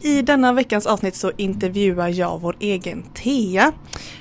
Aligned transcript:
I 0.00 0.22
denna 0.22 0.52
veckans 0.52 0.86
avsnitt 0.86 1.16
så 1.16 1.32
intervjuar 1.36 2.08
jag 2.08 2.40
vår 2.40 2.56
egen 2.58 3.02
Thea. 3.14 3.72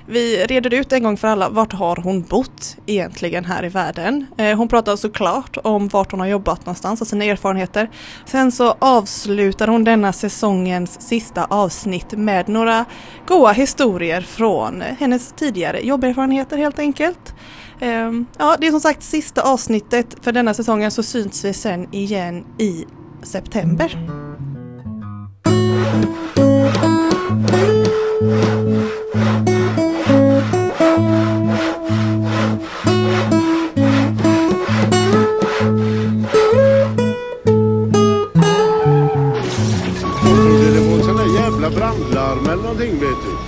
Vi 0.07 0.45
reder 0.45 0.73
ut 0.73 0.93
en 0.93 1.03
gång 1.03 1.17
för 1.17 1.27
alla, 1.27 1.49
vart 1.49 1.73
har 1.73 1.95
hon 1.95 2.21
bott 2.21 2.77
egentligen 2.85 3.45
här 3.45 3.65
i 3.65 3.69
världen? 3.69 4.25
Eh, 4.37 4.57
hon 4.57 4.67
pratar 4.67 4.95
såklart 4.95 5.57
om 5.63 5.87
vart 5.87 6.11
hon 6.11 6.19
har 6.19 6.27
jobbat 6.27 6.65
någonstans 6.65 7.01
och 7.01 7.07
sina 7.07 7.25
erfarenheter. 7.25 7.89
Sen 8.25 8.51
så 8.51 8.75
avslutar 8.79 9.67
hon 9.67 9.83
denna 9.83 10.13
säsongens 10.13 11.01
sista 11.01 11.45
avsnitt 11.45 12.11
med 12.11 12.49
några 12.49 12.85
goa 13.27 13.51
historier 13.51 14.21
från 14.21 14.81
hennes 14.81 15.33
tidigare 15.33 15.81
jobberfarenheter 15.81 16.57
helt 16.57 16.79
enkelt. 16.79 17.33
Ehm, 17.79 18.25
ja, 18.37 18.57
det 18.59 18.67
är 18.67 18.71
som 18.71 18.79
sagt 18.79 19.03
sista 19.03 19.41
avsnittet 19.41 20.15
för 20.21 20.31
denna 20.31 20.53
säsongen 20.53 20.91
så 20.91 21.03
syns 21.03 21.45
vi 21.45 21.53
sen 21.53 21.93
igen 21.93 22.45
i 22.59 22.85
september 23.23 24.26
brandlarm 41.77 42.45
eller 42.45 42.63
någonting 42.63 42.91
vet 42.91 43.21
du. 43.25 43.46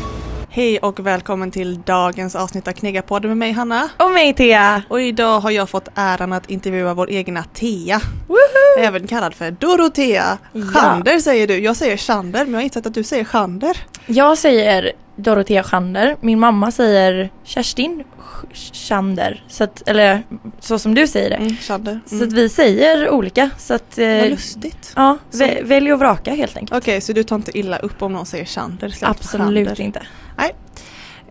Hej 0.59 0.79
och 0.79 0.99
välkommen 0.99 1.51
till 1.51 1.81
dagens 1.81 2.35
avsnitt 2.35 2.67
av 2.67 2.71
Knegapodden 2.71 3.29
med 3.29 3.37
mig 3.37 3.51
Hanna. 3.51 3.89
Och 3.97 4.11
mig 4.11 4.33
Thea! 4.33 4.83
Och 4.89 5.01
idag 5.01 5.39
har 5.39 5.51
jag 5.51 5.69
fått 5.69 5.87
äran 5.95 6.33
att 6.33 6.49
intervjua 6.49 6.93
vår 6.93 7.11
egna 7.11 7.43
Thea. 7.43 8.01
Woho! 8.27 8.79
Även 8.79 9.07
kallad 9.07 9.33
för 9.33 9.51
Dorotea. 9.51 10.37
Ja. 10.53 10.61
Chander 10.61 11.19
säger 11.19 11.47
du. 11.47 11.59
Jag 11.59 11.75
säger 11.75 11.97
Chander 11.97 12.45
men 12.45 12.53
jag 12.53 12.59
har 12.59 12.63
insett 12.63 12.85
att 12.85 12.93
du 12.93 13.03
säger 13.03 13.23
Chander. 13.23 13.77
Jag 14.05 14.37
säger 14.37 14.91
Dorotea 15.19 15.63
Schander, 15.63 16.15
min 16.21 16.39
mamma 16.39 16.71
säger 16.71 17.29
Kerstin 17.43 18.03
Sch- 18.21 18.73
Schander. 18.87 19.43
Så 19.47 19.63
att, 19.63 19.89
eller 19.89 20.23
så 20.59 20.79
som 20.79 20.95
du 20.95 21.07
säger 21.07 21.29
det. 21.29 21.35
Mm, 21.35 21.55
Chander. 21.57 21.99
Så 22.05 22.15
att 22.15 22.21
Mm. 22.21 22.33
vi 22.35 22.49
säger 22.49 23.09
olika. 23.09 23.49
Så 23.57 23.73
att, 23.73 23.97
eh, 23.97 24.07
Vad 24.07 24.29
lustigt. 24.29 24.93
ja, 24.95 25.17
vä- 25.31 25.63
välj 25.63 25.93
och 25.93 25.99
vraka 25.99 26.31
helt 26.35 26.57
enkelt. 26.57 26.83
Okej, 26.83 27.01
så 27.01 27.13
du 27.13 27.23
tar 27.23 27.35
inte 27.35 27.57
illa 27.57 27.77
upp 27.77 28.01
om 28.01 28.13
någon 28.13 28.25
säger 28.25 28.45
Chander? 28.45 28.89
släpp 28.89 29.09
Absolut 29.09 29.67
Chander. 29.67 29.81
inte. 29.81 30.01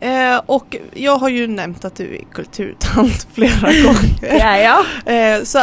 Eh, 0.00 0.36
och 0.46 0.76
jag 0.94 1.16
har 1.18 1.28
ju 1.28 1.46
nämnt 1.46 1.84
att 1.84 1.94
du 1.96 2.16
är 2.16 2.24
kulturtant 2.32 3.26
flera 3.34 3.60
gånger. 3.84 4.38
Ja, 4.38 4.58
ja. 5.06 5.12
Eh, 5.12 5.42
så 5.42 5.58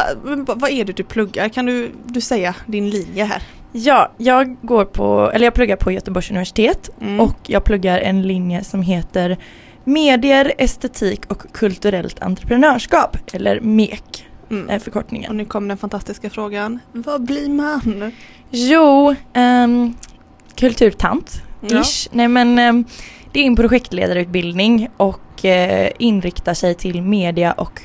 vad 0.47 0.69
är 0.69 0.85
det 0.85 0.93
du 0.93 1.03
pluggar? 1.03 1.49
Kan 1.49 1.65
du, 1.65 1.91
du 2.05 2.21
säga 2.21 2.55
din 2.65 2.89
linje 2.89 3.23
här? 3.25 3.41
Ja, 3.77 4.11
jag 4.17 4.55
går 4.61 4.85
på, 4.85 5.31
eller 5.33 5.45
jag 5.45 5.53
pluggar 5.53 5.75
på 5.75 5.91
Göteborgs 5.91 6.29
universitet 6.29 6.89
Mm. 7.01 7.19
och 7.19 7.37
jag 7.47 7.63
pluggar 7.63 7.99
en 7.99 8.21
linje 8.21 8.63
som 8.63 8.81
heter 8.81 9.37
Medier, 9.83 10.53
estetik 10.57 11.25
och 11.31 11.43
kulturellt 11.53 12.21
entreprenörskap, 12.21 13.17
eller 13.33 13.59
MEK 13.59 14.25
Mm. 14.51 14.69
är 14.69 14.79
förkortningen. 14.79 15.29
Och 15.29 15.35
nu 15.35 15.45
kommer 15.45 15.67
den 15.67 15.77
fantastiska 15.77 16.29
frågan. 16.29 16.79
Vad 16.91 17.21
blir 17.25 17.49
man? 17.49 18.11
Jo, 18.49 19.15
ehm, 19.33 19.93
kulturtant. 20.55 21.41
Ish. 21.71 22.07
Nej 22.11 22.27
men 22.27 22.59
ehm, 22.59 22.85
det 23.31 23.39
är 23.39 23.43
en 23.45 23.55
projektledarutbildning 23.55 24.87
och 24.97 25.45
eh, 25.45 25.89
inriktar 25.99 26.53
sig 26.53 26.75
till 26.75 27.01
media 27.01 27.51
och 27.51 27.81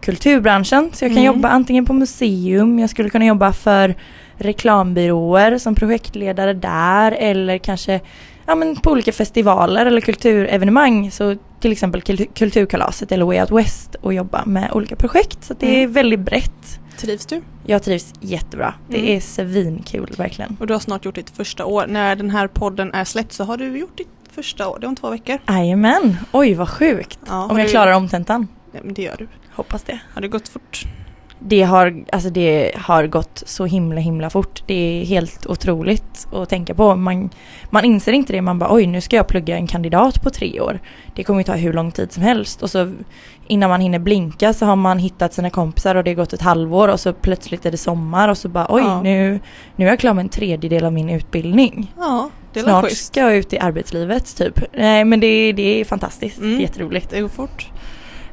kulturbranschen. 0.00 0.90
Så 0.92 1.04
jag 1.04 1.10
kan 1.10 1.18
Mm. 1.18 1.34
jobba 1.34 1.48
antingen 1.48 1.84
på 1.86 1.92
museum, 1.92 2.78
jag 2.78 2.90
skulle 2.90 3.10
kunna 3.10 3.26
jobba 3.26 3.52
för 3.52 3.94
reklambyråer 4.40 5.58
som 5.58 5.74
projektledare 5.74 6.52
där 6.52 7.12
eller 7.12 7.58
kanske 7.58 8.00
ja, 8.46 8.54
men 8.54 8.76
på 8.76 8.90
olika 8.90 9.12
festivaler 9.12 9.86
eller 9.86 10.00
kulturevenemang. 10.00 11.10
Så 11.10 11.36
till 11.60 11.72
exempel 11.72 12.00
kul- 12.02 12.26
Kulturkalaset 12.34 13.12
eller 13.12 13.24
Way 13.24 13.40
Out 13.40 13.50
West 13.50 13.94
och 13.94 14.14
jobba 14.14 14.44
med 14.46 14.72
olika 14.72 14.96
projekt. 14.96 15.44
Så 15.44 15.54
det 15.54 15.66
är 15.76 15.78
Mm. 15.80 15.92
väldigt 15.92 16.20
brett. 16.20 16.80
Trivs 16.96 17.26
du? 17.26 17.42
Jag 17.66 17.82
trivs 17.82 18.12
jättebra. 18.20 18.74
Det 18.88 18.98
Mm. 18.98 19.16
är 19.16 19.20
svinkul 19.20 20.10
verkligen. 20.16 20.56
Och 20.60 20.66
du 20.66 20.72
har 20.72 20.80
snart 20.80 21.04
gjort 21.04 21.14
ditt 21.14 21.30
första 21.30 21.64
år. 21.64 21.86
När 21.86 22.16
den 22.16 22.30
här 22.30 22.46
podden 22.46 22.94
är 22.94 23.04
släppt 23.04 23.32
så 23.32 23.44
har 23.44 23.56
du 23.56 23.78
gjort 23.78 23.98
ditt 23.98 24.08
första 24.32 24.68
år. 24.68 24.78
Det 24.80 24.86
är 24.86 24.88
om 24.88 24.96
två 24.96 25.10
veckor. 25.10 25.38
Jajamän, 25.48 26.16
oj 26.32 26.54
vad 26.54 26.68
sjukt. 26.68 27.18
Ja, 27.28 27.44
Om 27.50 27.58
jag 27.58 27.66
du- 27.66 27.70
klarar 27.70 27.92
omtentan. 27.92 28.48
Ja, 28.72 28.80
men 28.84 28.94
det 28.94 29.02
gör 29.02 29.16
du. 29.18 29.28
Hoppas 29.54 29.82
det. 29.82 29.98
Har 30.14 30.20
det 30.22 30.28
gått 30.28 30.48
fort? 30.48 30.82
Det 31.42 31.62
har, 31.62 32.04
alltså 32.12 32.30
det 32.30 32.72
har 32.76 33.06
gått 33.06 33.42
så 33.46 33.66
himla 33.66 34.00
himla 34.00 34.30
fort. 34.30 34.62
Det 34.66 34.74
är 35.00 35.04
helt 35.04 35.46
otroligt 35.46 36.26
att 36.32 36.48
tänka 36.48 36.74
på. 36.74 36.96
Man, 36.96 37.30
man 37.70 37.84
inser 37.84 38.12
inte 38.12 38.32
det. 38.32 38.42
Man 38.42 38.58
bara 38.58 38.74
oj 38.74 38.86
nu 38.86 39.00
ska 39.00 39.16
jag 39.16 39.26
plugga 39.28 39.56
en 39.56 39.66
kandidat 39.66 40.22
på 40.22 40.30
tre 40.30 40.60
år. 40.60 40.80
Det 41.14 41.24
kommer 41.24 41.40
ju 41.40 41.44
ta 41.44 41.52
hur 41.52 41.72
lång 41.72 41.90
tid 41.92 42.12
som 42.12 42.22
helst. 42.22 42.62
Och 42.62 42.70
så 42.70 42.92
innan 43.46 43.70
man 43.70 43.80
hinner 43.80 43.98
blinka 43.98 44.52
så 44.52 44.66
har 44.66 44.76
man 44.76 44.98
hittat 44.98 45.34
sina 45.34 45.50
kompisar 45.50 45.94
och 45.94 46.04
det 46.04 46.10
har 46.10 46.14
gått 46.16 46.32
ett 46.32 46.42
halvår 46.42 46.88
och 46.88 47.00
så 47.00 47.12
plötsligt 47.12 47.66
är 47.66 47.70
det 47.70 47.76
sommar 47.76 48.28
och 48.28 48.38
så 48.38 48.48
bara 48.48 48.66
oj 48.68 48.82
Ja. 48.82 49.02
nu, 49.02 49.40
nu 49.76 49.84
är 49.86 49.88
jag 49.90 49.98
klar 49.98 50.14
med 50.14 50.22
en 50.22 50.28
tredjedel 50.28 50.84
av 50.84 50.92
min 50.92 51.10
utbildning. 51.10 51.94
Ja, 51.98 52.30
det 52.52 52.60
Snart 52.60 52.84
schysst. 52.84 53.06
ska 53.06 53.20
jag 53.20 53.36
ut 53.36 53.52
i 53.52 53.58
arbetslivet 53.58 54.36
typ. 54.36 54.60
Nej 54.74 55.04
men 55.04 55.20
det, 55.20 55.52
det 55.52 55.80
är 55.80 55.84
fantastiskt. 55.84 56.38
Mm. 56.38 56.50
Det 56.50 56.56
är 56.56 56.60
jätteroligt. 56.60 57.10
Det 57.10 57.20
går 57.20 57.28
fort. 57.28 57.69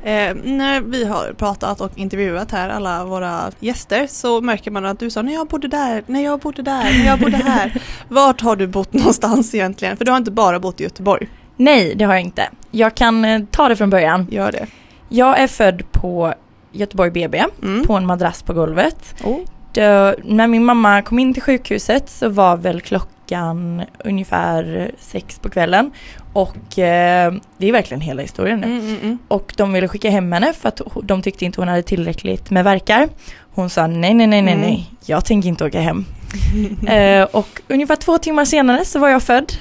Eh, 0.07 0.35
när 0.43 0.81
vi 0.81 1.05
har 1.05 1.33
pratat 1.37 1.81
och 1.81 1.91
intervjuat 1.95 2.51
här 2.51 2.69
alla 2.69 3.05
våra 3.05 3.51
gäster 3.59 4.07
så 4.09 4.41
märker 4.41 4.71
man 4.71 4.85
att 4.85 4.99
du 4.99 5.09
sa 5.09 5.21
när 5.21 5.33
jag 5.33 5.47
bodde 5.47 5.67
där, 5.67 6.03
när 6.07 6.23
jag 6.23 6.39
bodde 6.39 6.61
där, 6.61 6.83
när 6.83 7.05
jag 7.05 7.19
bodde 7.19 7.37
här. 7.37 7.81
Vart 8.07 8.41
har 8.41 8.55
du 8.55 8.67
bott 8.67 8.93
någonstans 8.93 9.55
egentligen? 9.55 9.97
För 9.97 10.05
du 10.05 10.11
har 10.11 10.17
inte 10.17 10.31
bara 10.31 10.59
bott 10.59 10.81
i 10.81 10.83
Göteborg. 10.83 11.29
Nej, 11.55 11.95
det 11.95 12.05
har 12.05 12.13
jag 12.13 12.21
inte. 12.21 12.49
Jag 12.71 12.95
kan 12.95 13.25
eh, 13.25 13.41
ta 13.51 13.69
det 13.69 13.75
från 13.75 13.89
början. 13.89 14.27
Gör 14.31 14.51
det. 14.51 14.67
Jag 15.09 15.39
är 15.39 15.47
född 15.47 15.91
på 15.91 16.33
Göteborg 16.71 17.11
BB, 17.11 17.43
Mm. 17.63 17.83
på 17.83 17.93
en 17.93 18.05
madrass 18.05 18.41
på 18.43 18.53
golvet. 18.53 19.15
Oh. 19.23 19.39
Då, 19.77 20.15
när 20.23 20.47
min 20.47 20.65
mamma 20.65 21.01
kom 21.01 21.19
in 21.19 21.33
till 21.33 21.43
sjukhuset 21.43 22.09
så 22.09 22.29
var 22.29 22.57
väl 22.57 22.81
klockan 22.81 23.81
ungefär 24.03 24.91
sex 24.99 25.39
på 25.39 25.49
kvällen. 25.49 25.91
Och 26.33 26.79
eh, 26.79 27.33
det 27.57 27.67
är 27.67 27.71
verkligen 27.71 28.01
hela 28.01 28.21
historien 28.21 28.59
nu. 28.59 28.67
Mm, 28.67 28.79
mm, 28.79 28.97
mm. 29.01 29.17
Och 29.27 29.53
de 29.57 29.73
ville 29.73 29.87
skicka 29.87 30.09
hem 30.09 30.31
henne 30.31 30.53
för 30.53 30.67
att 30.69 30.81
de 31.03 31.21
tyckte 31.21 31.45
inte 31.45 31.61
hon 31.61 31.67
hade 31.67 31.83
tillräckligt 31.83 32.49
med 32.49 32.63
verkar. 32.63 33.09
Hon 33.53 33.69
sa 33.69 33.87
nej, 33.87 34.13
nej, 34.13 34.27
nej, 34.27 34.41
nej, 34.41 34.53
Mm. 34.53 34.65
nej, 34.65 34.89
jag 35.05 35.25
tänker 35.25 35.49
inte 35.49 35.65
åka 35.65 35.79
hem. 35.81 36.05
eh, 36.87 37.23
och 37.23 37.61
ungefär 37.67 37.95
två 37.95 38.17
timmar 38.17 38.45
senare 38.45 38.85
så 38.85 38.99
var 38.99 39.09
jag 39.09 39.23
född. 39.23 39.53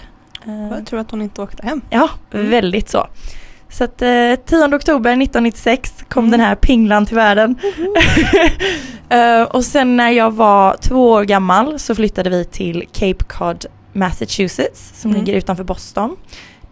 Eh, 0.47 0.69
Jag 0.77 0.87
tror 0.87 1.00
att 1.00 1.10
hon 1.10 1.22
inte 1.22 1.43
åkte 1.43 1.66
hem. 1.66 1.81
Ja, 1.91 2.09
Mm. 2.34 2.50
väldigt 2.50 2.88
så. 2.88 3.06
Så 3.79 3.85
att 3.85 4.03
eh, 4.03 4.09
10 4.47 4.65
oktober 4.77 5.11
1996 5.11 6.05
kom 6.09 6.25
Mm. 6.25 6.31
den 6.31 6.41
här 6.41 6.55
pinglan 6.55 7.07
till 7.07 7.17
världen. 7.17 7.57
Eh, 9.09 9.43
och 9.43 9.65
sen 9.65 9.97
när 9.97 10.11
jag 10.11 10.31
var 10.31 10.77
två 10.81 11.11
år 11.11 11.25
gammal 11.25 11.79
så 11.79 11.95
flyttade 11.95 12.31
vi 12.31 12.45
till 12.45 12.85
Cape 12.93 13.25
Cod, 13.29 13.67
Massachusetts 13.93 15.01
som 15.01 15.11
Mm. 15.11 15.25
ligger 15.25 15.39
utanför 15.39 15.65
Boston. 15.65 16.17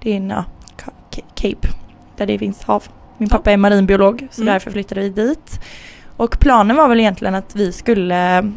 Det 0.03 0.13
är 0.13 0.17
en 0.17 0.31
ja, 0.31 0.45
Ca- 0.77 0.91
Ca- 1.17 1.25
Cape 1.35 1.69
där 2.17 2.27
det 2.27 2.39
finns 2.39 2.63
hav. 2.63 2.83
Min 3.19 3.29
pappa 3.29 3.53
är 3.53 3.57
marinbiolog 3.57 4.29
så 4.31 4.43
Mm. 4.43 4.53
därför 4.53 4.71
flyttade 4.71 5.01
vi 5.01 5.09
dit. 5.09 5.61
Och 6.17 6.39
planen 6.41 6.77
var 6.77 6.89
väl 6.89 7.01
egentligen 7.01 7.35
att 7.35 7.57
vi 7.57 7.73
skulle 7.73 8.53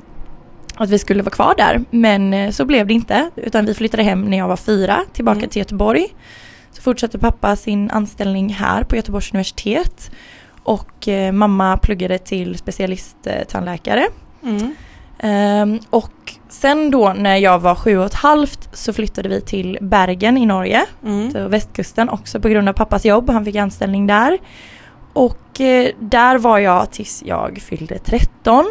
att 0.76 0.90
vi 0.90 1.00
skulle 1.00 1.24
vara 1.24 1.34
kvar 1.36 1.54
där 1.58 1.82
men 1.90 2.34
eh, 2.34 2.52
så 2.52 2.66
blev 2.66 2.88
det 2.88 2.94
inte 2.94 3.30
utan 3.36 3.66
vi 3.66 3.74
flyttade 3.74 4.04
hem 4.04 4.22
när 4.22 4.38
jag 4.38 4.48
var 4.48 4.58
fyra 4.58 5.00
tillbaka 5.14 5.38
Mm. 5.38 5.50
till 5.50 5.60
Göteborg. 5.60 6.08
Så 6.72 6.82
fortsatte 6.82 7.20
pappa 7.20 7.56
sin 7.56 7.92
anställning 7.92 8.50
här 8.54 8.84
på 8.84 8.96
Göteborgs 8.96 9.32
universitet 9.34 10.12
och 10.64 11.08
eh, 11.08 11.32
mamma 11.32 11.78
pluggade 11.78 12.18
till 12.18 12.58
specialisttandläkare. 12.58 14.08
Mm. 14.44 14.76
Ehm, 15.20 15.80
och 15.90 16.12
sen 16.50 16.92
då 16.92 17.14
när 17.18 17.38
jag 17.38 17.60
var 17.60 17.76
sju 17.76 17.98
och 17.98 18.06
ett 18.06 18.14
halvt 18.14 18.70
så 18.74 18.94
flyttade 18.94 19.30
vi 19.30 19.42
till 19.42 19.78
Bergen 19.82 20.38
i 20.38 20.46
Norge, 20.46 20.86
Mm. 21.06 21.32
så 21.32 21.48
västkusten 21.48 22.10
också 22.10 22.40
på 22.40 22.50
grund 22.50 22.70
av 22.70 22.74
pappas 22.74 23.06
jobb. 23.06 23.30
Han 23.30 23.46
fick 23.46 23.56
anställning 23.56 24.08
där. 24.08 24.38
Och 25.14 25.62
eh, 25.62 25.90
där 26.00 26.38
var 26.38 26.58
jag 26.60 26.92
tills 26.92 27.24
jag 27.26 27.58
fyllde 27.62 27.98
13. 28.00 28.66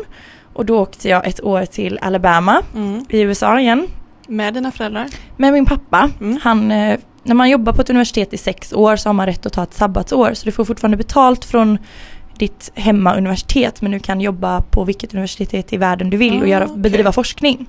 Och 0.55 0.67
då 0.67 0.79
åkte 0.81 1.09
jag 1.09 1.27
ett 1.27 1.45
år 1.45 1.65
till 1.67 1.99
Alabama 2.03 2.63
Mm. 2.75 3.05
i 3.09 3.21
USA 3.21 3.61
igen. 3.61 3.87
Med 4.29 4.55
dina 4.55 4.71
föräldrar? 4.73 5.07
Med 5.37 5.53
min 5.53 5.67
pappa. 5.67 6.11
Mm. 6.21 6.39
Han, 6.43 6.71
eh, 6.73 6.99
när 7.27 7.35
man 7.35 7.51
jobbar 7.51 7.73
på 7.73 7.81
ett 7.83 7.91
universitet 7.91 8.33
i 8.33 8.37
sex 8.39 8.73
år 8.73 8.97
så 8.97 9.09
har 9.09 9.15
man 9.15 9.27
rätt 9.27 9.47
att 9.47 9.53
ta 9.53 9.63
ett 9.63 9.75
sabbatsår. 9.75 10.35
Så 10.35 10.45
du 10.45 10.53
får 10.53 10.65
fortfarande 10.65 10.97
betalt 10.97 11.45
från 11.45 11.79
ditt 12.39 12.71
hemmauniversitet 12.75 13.83
men 13.83 13.91
du 13.93 13.99
kan 13.99 14.21
jobba 14.21 14.61
på 14.71 14.85
vilket 14.85 15.13
universitet 15.15 15.73
i 15.73 15.77
världen 15.77 16.11
du 16.11 16.17
vill 16.17 16.37
och 16.37 16.43
Ah, 16.45 16.47
göra, 16.51 16.65
okej. 16.65 16.77
bedriva 16.79 17.13
forskning. 17.13 17.67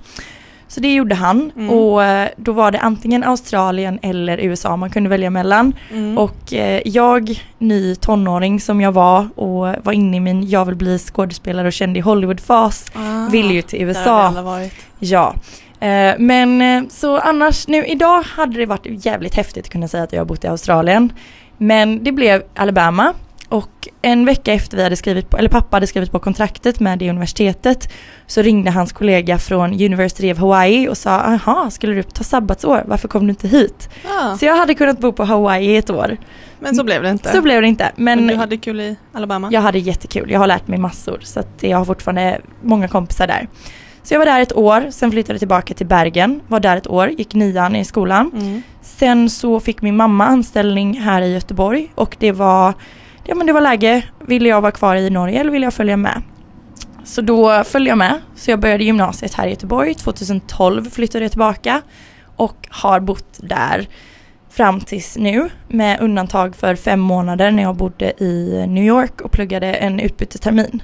Så 0.69 0.79
det 0.79 0.93
gjorde 0.93 1.15
han 1.15 1.51
Mm. 1.55 1.69
och 1.69 2.03
eh, 2.03 2.29
då 2.37 2.51
var 2.51 2.71
det 2.71 2.79
antingen 2.79 3.23
Australien 3.23 3.99
eller 4.01 4.37
USA 4.37 4.77
man 4.77 4.89
kunde 4.89 5.09
välja 5.09 5.29
mellan. 5.29 5.73
Mm. 5.93 6.17
Och 6.17 6.53
eh, 6.53 6.81
jag, 6.85 7.43
ny 7.57 7.95
tonåring 7.95 8.59
som 8.59 8.81
jag 8.81 8.91
var 8.91 9.27
och 9.35 9.75
var 9.83 9.91
inne 9.93 10.17
i 10.17 10.19
min 10.19 10.49
jag 10.49 10.65
vill 10.65 10.75
bli 10.75 10.99
skådespelare 10.99 11.67
och 11.67 11.73
känd 11.73 11.97
i 11.97 11.99
Hollywood-fas, 11.99 12.85
Ah, 12.95 13.29
ville 13.31 13.53
ju 13.53 13.61
till 13.61 13.81
USA. 13.81 14.33
Ja, 14.99 15.33
men 16.17 16.61
eh, 16.61 16.89
så 16.89 17.17
annars 17.17 17.67
nu 17.67 17.85
idag 17.85 18.21
hade 18.21 18.57
det 18.59 18.65
varit 18.65 19.05
jävligt 19.05 19.35
häftigt 19.35 19.65
att 19.65 19.71
kunna 19.71 19.87
säga 19.87 20.03
att 20.03 20.13
jag 20.13 20.19
har 20.19 20.25
bott 20.25 20.43
i 20.43 20.47
Australien. 20.47 21.13
Men 21.57 22.03
det 22.03 22.11
blev 22.11 22.43
Alabama 22.55 23.13
och 23.49 23.87
en 24.01 24.25
vecka 24.25 24.53
efter 24.53 24.77
vi 24.77 24.83
hade 24.83 24.95
skrivit 24.95 25.29
på, 25.29 25.37
eller 25.37 25.49
pappa 25.49 25.75
hade 25.75 25.87
skrivit 25.87 26.11
på 26.11 26.19
kontraktet 26.19 26.79
med 26.79 26.99
det 26.99 27.09
universitetet 27.09 27.93
så 28.27 28.41
ringde 28.41 28.71
hans 28.71 28.91
kollega 28.93 29.37
från 29.37 29.73
University 29.73 30.31
of 30.33 30.37
Hawaii 30.37 30.87
och 30.89 30.97
sa 30.97 31.11
aha, 31.11 31.69
skulle 31.71 31.93
du 31.93 32.03
ta 32.03 32.23
sabbatsår, 32.23 32.83
varför 32.85 33.07
kom 33.07 33.23
du 33.27 33.29
inte 33.29 33.47
hit? 33.47 33.89
Ah, 34.19 34.37
Så 34.37 34.45
jag 34.45 34.57
hade 34.57 34.73
kunnat 34.73 34.99
bo 34.99 35.11
på 35.11 35.23
Hawaii 35.23 35.65
i 35.67 35.77
ett 35.77 35.89
år. 35.89 36.17
men 36.59 36.75
så 36.75 36.83
blev 36.83 37.03
det 37.03 37.09
inte. 37.09 37.31
Så 37.31 37.41
blev 37.41 37.61
det 37.61 37.67
inte. 37.67 37.91
Men, 37.95 38.19
men 38.19 38.27
du 38.27 38.35
hade 38.35 38.57
kul 38.57 38.79
i 38.79 38.95
Alabama? 39.13 39.49
jag 39.51 39.61
hade 39.61 39.79
jättekul, 39.79 40.31
jag 40.31 40.39
har 40.39 40.47
lärt 40.47 40.67
mig 40.67 40.79
massor 40.79 41.19
så 41.23 41.39
att 41.39 41.49
jag 41.59 41.77
har 41.77 41.85
fortfarande 41.85 42.41
många 42.61 42.87
kompisar 42.87 43.27
där. 43.27 43.47
Så 44.07 44.13
jag 44.13 44.19
var 44.19 44.25
där 44.25 44.41
ett 44.41 44.55
år, 44.55 44.87
sen 44.91 45.11
flyttade 45.11 45.33
jag 45.33 45.39
tillbaka 45.39 45.73
till 45.73 45.85
Bergen, 45.85 46.41
var 46.47 46.59
där 46.59 46.77
ett 46.77 46.87
år, 46.87 47.09
gick 47.09 47.33
nian 47.33 47.75
i 47.75 47.85
skolan. 47.85 48.31
Mm. 48.33 48.61
Sen 48.81 49.29
så 49.29 49.59
fick 49.59 49.81
min 49.81 49.95
mamma 49.95 50.25
anställning 50.25 50.99
här 50.99 51.21
i 51.21 51.33
Göteborg 51.33 51.91
och 51.95 52.15
det 52.19 52.31
var, 52.31 52.73
ja, 53.23 53.35
men 53.35 53.47
det 53.47 53.53
var 53.53 53.61
läge, 53.61 54.03
ville 54.27 54.49
jag 54.49 54.61
vara 54.61 54.71
kvar 54.71 54.95
i 54.95 55.09
Norge 55.09 55.39
eller 55.39 55.51
ville 55.51 55.65
jag 55.65 55.73
följa 55.73 55.97
med? 55.97 56.21
Så 57.03 57.21
då 57.21 57.63
följde 57.63 57.89
jag 57.89 57.97
med, 57.97 58.19
så 58.35 58.51
jag 58.51 58.59
började 58.59 58.83
gymnasiet 58.83 59.33
här 59.33 59.47
i 59.47 59.49
Göteborg, 59.49 59.93
2012 59.93 60.89
flyttade 60.89 61.25
jag 61.25 61.31
tillbaka 61.31 61.81
och 62.35 62.67
har 62.69 62.99
bott 62.99 63.39
där 63.41 63.87
fram 64.49 64.81
tills 64.81 65.17
nu 65.17 65.49
med 65.67 66.01
undantag 66.01 66.55
för 66.55 66.75
fem 66.75 66.99
månader 66.99 67.51
när 67.51 67.63
jag 67.63 67.75
bodde 67.75 68.23
i 68.23 68.65
New 68.67 68.83
York 68.83 69.21
och 69.21 69.31
pluggade 69.31 69.73
en 69.73 69.99
utbytestermin 69.99 70.81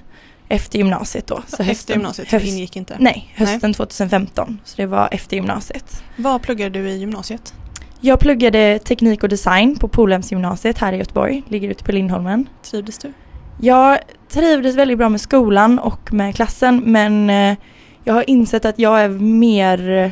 efter 0.53 0.77
gymnasiet 0.77 1.27
då. 1.27 1.41
Så 1.47 1.63
efter 1.63 1.93
gymnasiet 1.93 2.31
höst, 2.31 2.45
ingick 2.45 2.75
inte? 2.75 2.95
Nej, 2.99 3.33
hösten 3.35 3.73
2015. 3.73 4.59
Så 4.63 4.73
det 4.77 4.85
var 4.85 5.09
efter 5.11 5.35
gymnasiet. 5.35 6.03
Vad 6.15 6.41
pluggade 6.41 6.79
du 6.79 6.89
i 6.89 6.97
gymnasiet? 6.97 7.53
Jag 8.01 8.19
pluggade 8.19 8.79
teknik 8.79 9.23
och 9.23 9.29
design 9.29 9.75
på 9.75 9.87
Polhemsgymnasiet 9.87 10.77
här 10.77 10.93
i 10.93 10.97
Göteborg, 10.97 11.43
ligger 11.47 11.69
ute 11.69 11.83
på 11.83 11.91
Lindholmen. 11.91 12.49
Trivdes 12.63 12.97
du? 12.97 13.13
Jag 13.61 13.97
trivdes 14.29 14.75
väldigt 14.75 14.97
bra 14.97 15.09
med 15.09 15.21
skolan 15.21 15.79
och 15.79 16.13
med 16.13 16.35
klassen 16.35 16.81
men 16.85 17.29
eh, 17.29 17.57
jag 18.03 18.13
har 18.13 18.29
insett 18.29 18.65
att 18.65 18.79
jag 18.79 19.01
är 19.01 19.09
mer 19.09 20.11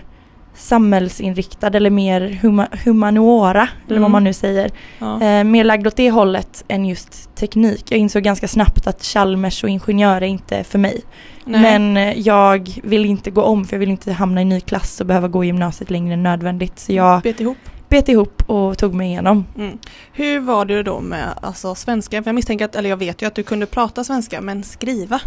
samhällsinriktad 0.56 1.75
eller 1.75 1.89
mer 1.89 2.39
huma, 2.42 2.68
humaniora 2.86 3.68
eller 3.88 3.89
vad 3.89 3.98
Mm. 3.98 4.12
man 4.12 4.24
nu 4.24 4.33
säger. 4.33 4.71
Ja. 5.00 5.21
Eh, 5.24 5.44
mer 5.44 5.63
lagd 5.63 5.88
åt 5.88 5.95
det 5.95 6.12
hållet 6.12 6.63
än 6.68 6.86
just 6.86 7.36
teknik. 7.36 7.86
Jag 7.89 8.00
insåg 8.00 8.24
ganska 8.24 8.48
snabbt 8.48 8.88
att 8.88 9.03
Chalmers 9.03 9.63
och 9.63 9.69
ingenjör 9.69 10.15
är 10.15 10.21
inte 10.27 10.63
för 10.63 10.80
mig. 10.80 11.01
Nej. 11.45 11.62
Men 11.62 11.98
eh, 11.98 12.19
jag 12.19 12.80
vill 12.83 13.06
inte 13.06 13.31
gå 13.31 13.42
om 13.42 13.65
för 13.65 13.75
jag 13.75 13.80
vill 13.80 13.89
inte 13.89 14.12
hamna 14.13 14.42
i 14.42 14.45
ny 14.45 14.59
klass 14.62 15.00
och 15.01 15.07
behöva 15.07 15.27
gå 15.27 15.44
gymnasiet 15.44 15.89
längre 15.92 16.13
än 16.13 16.24
nödvändigt. 16.24 16.80
Så 16.80 16.94
jag 16.94 17.21
Bet 17.21 17.39
ihop. 17.42 17.57
bet 17.89 18.09
ihop 18.09 18.44
och 18.50 18.77
tog 18.77 18.94
mig 18.94 19.07
igenom. 19.07 19.45
Mm. 19.57 19.77
Hur 20.13 20.39
var 20.39 20.65
det 20.65 20.83
då 20.83 21.00
med 21.00 21.25
alltså, 21.42 21.75
svenska? 21.75 22.24
För 22.24 22.27
jag 22.30 22.36
misstänker 22.36 22.65
att, 22.65 22.75
eller 22.75 22.89
jag 22.89 22.97
vet 22.97 23.21
ju 23.21 23.25
att 23.27 23.36
du 23.36 23.44
kunde 23.44 23.65
prata 23.65 24.04
svenska 24.04 24.42
men 24.42 24.63
skriva? 24.63 25.19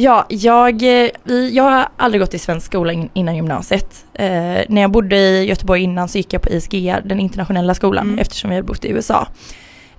Ja, 0.00 0.26
jag, 0.28 0.82
eh, 0.82 1.10
jag 1.52 1.64
har 1.64 1.88
aldrig 1.96 2.20
gått 2.20 2.34
i 2.34 2.38
svensk 2.38 2.66
skola 2.66 2.92
in, 2.92 3.08
innan 3.14 3.36
gymnasiet. 3.36 4.04
Eh, 4.14 4.28
när 4.68 4.80
jag 4.80 4.90
bodde 4.90 5.16
i 5.16 5.44
Göteborg 5.44 5.82
innan 5.82 6.08
så 6.08 6.18
gick 6.18 6.32
jag 6.32 6.42
på 6.42 6.48
ISGR, 6.48 7.00
den 7.08 7.20
internationella 7.20 7.74
skolan, 7.74 8.06
Mm. 8.06 8.18
eftersom 8.18 8.50
jag 8.50 8.56
hade 8.56 8.66
bott 8.66 8.84
i 8.84 8.88
USA. 8.90 9.26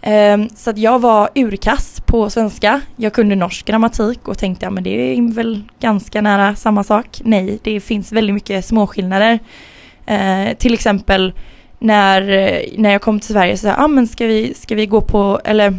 Eh, 0.01 0.38
så 0.56 0.69
att 0.69 0.78
jag 0.78 1.00
var 1.01 1.30
urkass 1.36 2.01
på 2.06 2.30
svenska. 2.30 2.81
Jag 2.96 3.13
kunde 3.13 3.36
norsk 3.36 3.66
grammatik 3.66 4.28
och 4.28 4.38
tänkte 4.38 4.66
ja 4.66 4.69
men 4.69 4.84
det 4.84 4.90
är 5.18 5.34
väl 5.34 5.63
ganska 5.80 6.22
nära 6.22 6.56
samma 6.56 6.84
sak. 6.84 7.22
Nej, 7.24 7.60
det 7.63 7.80
finns 7.80 8.12
väldigt 8.12 8.34
mycket 8.34 8.66
småskillnader. 8.66 9.40
Eh, 10.06 10.54
till 10.57 10.74
exempel 10.74 11.34
när, 11.80 12.30
eh, 12.30 12.60
när 12.78 12.92
jag 12.92 13.02
kom 13.02 13.19
till 13.19 13.34
Sverige 13.34 13.57
så 13.57 13.62
sa 13.62 13.68
jag, 13.68 13.80
ah, 13.80 13.88
men 13.88 14.07
ska 14.07 14.25
vi, 14.25 14.54
ska 14.54 14.75
vi 14.75 14.86
gå 14.86 15.02
på, 15.02 15.42
eller 15.45 15.74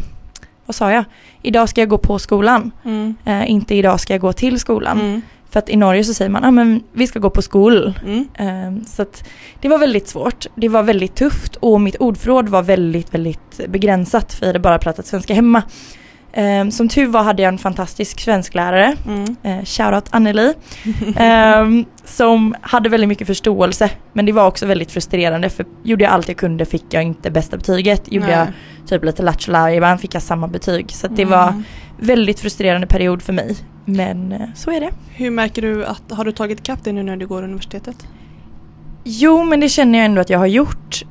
vad 0.71 0.75
sa 0.75 0.93
jag? 0.93 1.05
Idag 1.43 1.69
ska 1.69 1.81
jag 1.81 1.89
gå 1.89 1.99
på 1.99 2.19
skolan. 2.19 2.71
Mm. 2.85 3.15
Eh, 3.25 3.51
inte 3.51 3.75
idag 3.75 4.01
ska 4.01 4.15
jag 4.15 4.21
gå 4.21 4.33
till 4.33 4.61
skolan. 4.61 5.01
Mm. 5.01 5.23
För 5.51 5.59
att 5.59 5.69
i 5.69 5.77
Norge 5.77 6.05
så 6.05 6.15
säger 6.15 6.31
man, 6.31 6.45
ah, 6.45 6.51
men 6.51 6.83
vi 6.93 7.07
ska 7.07 7.19
gå 7.19 7.31
på 7.31 7.43
skol. 7.43 7.93
Mm. 8.05 8.29
Eh, 8.35 8.85
så 8.87 9.03
att 9.03 9.29
det 9.61 9.69
var 9.69 9.79
väldigt 9.79 10.09
svårt. 10.09 10.47
Det 10.55 10.69
var 10.69 10.83
väldigt 10.83 11.15
tufft 11.15 11.57
och 11.57 11.81
mitt 11.81 11.97
ordförråd 11.97 12.49
var 12.49 12.63
väldigt, 12.63 13.15
väldigt 13.15 13.61
begränsat 13.69 14.33
för 14.33 14.47
jag 14.47 14.49
hade 14.49 14.59
bara 14.59 14.79
pratat 14.79 15.07
svenska 15.07 15.35
hemma. 15.35 15.63
Eh, 16.33 16.69
som 16.69 16.89
tur 16.89 17.07
var 17.07 17.23
hade 17.23 17.43
jag 17.43 17.49
en 17.53 17.59
fantastisk 17.59 18.21
svensklärare, 18.21 18.95
Mm. 19.07 19.37
eh, 19.43 19.65
shoutout 19.65 20.09
Anneli, 20.11 20.55
eh, 21.17 21.67
som 22.05 22.55
hade 22.61 22.89
väldigt 22.89 23.09
mycket 23.09 23.27
förståelse. 23.27 23.91
Men 24.13 24.27
det 24.27 24.33
var 24.33 24.47
också 24.47 24.67
väldigt 24.67 24.93
frustrerande 24.93 25.51
för 25.51 25.67
gjorde 25.83 26.05
jag 26.05 26.13
allt 26.13 26.29
jag 26.29 26.37
kunde 26.37 26.65
fick 26.65 26.85
jag 26.91 27.03
inte 27.03 27.31
bästa 27.31 27.57
betyget. 27.57 28.13
Gjorde 28.13 28.27
Nej. 28.27 28.37
jag 28.37 28.47
typ 28.89 29.05
lite 29.05 29.23
lattjo 29.23 29.69
ibland 29.69 30.01
fick 30.01 30.15
jag 30.15 30.23
samma 30.23 30.49
betyg. 30.49 30.91
Så 30.93 31.07
det 31.09 31.23
Mm. 31.23 31.31
var 31.39 31.63
väldigt 31.99 32.41
frustrerande 32.41 32.87
period 32.87 33.23
för 33.23 33.33
mig. 33.33 33.57
Men 33.85 34.33
eh, 34.33 34.41
så 34.55 34.71
är 34.71 34.81
det. 34.81 34.91
Hur 35.15 35.31
märker 35.31 35.63
du 35.63 35.85
att, 35.87 36.03
har 36.11 36.25
du 36.25 36.33
tagit 36.33 36.61
ikapp 36.61 36.85
det 36.85 36.93
nu 36.93 37.03
när 37.03 37.17
du 37.17 37.27
går 37.27 37.43
universitetet? 37.43 37.97
Jo, 39.05 39.45
men 39.45 39.61
det 39.61 39.69
känner 39.69 39.99
jag 39.99 40.07
ändå 40.07 40.21
att 40.21 40.31
jag 40.31 40.39
har 40.39 40.47
gjort. 40.47 41.03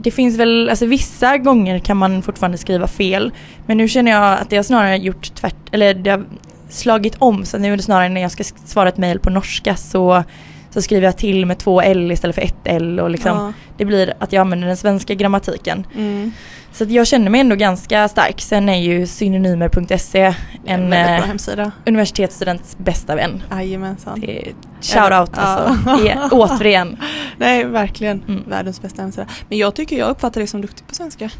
Det 0.00 0.10
finns 0.10 0.38
väl, 0.38 0.68
alltså 0.68 0.86
vissa 0.86 1.38
gånger 1.38 1.78
kan 1.78 1.96
man 1.96 2.22
fortfarande 2.22 2.58
skriva 2.58 2.86
fel. 2.86 3.32
Men 3.66 3.76
nu 3.76 3.88
känner 3.88 4.10
jag 4.10 4.38
att 4.38 4.50
det 4.50 4.56
har 4.56 4.62
snarare 4.62 4.96
gjort 4.96 5.34
tvärt, 5.34 5.56
eller 5.72 5.94
det 5.94 6.10
har 6.10 6.24
slagit 6.68 7.16
om. 7.18 7.44
Så 7.44 7.58
nu 7.58 7.72
är 7.72 7.76
det 7.76 7.82
snarare 7.82 8.08
när 8.08 8.20
jag 8.20 8.30
ska 8.30 8.44
svara 8.44 8.88
ett 8.88 8.98
mejl 8.98 9.18
på 9.18 9.30
norska 9.30 9.76
så, 9.76 10.24
så 10.78 10.82
skriver 10.82 11.06
jag 11.06 11.16
till 11.18 11.46
med 11.46 11.58
två 11.58 11.80
L 11.80 12.12
istället 12.12 12.34
för 12.34 12.42
ett 12.42 12.54
L 12.64 13.00
och 13.00 13.10
liksom 13.10 13.36
Ja. 13.36 13.52
det 13.76 13.84
blir 13.84 14.14
att 14.18 14.32
jag 14.32 14.40
använder 14.40 14.66
den 14.68 14.76
svenska 14.76 15.14
grammatiken. 15.14 15.86
Mm. 15.94 16.32
Så 16.72 16.84
jag 16.88 17.06
känner 17.06 17.30
mig 17.30 17.40
ändå 17.40 17.56
ganska 17.56 18.08
stark. 18.08 18.40
Sen 18.40 18.68
är 18.68 18.78
ju 18.78 19.06
synonymer.se 19.06 20.34
en 20.66 20.92
eh, 20.92 21.20
universitetsstudents 21.86 22.78
bästa 22.78 23.14
vän. 23.16 23.42
Jajamensan. 23.50 24.20
Shoutout 24.80 25.30
Ja. 25.36 25.42
alltså. 25.42 26.06
I- 26.06 26.14
återigen. 26.30 26.96
Nej, 27.36 27.64
verkligen. 27.64 28.22
Mm. 28.28 28.42
Världens 28.48 28.82
bästa 28.82 29.02
hemsida. 29.02 29.26
Men 29.48 29.58
jag 29.58 29.74
tycker 29.74 29.98
jag 29.98 30.08
uppfattar 30.10 30.40
dig 30.40 30.48
som 30.48 30.60
duktig 30.60 30.86
på 30.86 30.94
svenska. 30.94 31.30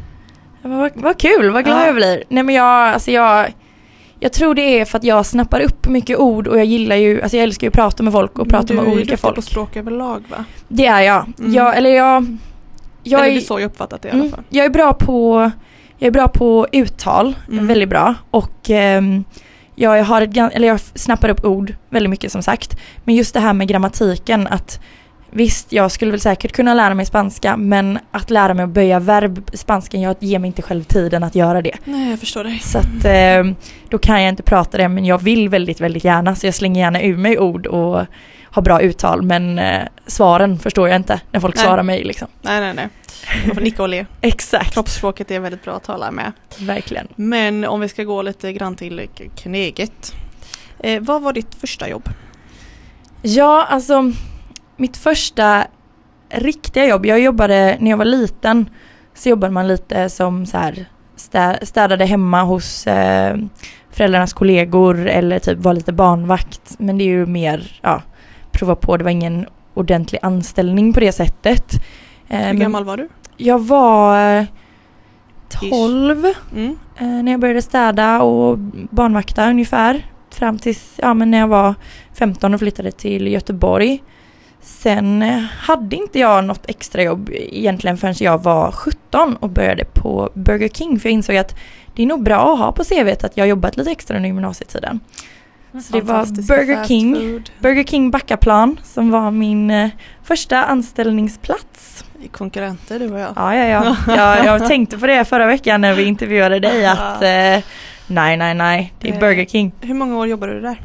Ja, 0.61 0.69
Vad, 0.69 0.91
vad 0.95 1.17
kul, 1.17 1.49
vad 1.49 1.65
glad 1.65 1.81
Ja. 1.81 1.85
jag 1.85 1.95
blir. 1.95 2.23
Nej 2.29 2.43
men 2.43 2.55
jag, 2.55 2.65
alltså 2.93 3.11
jag, 3.11 3.53
jag 4.19 4.33
tror 4.33 4.55
det 4.55 4.79
är 4.79 4.85
för 4.85 4.97
att 4.97 5.03
jag 5.03 5.25
snappar 5.25 5.59
upp 5.61 5.87
mycket 5.87 6.17
ord 6.17 6.47
och 6.47 6.57
jag 6.57 6.65
gillar 6.65 6.95
ju, 6.95 7.21
alltså 7.21 7.37
jag 7.37 7.43
älskar 7.43 7.67
ju 7.67 7.69
att 7.69 7.73
prata 7.73 8.03
med 8.03 8.13
folk 8.13 8.39
och 8.39 8.49
prata 8.49 8.67
du 8.67 8.73
med 8.73 8.83
är 8.83 8.91
olika 8.91 9.17
folk. 9.17 9.35
på 9.35 9.41
språk 9.41 9.75
överlag 9.75 10.23
va? 10.29 10.45
Det 10.67 10.85
är 10.85 11.01
jag. 11.01 11.25
Mm. 11.39 11.53
jag 11.53 11.77
eller 11.77 11.89
jag, 11.89 12.37
jag 13.03 13.19
Eller 13.19 13.29
är, 13.29 13.33
det 13.33 13.39
är 13.39 13.41
så 13.41 13.59
jag 13.59 13.65
uppfattat 13.65 14.01
det 14.01 14.07
i 14.07 14.11
alla 14.11 14.19
mm, 14.19 14.31
fall. 14.31 14.43
jag 14.49 14.65
är 14.65 14.69
bra 14.69 14.93
på, 14.93 15.51
jag 15.97 16.07
är 16.07 16.11
bra 16.11 16.27
på 16.27 16.67
uttal, 16.71 17.35
Mm. 17.51 17.67
väldigt 17.67 17.89
bra. 17.89 18.15
Och 18.31 18.69
ehm, 18.69 19.23
jag 19.75 20.03
har 20.03 20.21
ett, 20.21 20.37
eller 20.37 20.67
jag 20.67 20.79
snappar 20.79 21.29
upp 21.29 21.45
ord 21.45 21.73
väldigt 21.89 22.09
mycket 22.09 22.31
som 22.31 22.43
sagt. 22.43 22.77
Men 23.03 23.15
just 23.15 23.33
det 23.33 23.39
här 23.39 23.53
med 23.53 23.67
grammatiken 23.67 24.47
att 24.47 24.79
Visst, 25.31 25.71
jag 25.71 25.91
skulle 25.91 26.11
väl 26.11 26.19
säkert 26.19 26.51
kunna 26.51 26.73
lära 26.73 26.93
mig 26.93 27.05
spanska 27.05 27.57
men 27.57 27.99
att 28.11 28.29
lära 28.29 28.53
mig 28.53 28.63
att 28.63 28.69
böja 28.69 28.99
verb 28.99 29.49
spanskan, 29.53 30.01
jag 30.01 30.15
ger 30.19 30.39
mig 30.39 30.47
inte 30.47 30.61
själv 30.61 30.83
tiden 30.83 31.23
att 31.23 31.35
göra 31.35 31.61
det. 31.61 31.77
Nej, 31.83 32.09
jag 32.09 32.19
förstår 32.19 32.43
dig. 32.43 32.59
Så 32.59 32.77
att 32.77 33.05
eh, 33.05 33.55
då 33.89 33.97
kan 33.97 34.21
jag 34.21 34.29
inte 34.29 34.43
prata 34.43 34.77
det 34.77 34.87
men 34.87 35.05
jag 35.05 35.21
vill 35.23 35.49
väldigt, 35.49 35.81
väldigt 35.81 36.03
gärna 36.03 36.35
så 36.35 36.47
jag 36.47 36.53
slänger 36.53 36.81
gärna 36.81 37.01
ur 37.01 37.17
mig 37.17 37.39
ord 37.39 37.67
och 37.67 38.05
har 38.51 38.61
bra 38.61 38.81
uttal 38.81 39.21
men 39.21 39.59
eh, 39.59 39.81
svaren 40.07 40.59
förstår 40.59 40.89
jag 40.89 40.95
inte 40.95 41.21
när 41.31 41.39
folk 41.39 41.55
Nej. 41.55 41.65
svarar 41.65 41.83
mig 41.83 42.03
liksom. 42.03 42.27
Nej, 42.41 42.59
nej, 42.59 42.73
nej. 42.73 42.89
Man 43.45 43.55
får 43.55 43.61
nicka 43.61 43.83
och 43.83 43.89
le. 43.89 44.05
Exakt, 44.21 44.73
Kroppsspråket 44.73 45.31
är 45.31 45.39
väldigt 45.39 45.63
bra 45.63 45.73
att 45.75 45.83
tala 45.83 46.11
med. 46.11 46.31
verkligen. 46.59 47.07
Men 47.15 47.65
om 47.65 47.79
vi 47.79 47.89
ska 47.89 48.03
gå 48.03 48.21
lite 48.21 48.53
grann 48.53 48.75
till 48.75 49.09
kneget. 49.35 50.13
Eh, 50.79 51.01
vad 51.01 51.21
var 51.21 51.33
ditt 51.33 51.55
första 51.55 51.89
jobb? 51.89 52.09
Ja, 53.21 53.65
alltså 53.69 54.11
mitt 54.79 54.97
första 54.97 55.67
riktiga 56.29 56.85
jobb, 56.85 57.05
jag 57.05 57.19
jobbade 57.19 57.77
när 57.79 57.89
jag 57.89 57.97
var 57.97 58.05
liten 58.05 58.69
så 59.13 59.29
jobbade 59.29 59.53
man 59.53 59.67
lite 59.67 60.09
som 60.09 60.45
så 60.45 60.57
här 60.57 60.85
stä, 61.15 61.59
städade 61.61 62.05
hemma 62.05 62.43
hos 62.43 62.87
eh, 62.87 63.37
föräldrarnas 63.91 64.33
kollegor 64.33 65.07
eller 65.07 65.39
typ 65.39 65.57
var 65.59 65.73
lite 65.73 65.93
barnvakt. 65.93 66.75
Men 66.79 66.97
det 66.97 67.03
är 67.03 67.05
ju 67.05 67.25
mer, 67.25 67.79
ja, 67.81 68.01
prova 68.51 68.75
på, 68.75 68.97
det 68.97 69.03
var 69.03 69.11
ingen 69.11 69.45
ordentlig 69.73 70.19
anställning 70.21 70.93
på 70.93 70.99
det 70.99 71.11
sättet. 71.11 71.73
Eh, 72.29 72.39
Hur 72.39 72.53
gammal 72.53 72.85
var 72.85 72.97
du? 72.97 73.09
Jag 73.37 73.59
var 73.59 74.37
eh, 74.39 74.45
12 75.69 76.25
Mm. 76.55 76.77
eh, 76.97 77.07
när 77.07 77.31
jag 77.31 77.41
började 77.41 77.61
städa 77.61 78.21
och 78.21 78.57
barnvakta 78.91 79.49
ungefär. 79.49 80.05
Fram 80.31 80.57
tills, 80.57 80.93
ja 80.97 81.13
men 81.13 81.31
när 81.31 81.37
jag 81.37 81.47
var 81.47 81.75
15 82.13 82.53
och 82.53 82.59
flyttade 82.59 82.91
till 82.91 83.27
Göteborg. 83.27 84.03
Sen 84.61 85.21
eh, 85.21 85.39
hade 85.59 85.95
inte 85.95 86.19
jag 86.19 86.43
något 86.43 86.69
extrajobb 86.69 87.29
egentligen 87.33 87.97
förrän 87.97 88.15
jag 88.19 88.43
var 88.43 88.71
17 88.71 89.35
och 89.35 89.49
började 89.49 89.85
på 89.85 90.29
Burger 90.33 90.69
King 90.69 90.99
för 90.99 91.09
jag 91.09 91.13
insåg 91.13 91.35
att 91.35 91.55
det 91.95 92.03
är 92.03 92.07
nog 92.07 92.23
bra 92.23 92.53
att 92.53 92.59
ha 92.59 92.71
på 92.71 92.83
CVt 92.83 93.23
att 93.23 93.37
jag 93.37 93.43
har 93.43 93.49
jobbat 93.49 93.77
lite 93.77 93.91
extra 93.91 94.17
under 94.17 94.27
gymnasietiden. 94.27 94.99
Så 95.71 95.93
det 95.93 96.01
var 96.01 96.25
Burger 96.47 96.83
King. 96.85 97.15
food. 97.15 97.49
Burger 97.59 97.83
King 97.83 98.11
Backaplan 98.11 98.79
som 98.83 99.11
var 99.11 99.31
min 99.31 99.71
eh, 99.71 99.89
första 100.23 100.63
anställningsplats. 100.65 102.05
Konkurrenter 102.31 102.99
du 102.99 103.13
och 103.13 103.19
jag. 103.19 103.33
Ja, 103.35 103.55
ja, 103.55 103.65
ja. 103.65 103.95
Jag, 104.15 104.45
jag 104.45 104.67
tänkte 104.67 104.97
på 104.97 105.07
det 105.07 105.25
förra 105.25 105.45
veckan 105.45 105.81
när 105.81 105.93
vi 105.93 106.03
intervjuade 106.03 106.59
dig 106.59 106.85
att 106.85 107.21
eh, 107.21 107.63
nej, 108.07 108.37
nej, 108.37 108.53
nej, 108.53 108.93
det 108.99 109.09
är 109.09 109.13
Eh. 109.13 109.19
Burger 109.19 109.45
King. 109.45 109.71
Hur 109.81 109.93
många 109.93 110.17
år 110.17 110.27
jobbade 110.27 110.53
du 110.53 110.61
där? 110.61 110.81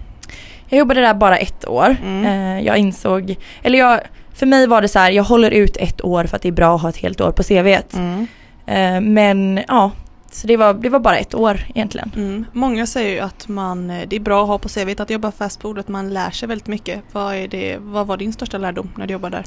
Jag 0.68 0.78
jobbade 0.78 1.00
där 1.00 1.14
bara 1.14 1.37
ett 1.37 1.68
år. 1.68 1.97
Mm. 2.02 2.26
Eh, 2.26 2.66
jag 2.66 2.78
insåg, 2.78 3.37
eller 3.62 3.78
jag, 3.78 4.00
för 4.35 4.47
mig 4.47 4.66
var 4.66 4.83
det 4.83 4.88
så 4.88 4.99
här, 4.99 5.11
jag 5.11 5.25
håller 5.25 5.50
ut 5.50 5.76
ett 5.76 6.04
år 6.04 6.25
för 6.25 6.37
att 6.37 6.42
det 6.42 6.49
är 6.49 6.52
bra 6.52 6.75
att 6.75 6.83
ha 6.83 6.88
ett 6.88 6.97
helt 6.97 7.21
år 7.21 7.30
på 7.30 7.42
CVt. 7.42 7.94
Mm. 7.94 8.26
Eh, 8.66 9.00
men 9.00 9.61
ja, 9.68 9.90
så 10.30 10.47
det 10.47 10.56
var, 10.56 10.75
det 10.75 10.88
var 10.88 11.00
bara 11.00 11.16
ett 11.16 11.35
år 11.35 11.61
egentligen. 11.75 12.12
Mm. 12.16 12.44
Många 12.52 12.87
säger 12.87 13.11
ju 13.11 13.21
att 13.21 13.49
man, 13.49 13.90
eh, 13.90 14.09
det 14.09 14.16
är 14.16 14.21
bra 14.21 14.42
att 14.42 14.49
ha 14.49 14.59
på 14.59 14.68
CV 14.68 14.94
att 14.99 15.11
jobba 15.11 15.33
fast 15.33 15.62
food, 15.62 15.78
att 15.78 15.88
man 15.88 16.14
lär 16.14 16.30
sig 16.30 16.49
väldigt 16.49 16.66
mycket. 16.66 17.02
Vad, 17.12 17.35
är 17.35 17.49
det, 17.49 17.76
vad 17.80 18.06
var 18.06 18.16
din 18.16 18.33
största 18.33 18.59
lärdom 18.59 18.90
när 18.97 19.06
du 19.06 19.12
jobbade 19.12 19.37
där? 19.37 19.47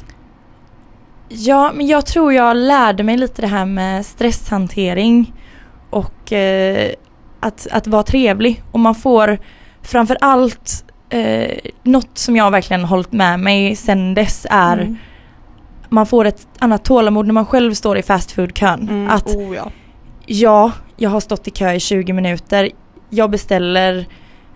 Ja, 1.30 1.72
men 1.76 1.88
jag 1.88 2.06
tror 2.06 2.34
jag 2.34 2.58
lärde 2.58 3.04
mig 3.04 3.18
lite 3.18 3.42
det 3.42 3.48
här 3.48 3.66
med 3.66 4.06
stresshantering 4.06 5.34
och 5.90 6.34
eh, 6.34 6.92
att, 7.40 7.68
att 7.72 7.88
vara 7.88 8.04
trevlig. 8.04 8.64
Och 8.72 8.80
man 8.80 8.96
får 8.96 9.40
framför 9.82 10.18
allt 10.22 10.86
eh, 11.10 11.58
något 11.84 12.18
som 12.18 12.36
jag 12.36 12.52
verkligen 12.52 12.84
hållit 12.86 13.12
med 13.12 13.40
mig 13.40 13.76
sen 13.76 14.14
dess 14.14 14.48
är 14.50 14.78
Mm. 14.78 14.98
man 15.90 16.06
får 16.06 16.26
ett 16.26 16.48
annat 16.60 16.86
tålamod 16.86 17.28
när 17.28 17.34
man 17.34 17.46
själv 17.46 17.74
står 17.74 17.98
i 17.98 18.04
fast 18.04 18.32
food-kön. 18.32 18.82
Mm. 18.90 19.10
Att 19.10 19.28
Oh, 19.36 19.56
ja. 19.56 19.72
ja, 20.26 20.72
jag 20.98 21.10
har 21.10 21.20
stått 21.20 21.48
i 21.48 21.52
kö 21.52 21.74
i 21.74 21.80
20 21.80 22.14
minuter. 22.14 22.70
Jag 23.10 23.30
beställer 23.30 24.06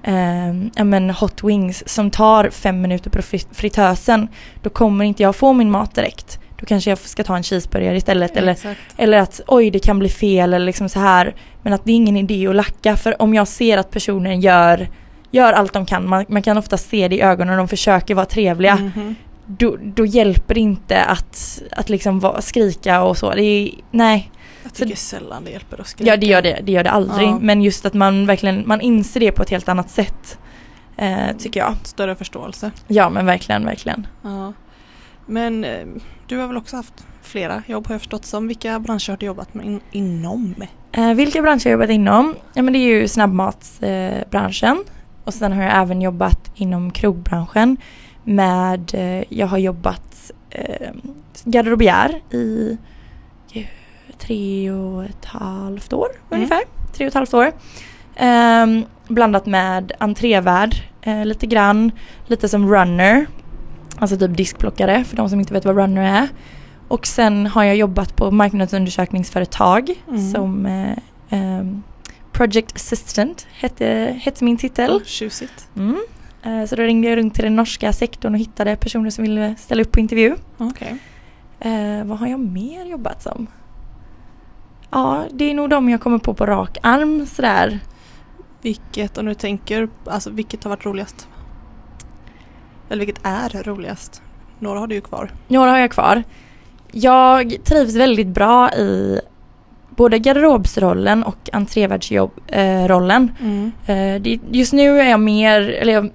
eh, 0.03 0.53
ja, 0.75 0.83
men 0.83 1.09
hot 1.09 1.43
wings 1.43 1.83
som 1.89 2.11
tar 2.11 2.49
fem 2.49 2.81
minuter 2.81 3.09
på 3.09 3.21
fri- 3.21 3.47
fritösen. 3.51 4.27
Då 4.61 4.69
kommer 4.69 5.05
inte 5.05 5.23
jag 5.23 5.35
få 5.35 5.53
min 5.53 5.71
mat 5.71 5.95
direkt. 5.95 6.39
Då 6.59 6.65
kanske 6.65 6.91
jag 6.91 6.97
ska 6.99 7.23
ta 7.23 7.35
en 7.37 7.43
cheeseburgare 7.43 7.97
istället. 7.97 8.37
Eller, 8.37 8.51
Exakt. 8.51 8.79
eller 8.97 9.17
att 9.17 9.41
oj 9.47 9.69
det 9.71 9.79
kan 9.79 9.99
bli 9.99 10.09
fel 10.09 10.53
eller 10.53 10.65
liksom 10.65 10.89
så 10.89 10.99
här. 10.99 11.35
Men 11.63 11.73
att 11.73 11.85
det 11.85 11.91
är 11.91 11.95
ingen 11.95 12.17
idé 12.17 12.47
att 12.47 12.55
lacka 12.55 12.97
för 12.97 13.21
om 13.21 13.33
jag 13.33 13.47
ser 13.47 13.77
att 13.77 13.91
personen 13.91 14.41
gör, 14.41 14.89
gör 15.31 15.53
allt 15.53 15.73
de 15.73 15.85
kan. 15.85 16.09
Man, 16.09 16.25
man 16.27 16.41
kan 16.41 16.57
ofta 16.57 16.77
se 16.77 17.07
det 17.07 17.15
i 17.15 17.21
ögonen 17.21 17.57
de 17.57 17.67
försöker 17.67 18.15
vara 18.15 18.25
trevliga. 18.25 18.75
Mhm. 18.75 19.15
Då, 19.45 19.77
då 19.83 20.05
hjälper 20.05 20.53
det 20.53 20.59
inte 20.59 21.03
att, 21.03 21.61
att 21.71 21.89
liksom 21.89 22.19
vara, 22.19 22.41
skrika 22.41 23.03
och 23.03 23.17
så. 23.17 23.31
Det 23.33 23.43
är, 23.43 23.71
nej. 23.91 24.31
Jag 24.63 24.71
Så- 24.75 24.83
tycker 24.83 24.95
sällan 24.97 25.43
det 25.43 25.51
hjälper 25.51 25.81
att 25.81 25.87
skrika. 25.87 26.11
Ja 26.11 26.17
det 26.17 26.25
gör 26.25 26.41
det, 26.41 26.59
det 26.63 26.71
gör 26.71 26.83
det 26.83 26.91
aldrig. 26.91 27.27
Ja. 27.27 27.39
Men 27.41 27.61
just 27.61 27.85
att 27.85 27.93
man 27.93 28.25
verkligen, 28.25 28.63
man 28.67 28.81
inser 28.81 29.19
det 29.19 29.31
på 29.31 29.43
ett 29.43 29.49
helt 29.49 29.69
annat 29.69 29.89
sätt. 29.89 30.37
Eh, 30.97 31.37
tycker 31.39 31.59
jag. 31.59 31.73
Större 31.83 32.15
förståelse. 32.15 32.71
Ja 32.87 33.09
men 33.09 33.25
verkligen, 33.25 33.65
verkligen. 33.65 34.07
Ja. 34.23 34.53
Men 35.25 35.63
eh, 35.63 35.85
du 36.27 36.37
har 36.37 36.47
väl 36.47 36.57
också 36.57 36.75
haft 36.75 36.93
flera 37.21 37.63
jobb 37.67 37.87
har 37.87 37.93
jag 37.93 38.01
förstått 38.01 38.25
som. 38.25 38.47
Vilka 38.47 38.79
branscher 38.79 39.09
har 39.09 39.17
du 39.17 39.25
jobbat 39.25 39.53
med 39.53 39.65
in, 39.65 39.81
inom? 39.91 40.55
Eh, 40.91 41.13
vilka 41.13 41.41
branscher 41.41 41.63
har 41.63 41.71
jag 41.71 41.77
jobbat 41.81 41.89
inom? 41.89 42.35
Ja 42.53 42.61
men 42.61 42.73
det 42.73 42.79
är 42.79 42.87
ju 43.01 43.07
snabbmatsbranschen. 43.07 44.77
Eh. 44.77 45.00
Och 45.31 45.35
sen 45.35 45.51
har 45.53 45.63
jag 45.63 45.77
även 45.81 46.01
jobbat 46.01 46.51
inom 46.55 46.91
krogbranschen. 46.91 47.77
Med, 48.23 48.91
eh, 48.93 49.23
jag 49.29 49.47
har 49.47 49.57
jobbat 49.57 50.31
eh, 50.49 50.89
garderobiär 51.43 52.21
i 52.31 52.77
tre 54.17 54.71
och 54.71 55.03
ett 55.03 55.25
halvt 55.25 55.93
år 55.93 56.07
Mm. 56.09 56.25
ungefär. 56.29 56.61
Tre 56.93 57.05
och 57.05 57.07
ett 57.07 57.13
halvt 57.13 57.33
år. 57.33 57.51
Ehm, 58.15 58.85
blandat 59.07 59.45
med 59.45 59.91
entrévärd 59.99 60.75
eh, 61.01 61.25
lite 61.25 61.45
grann. 61.47 61.91
Lite 62.27 62.49
som 62.49 62.69
runner. 62.73 63.25
Alltså 63.99 64.17
typ 64.17 64.37
diskplockare 64.37 65.03
för 65.03 65.17
de 65.17 65.29
som 65.29 65.39
inte 65.39 65.53
vet 65.53 65.65
vad 65.65 65.75
runner 65.75 66.21
är. 66.21 66.27
Och 66.87 67.07
sen 67.07 67.47
har 67.47 67.63
jag 67.63 67.75
jobbat 67.75 68.15
på 68.15 68.31
marknadsundersökningsföretag 68.31 69.89
Mm. 70.07 70.31
som 70.31 70.65
eh, 70.65 70.97
ehm, 71.29 71.83
Project 72.31 72.75
Assistant 72.75 73.47
hette, 73.53 73.85
hette 74.21 74.43
min 74.43 74.57
titel. 74.57 74.91
Oh, 74.91 75.03
tjusigt. 75.03 75.67
Mm. 75.75 76.01
Eh, 76.43 76.65
så 76.65 76.75
då 76.75 76.83
ringde 76.83 77.09
jag 77.09 77.17
runt 77.17 77.35
till 77.35 77.43
den 77.43 77.55
norska 77.55 77.93
sektorn 77.93 78.33
och 78.33 78.39
hittade 78.39 78.75
personer 78.75 79.09
som 79.09 79.23
ville 79.23 79.55
ställa 79.55 79.81
upp 79.81 79.91
på 79.91 79.99
intervju. 79.99 80.35
Okej. 80.57 80.97
Eh, 81.59 82.03
vad 82.03 82.19
har 82.19 82.27
jag 82.27 82.39
mer 82.39 82.85
jobbat 82.85 83.23
som? 83.23 83.47
Ja, 84.89 85.25
det 85.31 85.49
är 85.49 85.53
nog 85.53 85.69
de 85.69 85.89
jag 85.89 86.01
kommer 86.01 86.17
på 86.17 86.33
på 86.33 86.45
rak 86.45 86.77
arm 86.83 87.25
sådär. 87.25 87.79
Vilket, 88.61 89.17
om 89.17 89.25
du 89.25 89.33
tänker, 89.33 89.89
alltså 90.05 90.29
vilket 90.29 90.63
har 90.63 90.69
varit 90.69 90.85
roligast? 90.85 91.27
Eller 92.89 93.05
vilket 93.05 93.25
är 93.25 93.63
roligast? 93.63 94.21
Några 94.59 94.79
har 94.79 94.87
du 94.87 94.95
ju 94.95 95.01
kvar. 95.01 95.31
Några 95.47 95.71
har 95.71 95.77
jag 95.77 95.91
kvar. 95.91 96.23
Jag 96.91 97.55
trivs 97.63 97.95
väldigt 97.95 98.27
bra 98.27 98.73
i 98.73 99.21
både 99.95 100.19
garderobsrollen 100.19 101.23
och 101.23 101.49
entrévärdsrollen. 101.53 103.31
Mm. 103.41 103.71
Eh, 103.85 104.37
Just 104.51 104.73
nu 104.73 104.99
är 104.99 105.09
jag 105.09 105.19
mer, 105.19 105.61
eller 105.61 105.93
jag 105.93 106.09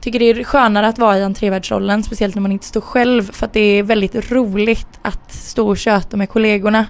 tycker 0.00 0.18
det 0.18 0.30
är 0.30 0.44
skönare 0.44 0.88
att 0.88 0.98
vara 0.98 1.18
i 1.18 1.22
entrévärdsrollen, 1.22 2.02
speciellt 2.02 2.34
när 2.34 2.42
man 2.42 2.52
inte 2.52 2.66
står 2.66 2.80
själv 2.80 3.32
för 3.32 3.46
att 3.46 3.52
det 3.52 3.60
är 3.60 3.82
väldigt 3.82 4.32
roligt 4.32 5.00
att 5.02 5.32
stå 5.32 5.68
och 5.68 5.78
köta 5.78 6.16
med 6.16 6.28
kollegorna. 6.28 6.86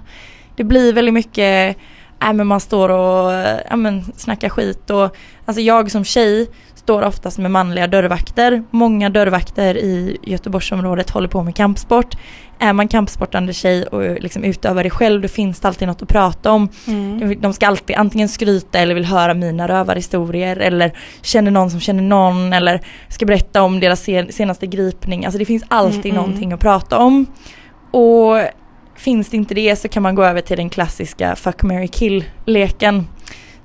Det 0.55 0.63
blir 0.63 0.93
väldigt 0.93 1.13
mycket, 1.13 1.77
äh, 2.23 2.33
men 2.33 2.47
man 2.47 2.59
står 2.59 2.89
och 2.89 3.33
äh, 3.33 3.77
men, 3.77 4.03
snackar 4.15 4.49
skit 4.49 4.89
och 4.89 5.15
alltså 5.45 5.61
jag 5.61 5.91
som 5.91 6.03
tjej 6.03 6.47
står 6.75 7.01
oftast 7.01 7.37
med 7.37 7.51
manliga 7.51 7.87
dörrvakter. 7.87 8.63
Många 8.71 9.09
dörrvakter 9.09 9.77
i 9.77 10.17
Göteborgsområdet 10.23 11.09
håller 11.09 11.27
på 11.27 11.43
med 11.43 11.55
kampsport. 11.55 12.15
Är 12.59 12.73
man 12.73 12.87
kampsportande 12.87 13.53
tjej 13.53 13.83
och 13.85 14.21
liksom 14.21 14.43
utövar 14.43 14.83
det 14.83 14.89
själv 14.89 15.21
då 15.21 15.27
finns 15.27 15.59
det 15.59 15.67
alltid 15.67 15.87
något 15.87 16.01
att 16.01 16.07
prata 16.09 16.51
om. 16.51 16.69
Mm. 16.87 17.41
De 17.41 17.53
ska 17.53 17.67
alltid 17.67 17.95
antingen 17.95 18.29
skryta 18.29 18.79
eller 18.79 18.95
vill 18.95 19.05
höra 19.05 19.33
mina 19.33 19.67
rövarhistorier 19.67 20.57
eller 20.57 20.91
känner 21.21 21.51
någon 21.51 21.71
som 21.71 21.79
känner 21.79 22.01
någon 22.03 22.53
eller 22.53 22.81
ska 23.09 23.25
berätta 23.25 23.61
om 23.61 23.79
deras 23.79 24.01
sen- 24.03 24.31
senaste 24.31 24.67
gripning. 24.67 25.25
Alltså 25.25 25.39
det 25.39 25.45
finns 25.45 25.63
alltid 25.67 26.05
Mm, 26.05 26.15
mm. 26.17 26.23
någonting 26.25 26.53
att 26.53 26.59
prata 26.59 26.97
om. 26.97 27.25
Och 27.91 28.41
finns 28.95 29.29
det 29.29 29.37
inte 29.37 29.53
det 29.55 29.75
så 29.75 29.87
kan 29.87 30.03
man 30.03 30.15
gå 30.15 30.23
över 30.23 30.41
till 30.41 30.57
den 30.57 30.69
klassiska 30.69 31.35
fuck, 31.35 31.63
marry, 31.63 31.87
kill-leken. 31.87 33.07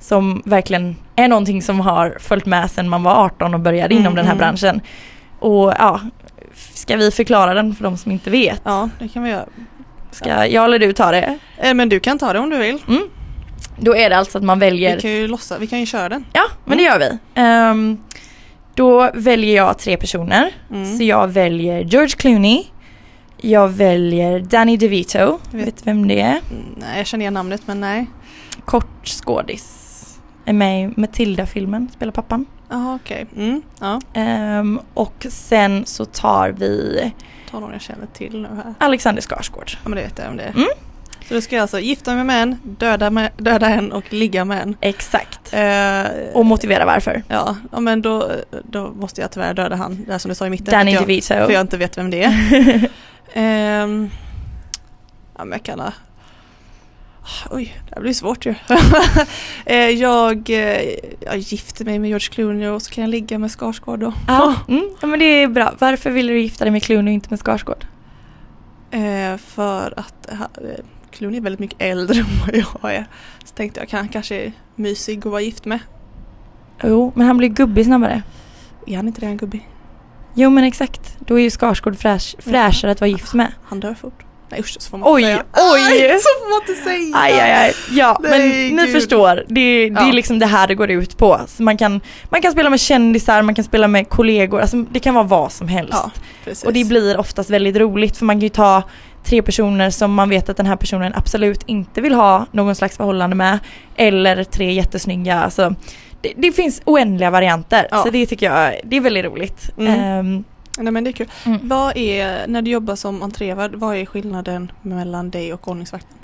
Som 0.01 0.43
verkligen 0.45 0.97
är 1.17 1.29
någonting 1.29 1.63
som 1.63 1.81
har 1.81 2.17
följt 2.21 2.47
med 2.47 2.71
sedan 2.71 2.89
man 2.89 3.03
var 3.03 3.25
18 3.25 3.55
och 3.55 3.61
började 3.61 3.95
inom 3.95 4.07
Mm, 4.07 4.17
den 4.17 4.25
här 4.25 4.33
mm. 4.33 4.39
branschen. 4.39 4.81
Och 5.39 5.73
ja, 5.79 6.01
ska 6.55 6.97
vi 6.97 7.11
förklara 7.11 7.55
den 7.55 7.75
för 7.75 7.85
de 7.85 7.97
som 7.97 8.13
inte 8.13 8.31
vet? 8.31 8.61
Ja, 8.65 8.89
det 8.99 9.09
kan 9.09 9.23
vi 9.23 9.31
göra. 9.31 9.47
Ska 10.11 10.47
jag 10.47 10.65
eller 10.65 10.79
du 10.79 10.93
ta 10.93 11.11
det? 11.11 11.39
Eh, 11.59 11.75
Men 11.75 11.89
du 11.89 12.01
kan 12.01 12.19
ta 12.19 12.33
det 12.33 12.39
om 12.39 12.51
du 12.51 12.59
vill. 12.59 12.79
Då 13.79 13.97
är 13.97 14.11
det 14.11 14.17
alltså 14.17 14.39
att 14.39 14.45
man 14.45 14.59
väljer 14.59 14.95
Vi 14.97 15.01
kan 15.03 15.11
ju 15.11 15.29
lossa, 15.29 15.59
vi 15.59 15.67
kan 15.67 15.81
ju 15.81 15.87
köra 15.87 16.09
den. 16.09 16.25
Ja, 16.33 16.43
men 16.65 16.79
det 16.79 16.85
gör 16.85 16.99
vi. 16.99 17.19
Ehm, 17.35 17.99
då 18.75 19.11
väljer 19.15 19.57
jag 19.57 19.79
tre 19.79 19.97
personer. 19.97 20.51
Mm. 20.71 20.99
Så 20.99 21.05
jag 21.05 21.29
väljer 21.29 21.81
George 21.81 22.09
Clooney. 22.17 22.65
Jag 23.41 23.69
väljer 23.69 24.41
Danny 24.41 24.77
DeVito. 24.77 25.39
Vet- 25.51 25.67
Vet 25.67 25.87
vem 25.87 26.09
det 26.09 26.21
är? 26.21 26.29
Mm, 26.51 26.65
Nej, 26.77 26.97
jag 26.97 27.07
känner 27.07 27.23
igen 27.23 27.35
namnet 27.35 27.63
men 27.67 27.81
nej. 27.81 28.07
Kort 28.65 29.07
skådis. 29.09 29.79
Är 30.45 30.53
med 30.53 30.83
i 30.85 30.93
Matilda-filmen, 30.97 31.89
spelar 31.95 32.13
pappan. 32.13 32.47
Jaha 32.73 32.95
okej. 33.05 33.27
Mm, 33.37 33.63
ja, 33.81 34.01
Ehm, 34.15 34.81
och 34.95 35.27
sen 35.31 35.87
så 35.87 36.05
tar 36.05 36.49
vi 36.51 37.13
ta 37.51 37.61
någon 37.61 37.73
jag 37.73 37.81
känner 37.81 38.07
till 38.07 38.43
nu 38.43 38.49
här. 38.65 38.75
Alexander 38.79 39.23
Skarsgård. 39.23 39.71
Ja 39.83 39.89
men 39.89 39.97
det 39.97 40.03
vet 40.03 40.19
jag 40.19 40.29
om 40.31 40.37
det 40.37 40.43
är. 40.43 40.51
Mm. 40.51 40.67
Så 41.29 41.35
du 41.35 41.41
ska 41.41 41.61
alltså 41.61 41.81
gifta 41.81 42.15
mig 42.15 42.25
med 42.25 42.43
en, 42.43 42.59
döda, 42.63 43.11
med, 43.11 43.31
döda 43.37 43.69
en 43.69 43.93
och 43.93 44.13
ligga 44.13 44.45
med 44.45 44.63
en. 44.63 44.77
Exakt. 44.81 45.53
Eh, 45.53 46.35
Och 46.35 46.47
motivera 46.47 46.85
varför. 46.87 47.23
ja, 47.29 47.57
men 47.81 48.03
då, 48.03 48.31
då 48.71 48.91
måste 48.91 49.21
jag 49.21 49.31
tyvärr 49.31 49.55
döda 49.55 49.77
han, 49.77 50.05
där 50.05 50.19
som 50.19 50.29
du 50.29 50.35
sa 50.35 50.47
i 50.47 50.51
mitten. 50.51 50.73
Danny 50.73 50.93
jag, 50.93 51.03
DeVito. 51.03 51.27
För 51.35 51.51
jag 51.51 51.61
inte 51.61 51.77
vet 51.77 51.99
vem 51.99 52.11
det 52.11 52.23
är. 52.25 52.89
Ehm, 53.35 54.11
ja 55.39 55.45
men 55.45 55.53
jag 55.53 55.63
kan. 55.63 55.83
Oj, 57.51 57.83
det 57.89 57.95
här 57.95 58.03
blir 58.03 58.13
svårt 58.13 58.47
ju. 58.47 58.55
Eh, 59.67 59.77
jag, 59.77 60.51
eh, 60.51 60.95
jag 61.21 61.39
gifter 61.39 61.85
mig 61.85 61.99
med 61.99 62.09
George 62.09 62.29
Clooney 62.29 62.69
och 62.69 62.83
så 62.83 62.91
kan 62.91 63.03
jag 63.03 63.09
ligga 63.11 63.39
med 63.39 63.51
Skarsgård 63.51 64.01
då. 64.01 64.13
Ja, 64.29 64.55
mm, 64.69 64.89
ja 65.01 65.07
men 65.07 65.19
det 65.19 65.25
är 65.25 65.49
bra. 65.49 65.75
Varför 65.79 66.11
ville 66.11 66.33
du 66.33 66.41
gifta 66.41 66.65
dig 66.65 66.73
med 66.73 66.83
Clooney 66.83 67.13
och 67.13 67.15
inte 67.15 67.31
med 67.31 67.41
Skarsgård? 67.41 67.87
Eh, 68.91 69.37
för 69.37 69.95
att 69.97 70.31
eh, 70.33 70.39
Clooney 71.11 71.39
är 71.39 71.43
väldigt 71.43 71.61
mycket 71.61 71.83
äldre 71.83 72.19
än 72.53 72.63
vad 72.83 72.91
jag 72.91 72.95
är. 72.95 73.07
Så 73.45 73.55
tänkte 73.55 73.81
jag 73.81 73.89
kan 73.89 74.09
kanske 74.09 74.37
är 74.37 74.53
mysig 74.77 75.19
att 75.19 75.25
vara 75.25 75.41
gift 75.41 75.65
med. 75.65 75.79
Jo, 76.83 77.13
men 77.15 77.27
han 77.27 77.37
blir 77.37 77.49
gubbig 77.49 77.87
snabbare. 77.87 78.23
Är 78.87 78.97
han 78.97 79.07
inte 79.07 79.21
redan 79.21 79.37
gubbig? 79.37 79.69
Jo 80.35 80.51
men 80.51 80.65
exakt. 80.65 81.17
Då 81.19 81.39
är 81.39 81.43
ju 81.43 81.51
Skarsgård 81.51 81.97
fräsch, 81.97 82.37
fräschare 82.39 82.91
att 82.91 83.01
vara 83.01 83.11
gift 83.11 83.35
med. 83.35 83.53
Han 83.65 83.81
dör 83.81 83.95
fort. 83.95 84.25
Nej 84.53 84.61
usch 84.61 84.77
så 84.81 84.91
får 84.91 84.99
man 84.99 85.13
Oj, 85.15 85.23
säga. 85.23 85.43
oj. 85.53 85.81
Aj, 85.81 86.19
så 86.21 86.29
får 86.41 86.51
man 86.51 86.61
inte 86.69 86.85
säga. 86.85 87.17
Aj, 87.17 87.33
aj, 87.41 87.53
aj. 87.53 87.75
Ja, 87.91 88.19
Nej, 88.23 88.31
men 88.31 88.77
ni 88.77 88.83
gud. 88.87 88.93
förstår. 88.95 89.37
Det, 89.37 89.45
det 89.55 89.87
är 89.87 90.07
Ja. 90.07 90.13
liksom 90.13 90.39
det 90.39 90.47
här 90.47 90.67
det 90.69 90.75
går 90.75 90.91
ut 90.91 91.17
på. 91.17 91.41
Så 91.47 91.63
man, 91.63 91.77
kan, 91.77 92.01
man 92.29 92.43
kan 92.43 92.53
spela 92.53 92.71
med 92.71 92.81
kändisar, 92.81 93.43
man 93.43 93.55
kan 93.55 93.65
spela 93.65 93.89
med 93.89 94.09
kollegor, 94.09 94.61
alltså 94.61 94.77
det 94.77 95.01
kan 95.01 95.15
vara 95.15 95.25
vad 95.25 95.53
som 95.53 95.69
helst. 95.69 95.93
Ja. 96.47 96.57
Och 96.67 96.73
det 96.73 96.85
blir 96.85 97.19
oftast 97.21 97.51
väldigt 97.51 97.77
roligt 97.77 98.17
för 98.17 98.25
man 98.25 98.37
kan 98.37 98.41
ju 98.43 98.49
ta 98.49 98.83
tre 99.25 99.43
personer 99.43 99.91
som 99.91 100.15
man 100.15 100.29
vet 100.29 100.49
att 100.49 100.57
den 100.57 100.67
här 100.67 100.77
personen 100.77 101.13
absolut 101.17 101.63
inte 101.67 102.01
vill 102.01 102.15
ha 102.15 102.47
någon 102.53 102.75
slags 102.75 102.97
förhållande 102.97 103.37
med. 103.37 103.59
Eller 103.97 104.45
tre 104.45 104.73
jättesnygga, 104.73 105.41
alltså 105.43 105.75
det, 106.21 106.33
det 106.37 106.53
finns 106.53 106.83
oändliga 106.85 107.31
varianter. 107.31 107.89
Ja. 107.91 108.03
Så 108.03 108.11
det 108.11 108.27
tycker 108.27 108.47
jag, 108.47 108.81
det 108.85 108.97
är 108.97 109.01
väldigt 109.01 109.25
roligt. 109.25 109.71
Mm. 109.79 110.01
Ehm, 110.01 110.45
Nej 110.79 110.93
men 110.93 111.05
det 111.05 111.11
är 111.11 111.13
kul. 111.13 111.31
Mm. 111.47 111.59
Vad 111.63 111.97
är, 111.97 112.47
när 112.47 112.63
du 112.63 112.71
jobbar 112.71 112.97
som 112.97 113.23
entrévärd, 113.23 113.75
vad 113.75 113.97
är 113.97 114.07
skillnaden 114.07 114.73
mellan 114.83 115.31
dig 115.31 115.53
och 115.53 115.69
ordningsvakten? 115.69 116.19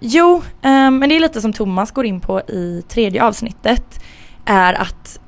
Jo, 0.00 0.42
ehm, 0.62 0.98
men 0.98 1.08
det 1.08 1.16
är 1.16 1.20
lite 1.20 1.40
som 1.40 1.52
Thomas 1.52 1.90
går 1.90 2.06
in 2.06 2.20
på 2.20 2.40
i 2.40 2.82
tredje 2.88 3.24
avsnittet. 3.24 4.04
Är 4.44 4.74
att 4.74 5.20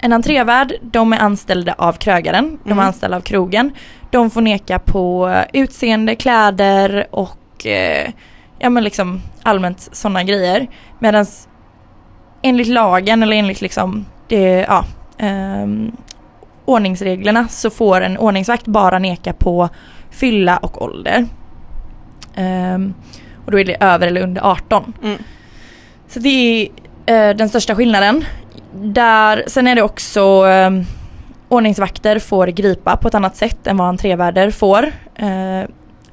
en 0.00 0.12
entrévärd, 0.12 0.72
de 0.82 1.12
är 1.12 1.18
anställda 1.18 1.74
av 1.78 1.92
krögaren, 1.92 2.58
de 2.64 2.70
Mm. 2.70 2.78
är 2.78 2.82
anställda 2.86 3.16
av 3.16 3.20
krogen. 3.20 3.70
De 4.10 4.30
får 4.30 4.40
neka 4.40 4.78
på 4.78 5.34
utseende, 5.52 6.14
kläder 6.14 7.06
och 7.10 7.66
eh, 7.66 8.10
ja 8.58 8.70
men 8.70 8.84
liksom 8.84 9.20
allmänt 9.42 9.88
sådana 9.92 10.22
grejer. 10.24 10.68
Medan 10.98 11.26
enligt 12.42 12.68
lagen 12.68 13.22
eller 13.22 13.36
enligt 13.36 13.60
liksom 13.60 14.06
det, 14.28 14.66
ja, 14.68 14.84
ehm, 15.18 15.92
ordningsreglerna 16.64 17.48
så 17.48 17.70
får 17.70 18.00
en 18.00 18.18
ordningsvakt 18.18 18.66
bara 18.66 18.98
neka 18.98 19.32
på 19.32 19.68
fylla 20.10 20.56
och 20.56 20.82
ålder. 20.82 21.26
Ehm, 22.34 22.94
och 23.44 23.50
då 23.52 23.60
är 23.60 23.64
det 23.64 23.76
över 23.84 24.06
eller 24.06 24.20
under 24.22 24.42
18. 24.50 24.92
Mm. 25.02 25.18
Så 26.08 26.18
det 26.18 26.28
är 27.06 27.30
eh, 27.30 27.36
den 27.36 27.48
största 27.48 27.74
skillnaden. 27.74 28.24
Där, 28.74 29.44
sen 29.46 29.66
är 29.68 29.74
det 29.74 29.82
också 29.82 30.46
eh, 30.46 30.70
ordningsvakter 31.48 32.18
får 32.18 32.46
gripa 32.46 32.96
på 32.96 33.08
ett 33.08 33.14
annat 33.14 33.36
sätt 33.36 33.66
än 33.66 33.76
vad 33.76 33.88
entrévärdar 33.88 34.50
får. 34.50 34.84
Eh, 35.14 35.62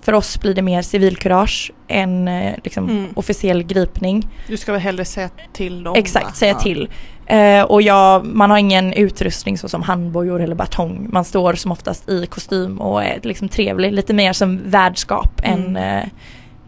för 0.01 0.13
oss 0.13 0.39
blir 0.41 0.53
det 0.53 0.61
mer 0.61 0.81
civilkurage 0.81 1.71
än 1.87 2.27
eh, 2.27 2.53
liksom, 2.63 2.89
Mm. 2.89 3.07
officiell 3.15 3.63
gripning. 3.63 4.27
Du 4.47 4.57
ska 4.57 4.71
väl 4.71 4.81
hellre 4.81 5.05
säga 5.05 5.29
till 5.53 5.83
dem? 5.83 5.95
Exakt, 5.97 6.25
va? 6.25 6.31
säga 6.31 6.51
Ja. 6.53 6.59
till. 6.59 6.89
Eh, 7.29 7.63
och 7.63 7.81
jag, 7.81 8.25
man 8.25 8.49
har 8.49 8.57
ingen 8.57 8.93
utrustning 8.93 9.57
såsom 9.57 9.81
handbojor 9.81 10.41
eller 10.41 10.55
batong. 10.55 11.07
Man 11.11 11.25
står 11.25 11.53
som 11.53 11.71
oftast 11.71 12.09
i 12.09 12.25
kostym 12.25 12.81
och 12.81 13.03
är 13.03 13.19
liksom 13.23 13.49
trevlig. 13.49 13.93
Lite 13.93 14.13
mer 14.13 14.33
som 14.33 14.59
värdskap 14.65 15.41
Mm. 15.43 15.75
än, 15.75 15.77
eh, 15.77 16.05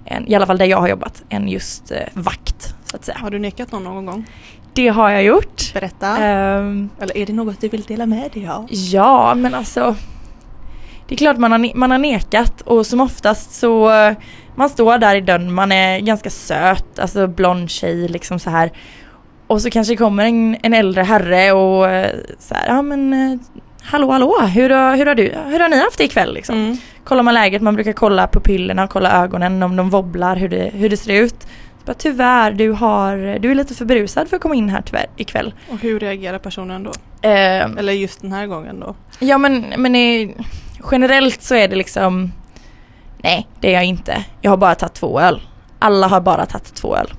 än, 0.06 0.28
i 0.32 0.36
alla 0.36 0.46
fall 0.46 0.58
där 0.58 0.66
jag 0.66 0.78
har 0.78 0.88
jobbat, 0.88 1.24
än 1.30 1.48
just 1.48 1.92
eh, 1.92 1.98
vakt. 2.14 2.76
Så 2.86 2.96
att 2.96 3.06
säga. 3.06 3.18
Har 3.22 3.30
du 3.30 3.40
nekat 3.40 3.72
någon 3.72 3.84
någon 3.84 4.06
gång? 4.06 4.26
Det 4.74 4.88
har 4.88 5.10
jag 5.10 5.24
gjort. 5.24 5.74
Berätta. 5.74 6.18
Ehm, 6.18 6.90
Eller 7.00 7.18
är 7.18 7.26
det 7.26 7.34
något 7.34 7.62
du 7.62 7.68
vill 7.70 7.82
dela 7.82 8.06
med 8.06 8.32
dig 8.34 8.48
av? 8.48 8.68
ja, 8.70 9.36
men 9.36 9.54
alltså 9.56 9.96
det 11.08 11.16
är 11.16 11.18
klart 11.18 11.38
man 11.38 11.52
har, 11.52 11.76
man 11.78 11.92
har 11.92 11.98
nekat 11.98 12.62
och 12.62 12.86
som 12.86 13.02
oftast 13.02 13.54
så 13.54 13.92
man 14.56 14.70
står 14.70 14.98
där 14.98 15.16
i 15.16 15.22
dörren, 15.22 15.54
man 15.54 15.72
är 15.72 16.00
ganska 16.00 16.30
söt, 16.30 17.00
alltså 17.00 17.28
blond 17.28 17.70
tjej 17.70 18.08
liksom 18.08 18.40
så 18.40 18.50
här. 18.50 18.72
Och 19.52 19.62
så 19.62 19.70
kanske 19.70 19.96
kommer 19.96 20.26
en, 20.26 20.58
en 20.64 20.74
äldre 20.74 21.04
herre 21.04 21.52
och 21.52 21.90
eh, 21.90 22.16
så 22.40 22.56
här, 22.56 22.68
ja 22.68 22.82
men 22.82 23.14
eh, 23.14 23.40
hallå 23.84 24.12
hallå, 24.12 24.40
hur 24.40 24.70
har, 24.70 24.96
hur 24.96 25.06
har 25.06 25.16
du, 25.16 25.36
hur 25.46 25.60
har 25.60 25.70
ni 25.70 25.80
haft 25.80 25.98
det 25.98 26.04
ikväll 26.04 26.34
liksom? 26.34 26.56
Mm. 26.56 26.78
Kollar 27.04 27.24
man 27.24 27.34
läget, 27.34 27.62
man 27.62 27.76
brukar 27.76 27.94
kolla 27.94 28.28
pupillerna, 28.28 28.88
kolla 28.88 29.24
ögonen 29.24 29.64
om 29.64 29.76
de 29.76 29.90
wobblar, 29.90 30.36
hur 30.36 30.50
det, 30.50 30.72
hur 30.74 30.90
det 30.90 30.98
ser 30.98 31.24
ut. 31.24 31.36
Så 31.80 31.86
bara, 31.86 31.94
tyvärr, 31.94 32.52
du, 32.52 32.72
har, 32.72 33.40
du 33.40 33.52
är 33.52 33.56
lite 33.56 33.76
för 33.76 33.86
berusad 33.86 34.30
för 34.30 34.36
att 34.36 34.42
komma 34.42 34.56
in 34.56 34.70
här 34.70 34.82
tyvärr 34.82 35.06
ikväll. 35.18 35.54
Och 35.72 35.80
hur 35.80 36.00
reagerar 36.00 36.40
personen 36.40 36.84
då? 36.84 36.92
Ehm, 37.22 37.78
Eller 37.78 37.94
just 37.94 38.22
den 38.22 38.32
här 38.32 38.48
gången 38.48 38.80
då? 38.80 38.96
Ja 39.20 39.38
men, 39.38 39.66
men 39.78 39.96
i, 39.96 40.36
generellt 40.92 41.42
så 41.42 41.56
är 41.56 41.68
det 41.68 41.76
liksom 41.76 42.32
Nej 43.24 43.48
det 43.60 43.70
är 43.70 43.74
jag 43.74 43.86
inte. 43.86 44.26
Jag 44.42 44.52
har 44.52 44.58
bara 44.58 44.76
tagit 44.76 44.94
två 44.94 45.20
öl. 45.20 45.42
Alla 45.80 46.08
har 46.08 46.22
bara 46.22 46.46
tagit 46.46 46.76
två 46.76 46.96
öl. 46.98 47.14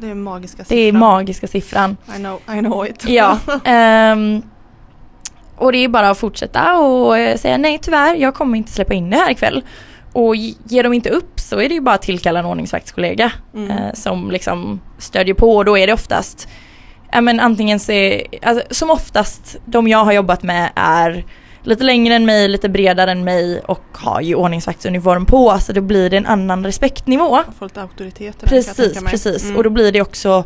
Det 0.00 0.10
är 0.10 0.14
magiska 0.14 0.64
Det 0.68 0.74
är 0.74 0.86
siffran. 0.86 1.00
magiska 1.00 1.46
siffran. 1.46 1.96
I 2.16 2.18
know, 2.18 2.40
I 2.56 2.58
know 2.58 2.86
it. 2.86 3.04
Ja. 3.08 3.38
ehm, 3.64 4.42
och 5.56 5.72
det 5.72 5.78
är 5.84 5.88
bara 5.88 6.10
att 6.10 6.18
fortsätta 6.18 6.78
och 6.78 7.18
eh, 7.18 7.36
säga 7.36 7.56
nej 7.58 7.78
tyvärr, 7.82 8.14
jag 8.14 8.34
kommer 8.34 8.58
inte 8.58 8.72
släppa 8.72 8.94
in 8.94 9.10
det 9.10 9.16
här 9.16 9.30
ikväll. 9.30 9.64
Och 10.12 10.36
ge- 10.36 10.54
ger 10.64 10.82
de 10.82 10.92
inte 10.92 11.10
upp 11.10 11.40
så 11.40 11.60
är 11.60 11.68
det 11.68 11.74
ju 11.74 11.80
bara 11.80 11.94
att 11.94 12.02
tillkalla 12.02 12.38
en 12.38 12.46
ordningsvaktskollega 12.46 13.32
Mm. 13.54 13.70
eh, 13.70 13.92
som 13.94 14.30
liksom 14.30 14.80
stödjer 14.98 15.34
på 15.34 15.56
och 15.56 15.64
då 15.64 15.78
är 15.78 15.86
det 15.86 15.92
oftast 15.92 16.48
Ja 17.12 17.20
men 17.20 17.40
antingen 17.40 17.80
så 17.80 17.92
är, 17.92 18.22
alltså, 18.42 18.64
som 18.74 18.90
oftast 18.90 19.56
de 19.64 19.88
jag 19.88 20.04
har 20.04 20.12
jobbat 20.12 20.42
med 20.42 20.70
är 20.74 21.24
lite 21.62 21.84
längre 21.84 22.14
än 22.14 22.26
mig, 22.26 22.48
lite 22.48 22.68
bredare 22.68 23.10
än 23.10 23.24
mig 23.24 23.60
och 23.60 23.84
har 23.92 24.20
ju 24.20 24.34
ordningsvaktsuniform 24.34 25.26
på 25.26 25.58
så 25.58 25.72
då 25.72 25.80
blir 25.80 26.10
det 26.10 26.16
en 26.16 26.26
annan 26.26 26.64
respektnivå. 26.64 27.38
Får 27.58 27.66
lite 27.66 27.82
auktoritet 27.82 28.36
Precis, 28.44 29.04
precis. 29.04 29.44
Mm. 29.44 29.56
Och 29.56 29.64
då 29.64 29.70
blir 29.70 29.92
det 29.92 30.02
också 30.02 30.44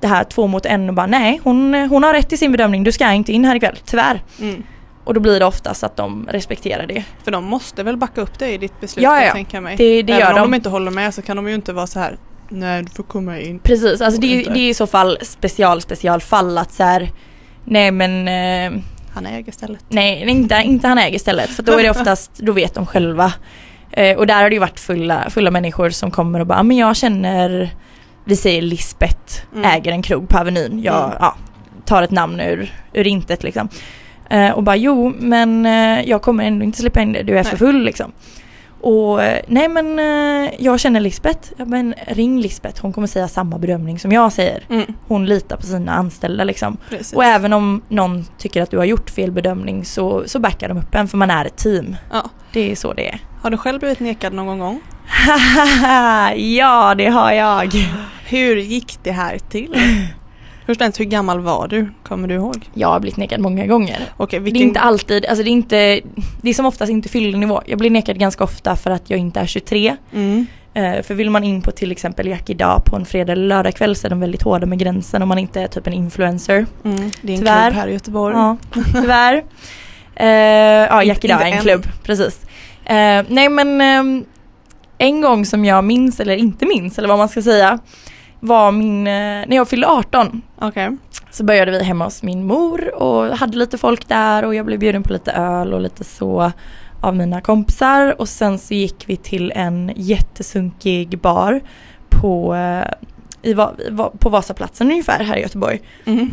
det 0.00 0.06
här 0.06 0.24
två 0.24 0.46
mot 0.46 0.66
en 0.66 0.88
och 0.88 0.94
bara 0.94 1.06
nej 1.06 1.40
hon, 1.44 1.74
hon 1.74 2.02
har 2.02 2.12
rätt 2.12 2.32
i 2.32 2.36
sin 2.36 2.52
bedömning, 2.52 2.84
du 2.84 2.92
ska 2.92 3.12
inte 3.12 3.32
in 3.32 3.44
här 3.44 3.56
ikväll, 3.56 3.78
tyvärr. 3.84 4.22
Mm. 4.40 4.62
Och 5.04 5.14
då 5.14 5.20
blir 5.20 5.38
det 5.40 5.46
oftast 5.46 5.84
att 5.84 5.96
de 5.96 6.28
respekterar 6.30 6.86
det. 6.86 7.04
För 7.24 7.30
de 7.30 7.44
måste 7.44 7.82
väl 7.82 7.96
backa 7.96 8.20
upp 8.20 8.38
dig 8.38 8.54
i 8.54 8.58
ditt 8.58 8.80
beslut 8.80 9.02
Ja, 9.02 9.24
ja. 9.24 9.32
tänka 9.32 9.60
mig. 9.60 9.76
Det, 9.76 10.02
det 10.02 10.12
Även 10.12 10.20
gör 10.20 10.30
om 10.30 10.36
de. 10.36 10.50
de 10.50 10.54
inte 10.54 10.68
håller 10.68 10.90
med 10.90 11.14
så 11.14 11.22
kan 11.22 11.36
de 11.36 11.48
ju 11.48 11.54
inte 11.54 11.72
vara 11.72 11.86
så 11.86 11.98
här. 11.98 12.16
Nej 12.48 12.82
du 12.82 12.90
får 12.90 13.02
komma 13.02 13.38
in. 13.38 13.58
Precis, 13.58 14.00
alltså 14.00 14.20
det, 14.20 14.42
det 14.42 14.58
är 14.60 14.70
i 14.70 14.74
så 14.74 14.86
fall 14.86 15.18
special 15.22 15.80
special 15.80 16.20
fall 16.20 16.58
att 16.58 16.72
så 16.72 16.82
här, 16.82 17.10
nej 17.64 17.90
men 17.90 18.28
eh, 18.28 18.82
Han 19.14 19.26
äger 19.26 19.52
stället. 19.52 19.84
Nej, 19.88 20.30
inte, 20.30 20.62
inte 20.64 20.88
han 20.88 20.98
äger 20.98 21.18
stället. 21.18 21.50
För 21.50 21.62
då 21.62 21.72
är 21.72 21.82
det 21.82 21.90
oftast, 21.90 22.38
då 22.38 22.52
vet 22.52 22.74
de 22.74 22.86
själva. 22.86 23.32
Eh, 23.92 24.16
och 24.16 24.26
där 24.26 24.42
har 24.42 24.50
det 24.50 24.54
ju 24.54 24.60
varit 24.60 24.80
fulla, 24.80 25.30
fulla 25.30 25.50
människor 25.50 25.90
som 25.90 26.10
kommer 26.10 26.40
och 26.40 26.46
bara, 26.46 26.58
"Ah, 26.58 26.62
men 26.62 26.76
jag 26.76 26.96
känner, 26.96 27.70
vi 28.24 28.36
säger 28.36 28.62
Lisbeth, 28.62 29.42
Mm. 29.54 29.70
äger 29.70 29.92
en 29.92 30.02
krog 30.02 30.28
på 30.28 30.38
Avenyn. 30.38 30.82
Jag 30.82 31.04
Mm. 31.04 31.16
ja, 31.20 31.34
tar 31.84 32.02
ett 32.02 32.10
namn 32.10 32.40
ur, 32.40 32.72
ur 32.92 33.06
intet 33.06 33.42
liksom. 33.42 33.68
Eh, 34.30 34.50
och 34.50 34.62
bara, 34.62 34.76
jo 34.76 35.14
men 35.18 35.66
eh, 35.66 36.00
jag 36.08 36.22
kommer 36.22 36.44
ändå 36.44 36.64
inte 36.64 36.78
släppa 36.78 37.00
in 37.02 37.12
det, 37.12 37.22
du 37.22 37.38
är 37.38 37.42
för 37.42 37.50
Nej. 37.52 37.58
full 37.58 37.84
liksom. 37.84 38.12
Och 38.80 39.22
eh, 39.22 39.40
nej 39.46 39.68
men 39.68 39.98
eh, 39.98 40.50
jag 40.58 40.80
känner 40.80 41.00
Lisbeth, 41.00 41.52
ja 41.56 41.64
men 41.64 41.94
ring 42.06 42.40
Lisbeth, 42.40 42.82
hon 42.82 42.92
kommer 42.92 43.06
säga 43.06 43.28
samma 43.28 43.58
bedömning 43.58 43.98
som 43.98 44.12
jag 44.12 44.32
säger. 44.32 44.64
Mm. 44.70 44.94
Hon 45.06 45.26
litar 45.26 45.56
på 45.56 45.62
sina 45.62 45.92
anställda 45.92 46.44
liksom. 46.44 46.76
Precis. 46.88 47.12
Och 47.12 47.24
även 47.24 47.52
om 47.52 47.82
någon 47.88 48.24
tycker 48.38 48.62
att 48.62 48.70
du 48.70 48.78
har 48.78 48.84
gjort 48.84 49.10
fel 49.10 49.32
bedömning 49.32 49.84
så, 49.84 50.22
så 50.26 50.38
backar 50.38 50.68
de 50.68 50.78
upp 50.78 50.94
en 50.94 51.08
för 51.08 51.16
man 51.16 51.30
är 51.30 51.44
ett 51.44 51.56
team. 51.56 51.96
Ja. 52.12 52.30
Det 52.52 52.72
är 52.72 52.76
så 52.76 52.92
det 52.92 53.08
är. 53.08 53.20
Har 53.42 53.50
du 53.50 53.56
själv 53.56 53.78
blivit 53.80 54.00
nekad 54.00 54.32
någon 54.32 54.58
gång? 54.58 54.80
ja, 56.36 56.94
det 56.94 57.06
har 57.08 57.32
jag. 57.32 57.72
Hur 58.24 58.56
gick 58.56 58.98
det 59.02 59.12
här 59.12 59.38
till? 59.38 59.74
Först 60.78 61.00
hur 61.00 61.04
gammal 61.04 61.40
var 61.40 61.68
du? 61.68 61.88
Kommer 62.02 62.28
du 62.28 62.34
ihåg? 62.34 62.70
Jag 62.74 62.88
har 62.88 63.00
blivit 63.00 63.16
nekad 63.16 63.40
många 63.40 63.66
gånger. 63.66 63.98
Det 64.30 64.38
vilken... 64.38 64.62
är 64.62 64.66
inte 64.66 64.80
alltid, 64.80 65.26
alltså 65.26 65.44
det 65.44 65.50
är 65.50 65.52
inte, 65.52 66.00
det 66.42 66.50
är 66.50 66.54
som 66.54 66.66
oftast 66.66 66.90
inte 66.90 67.08
fyllenivå. 67.08 67.62
Jag 67.66 67.78
blir 67.78 67.90
nekad 67.90 68.18
ganska 68.18 68.44
ofta 68.44 68.76
för 68.76 68.90
att 68.90 69.10
jag 69.10 69.18
inte 69.18 69.40
är 69.40 69.46
23. 69.46 69.96
Mm. 70.12 70.46
Eh, 70.74 71.02
för 71.02 71.14
vill 71.14 71.30
man 71.30 71.44
in 71.44 71.62
på 71.62 71.70
till 71.70 71.92
exempel 71.92 72.26
Jack 72.26 72.50
idag 72.50 72.84
på 72.84 72.96
en 72.96 73.04
fredag 73.04 73.32
eller 73.32 73.46
lördagkväll 73.46 73.96
så 73.96 74.06
är 74.06 74.10
de 74.10 74.20
väldigt 74.20 74.42
hårda 74.42 74.66
med 74.66 74.78
gränsen 74.78 75.22
om 75.22 75.28
man 75.28 75.38
inte 75.38 75.60
är 75.60 75.66
typ 75.66 75.86
en 75.86 75.92
influencer. 75.92 76.66
Mm. 76.84 77.10
Det 77.22 77.32
är 77.32 77.36
en 77.36 77.38
Tyvärr. 77.38 77.70
klubb 77.70 77.80
här 77.80 77.88
i 77.88 77.92
Göteborg. 77.92 78.34
Ja, 78.36 78.56
tyvärr. 78.92 79.44
Eh, 80.14 80.26
ja, 80.26 81.02
Jack 81.04 81.24
idag 81.24 81.42
är 81.42 81.46
en 81.46 81.52
än. 81.52 81.60
klubb, 81.60 81.86
precis. 82.02 82.40
Eh, 82.84 83.24
nej 83.28 83.48
men 83.48 83.80
ehm, 83.80 84.24
en 84.98 85.20
gång 85.20 85.46
som 85.46 85.64
jag 85.64 85.84
minns, 85.84 86.20
eller 86.20 86.36
inte 86.36 86.66
minns, 86.66 86.98
eller 86.98 87.08
vad 87.08 87.18
man 87.18 87.28
ska 87.28 87.42
säga, 87.42 87.78
var 88.40 88.72
min, 88.72 89.06
eh, 89.06 89.12
när 89.46 89.56
jag 89.56 89.68
fyllde 89.68 89.86
18 89.86 90.42
Okej. 90.58 90.96
så 91.30 91.44
började 91.44 91.70
vi 91.70 91.84
hemma 91.84 92.04
hos 92.04 92.22
min 92.22 92.46
mor 92.46 92.94
och 92.94 93.36
hade 93.36 93.58
lite 93.58 93.78
folk 93.78 94.08
där 94.08 94.44
och 94.44 94.54
jag 94.54 94.66
blev 94.66 94.78
bjuden 94.78 95.02
på 95.02 95.12
lite 95.12 95.32
öl 95.32 95.74
och 95.74 95.80
lite 95.80 96.04
så 96.04 96.52
av 97.00 97.16
mina 97.16 97.40
kompisar 97.40 98.20
och 98.20 98.28
sen 98.28 98.58
så 98.58 98.74
gick 98.74 99.04
vi 99.06 99.16
till 99.16 99.52
en 99.54 99.92
jättesunkig 99.96 101.18
bar 101.18 101.60
på, 102.08 102.54
eh, 102.54 103.50
i, 103.50 103.54
på 104.18 104.28
Vasaplatsen 104.28 104.90
ungefär 104.90 105.24
här 105.24 105.36
i 105.36 105.40
Göteborg. 105.40 105.80
Mm. 106.04 106.30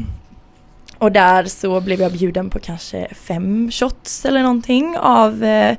Och 0.98 1.12
där 1.12 1.46
så 1.46 1.82
blev 1.82 2.02
jag 2.02 2.12
bjuden 2.12 2.50
på 2.50 2.60
kanske 2.60 3.08
fem 3.14 3.72
shots 3.72 4.26
eller 4.26 4.42
någonting 4.42 4.98
av 4.98 5.44
eh, 5.44 5.78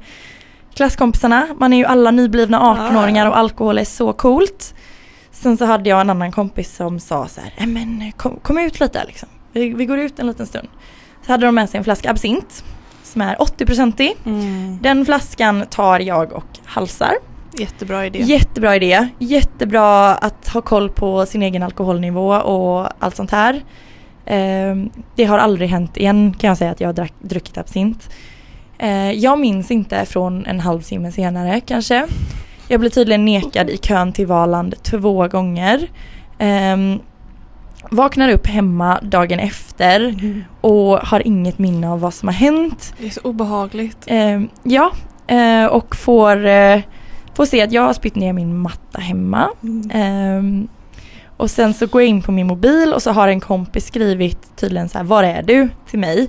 klasskompisarna. 0.75 1.47
Man 1.59 1.73
är 1.73 1.77
ju 1.77 1.85
alla 1.85 2.11
nyblivna 2.11 2.61
18-åringar 2.61 3.27
och 3.27 3.39
alkohol 3.39 3.79
är 3.79 3.85
så 3.85 4.13
coolt. 4.13 4.75
Sen 5.41 5.57
så 5.57 5.65
hade 5.65 5.91
jag 5.91 6.01
en 6.01 6.11
annan 6.11 6.33
kompis 6.33 6.77
som 6.77 7.01
sa 7.01 7.29
så 7.29 7.41
här, 7.41 7.55
"Nej, 7.59 7.67
men 7.67 8.13
kom, 8.13 8.39
kom 8.43 8.59
ut 8.59 8.81
lite 8.81 9.05
liksom. 9.05 9.29
Vi, 9.53 9.73
vi 9.75 9.87
går 9.87 9.99
ut 9.99 10.19
en 10.19 10.27
liten 10.27 10.47
stund. 10.47 10.69
Så 11.27 11.33
hade 11.33 11.47
de 11.47 11.55
med 11.55 11.71
sig 11.71 11.79
en 11.79 11.85
flaska 11.85 12.11
absint 12.11 12.65
som 13.03 13.23
är 13.23 13.37
80-procentig. 13.37 14.17
Mm. 14.27 14.79
Den 14.83 15.05
flaskan 15.05 15.67
tar 15.71 16.01
jag 16.01 16.33
och 16.33 16.59
halsar. 16.65 17.13
Jättebra 17.59 18.07
idé. 18.07 18.19
Jättebra 18.19 18.77
idé. 18.77 19.09
Jättebra 19.19 20.15
att 20.15 20.49
ha 20.49 20.61
koll 20.61 20.91
på 20.91 21.27
sin 21.27 21.43
egen 21.43 21.63
alkoholnivå 21.63 22.29
och 22.35 22.89
allt 22.99 23.17
sånt 23.17 23.31
här. 23.31 23.65
Ehm, 24.27 24.91
det 25.15 25.25
har 25.25 25.39
aldrig 25.39 25.69
hänt 25.71 25.97
igen 25.97 26.35
kan 26.39 26.49
jag 26.49 26.59
säga 26.59 26.71
att 26.71 26.81
jag 26.81 26.89
har 26.89 26.93
drack, 26.93 27.13
druckit 27.21 27.59
absint. 27.59 28.11
Eh, 28.79 29.11
jag 29.13 29.39
minns 29.39 29.71
inte 29.71 30.05
från 30.05 30.47
en 30.47 30.61
halvtimme 30.61 31.13
senare 31.13 31.61
kanske. 31.61 32.07
Jag 32.69 32.81
blev 32.81 32.91
tydligen 32.91 33.25
nekad 33.25 33.71
i 33.71 33.77
kön 33.77 34.13
till 34.13 34.27
Valand 34.27 34.75
två 34.83 35.29
gånger. 35.29 35.89
Ehm, 36.39 36.99
vaknar 37.91 38.29
upp 38.29 38.47
hemma 38.47 39.01
dagen 39.03 39.39
efter 39.39 40.01
Mm. 40.01 40.45
och 40.61 40.99
har 40.99 41.27
inget 41.27 41.59
minne 41.59 41.89
av 41.91 42.01
vad 42.01 42.15
som 42.15 42.29
har 42.29 42.35
hänt. 42.35 42.95
Det 42.99 43.07
är 43.07 43.11
så 43.11 43.21
obehagligt. 43.21 43.99
Eh, 44.07 44.41
ja, 44.63 44.91
eh, 45.27 45.67
och 45.67 45.97
får, 45.97 46.47
eh, 46.47 46.81
får 47.35 47.45
se 47.47 47.63
att 47.63 47.73
jag 47.73 47.83
har 47.83 47.93
spytt 47.93 48.15
ner 48.15 48.33
min 48.33 48.59
matta 48.59 49.01
hemma. 49.01 49.49
Mm. 49.63 49.91
Ehm, 49.95 50.69
och 51.37 51.51
sen 51.51 51.75
så 51.75 51.87
går 51.87 52.03
jag 52.03 52.09
in 52.09 52.23
på 52.23 52.33
min 52.33 52.47
mobil 52.47 52.93
och 52.95 53.03
så 53.03 53.11
har 53.13 53.29
en 53.29 53.41
kompis 53.41 53.87
skrivit 53.87 54.57
tydligen 54.57 54.89
så 54.89 54.99
här, 54.99 55.05
var 55.05 55.23
är 55.25 55.43
du? 55.43 55.69
Till 55.91 55.99
mig. 55.99 56.29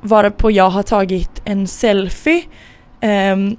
Varpå 0.00 0.50
jag 0.50 0.70
har 0.70 0.82
tagit 0.82 1.42
en 1.44 1.66
selfie 1.66 2.42
ehm, 3.00 3.56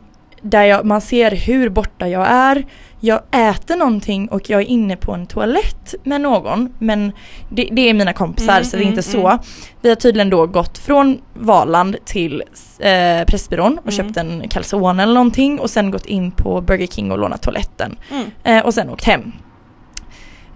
där 0.50 0.64
jag, 0.64 0.86
man 0.86 1.02
ser 1.02 1.32
hur 1.32 1.70
borta 1.70 2.08
jag 2.08 2.28
är. 2.28 2.66
Jag 3.00 3.22
äter 3.32 3.76
någonting 3.76 4.28
och 4.28 4.50
jag 4.50 4.62
är 4.62 4.66
inne 4.66 4.96
på 4.96 5.14
en 5.14 5.26
toalett 5.28 5.96
med 6.04 6.22
någon. 6.22 6.74
Men 6.80 7.12
det, 7.50 7.70
det 7.72 7.90
är 7.90 7.94
mina 7.94 8.14
kompisar 8.14 8.54
Mm, 8.54 8.64
så 8.66 8.78
det 8.78 8.84
är 8.84 8.88
inte 8.88 9.10
mm, 9.10 9.22
så. 9.24 9.28
mm. 9.28 9.40
Vi 9.82 9.90
har 9.90 9.96
tydligen 9.96 10.30
då 10.30 10.46
gått 10.48 10.78
från 10.78 11.18
Valand 11.34 11.96
till 12.06 12.44
eh, 12.80 13.26
Pressbyrån 13.28 13.78
och 13.78 13.94
Mm. 13.94 13.96
köpt 14.08 14.18
en 14.18 14.50
calzone 14.50 15.04
eller 15.04 15.14
någonting 15.14 15.60
och 15.60 15.70
sen 15.70 15.92
gått 15.92 16.06
in 16.06 16.32
på 16.32 16.62
Burger 16.62 16.88
King 16.88 17.12
och 17.12 17.18
lånat 17.18 17.42
toaletten. 17.42 17.98
Mm. 18.12 18.26
Eh, 18.44 18.66
och 18.66 18.74
sen 18.74 18.90
åkt 18.90 19.04
hem. 19.04 19.32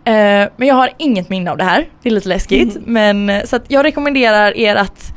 Eh, 0.04 0.50
men 0.58 0.68
jag 0.68 0.76
har 0.76 0.90
inget 0.98 1.30
minne 1.30 1.52
av 1.52 1.58
det 1.58 1.64
här. 1.64 1.86
Det 2.04 2.10
är 2.10 2.14
lite 2.14 2.30
läskigt. 2.30 2.76
Mm. 2.76 3.24
Men 3.26 3.48
så 3.48 3.56
att 3.56 3.66
jag 3.68 3.86
rekommenderar 3.86 4.58
er 4.58 4.76
att 4.76 5.14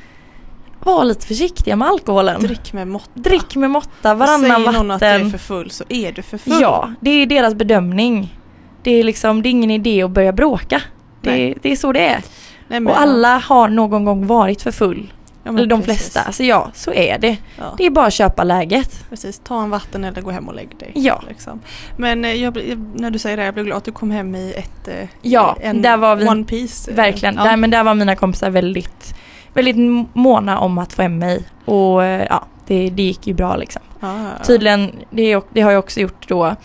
vara 0.85 1.05
lite 1.05 1.27
försiktiga 1.27 1.77
med 1.77 1.89
alkoholen. 1.89 2.41
Drick 2.41 2.73
med 2.73 2.89
måtta. 2.89 3.11
Drick 3.15 3.57
med 3.57 3.71
måtta, 3.71 4.15
varannan 4.15 4.41
Säger 4.41 4.73
någon 4.73 4.91
att 4.91 5.01
du 5.01 5.07
är 5.07 5.13
vatten. 5.19 5.31
för 5.31 5.39
full 5.39 5.71
så 5.71 5.85
är 5.89 6.13
du 6.13 6.23
för 6.23 6.39
full. 6.39 6.61
Ja, 6.61 6.93
det 7.01 7.11
är 7.11 7.27
deras 7.27 7.55
bedömning. 7.55 8.39
Det 8.83 8.91
är 8.91 9.05
liksom, 9.05 9.43
det 9.43 9.49
är 9.49 9.51
ingen 9.51 9.71
idé 9.71 10.03
att 10.03 10.11
börja 10.11 10.33
bråka. 10.33 10.83
Det, 11.21 11.55
det 11.63 11.73
är 11.73 11.77
så 11.77 11.93
det 11.93 12.07
är. 12.07 12.23
Nej, 12.69 12.81
men- 12.81 12.87
Och 12.87 13.01
alla 13.01 13.39
har 13.39 13.69
någon 13.69 14.05
gång 14.05 14.27
varit 14.27 14.63
för 14.63 14.71
full. 14.71 15.13
ja, 15.45 15.51
Eller 15.51 15.67
de 15.67 15.83
precis. 15.83 16.01
flesta. 16.03 16.21
Alltså 16.21 16.43
ja, 16.43 16.71
så 16.75 16.93
är 16.93 17.19
det. 17.19 17.37
Ja. 17.59 17.75
Det 17.79 17.87
är 17.87 17.91
bara 17.91 18.07
att 18.07 18.13
köpa 18.13 18.45
läget. 18.45 19.05
Precis, 19.11 19.41
ta 19.45 19.63
en 19.63 19.71
vatten 19.71 20.05
eller 20.05 20.23
gå 20.23 20.31
hem 20.31 20.49
och 20.49 20.55
lägg 20.55 20.79
dig. 20.79 20.91
Ja. 20.95 21.23
Liksom. 21.29 21.61
Men 21.97 22.25
eh, 22.25 22.33
jag, 22.33 22.57
när 22.95 23.11
du 23.11 23.19
säger 23.19 23.37
det, 23.37 23.45
jag 23.45 23.55
blir 23.55 23.65
glad 23.65 23.77
att 23.79 23.85
du 23.85 23.93
kom 23.93 24.11
hem 24.11 24.35
i 24.35 24.53
ett 24.57 24.89
eh, 24.89 25.09
Ja, 25.23 25.57
en 25.61 25.83
där 25.83 25.97
var 25.97 26.17
vi- 26.17 26.29
One 26.29 26.45
Piece. 26.45 26.91
eh, 26.91 26.97
Verkligen. 26.97 27.35
Ja. 27.35 27.45
Där, 27.45 27.57
men 27.57 27.71
där 27.71 27.85
var 27.85 27.95
mina 27.95 28.17
kompisar 28.17 28.51
väldigt, 28.51 29.15
väldigt 29.55 29.77
måna 30.13 30.59
om 30.59 30.79
att 30.79 30.93
få 30.93 31.03
hem 31.03 31.19
mig. 31.19 31.43
Och 31.65 32.05
eh, 32.05 32.27
ja, 32.31 32.45
det, 32.67 32.91
det 32.91 33.03
gick 33.03 33.27
ju 33.27 33.35
bra 33.35 33.57
liksom. 33.57 33.83
Ja. 34.01 34.17
Tydligen, 34.47 34.91
det, 35.11 35.41
det 35.53 35.61
har 35.61 35.71
jag 35.71 35.79
också 35.79 36.01
gjort 36.01 36.29
då. 36.29 36.57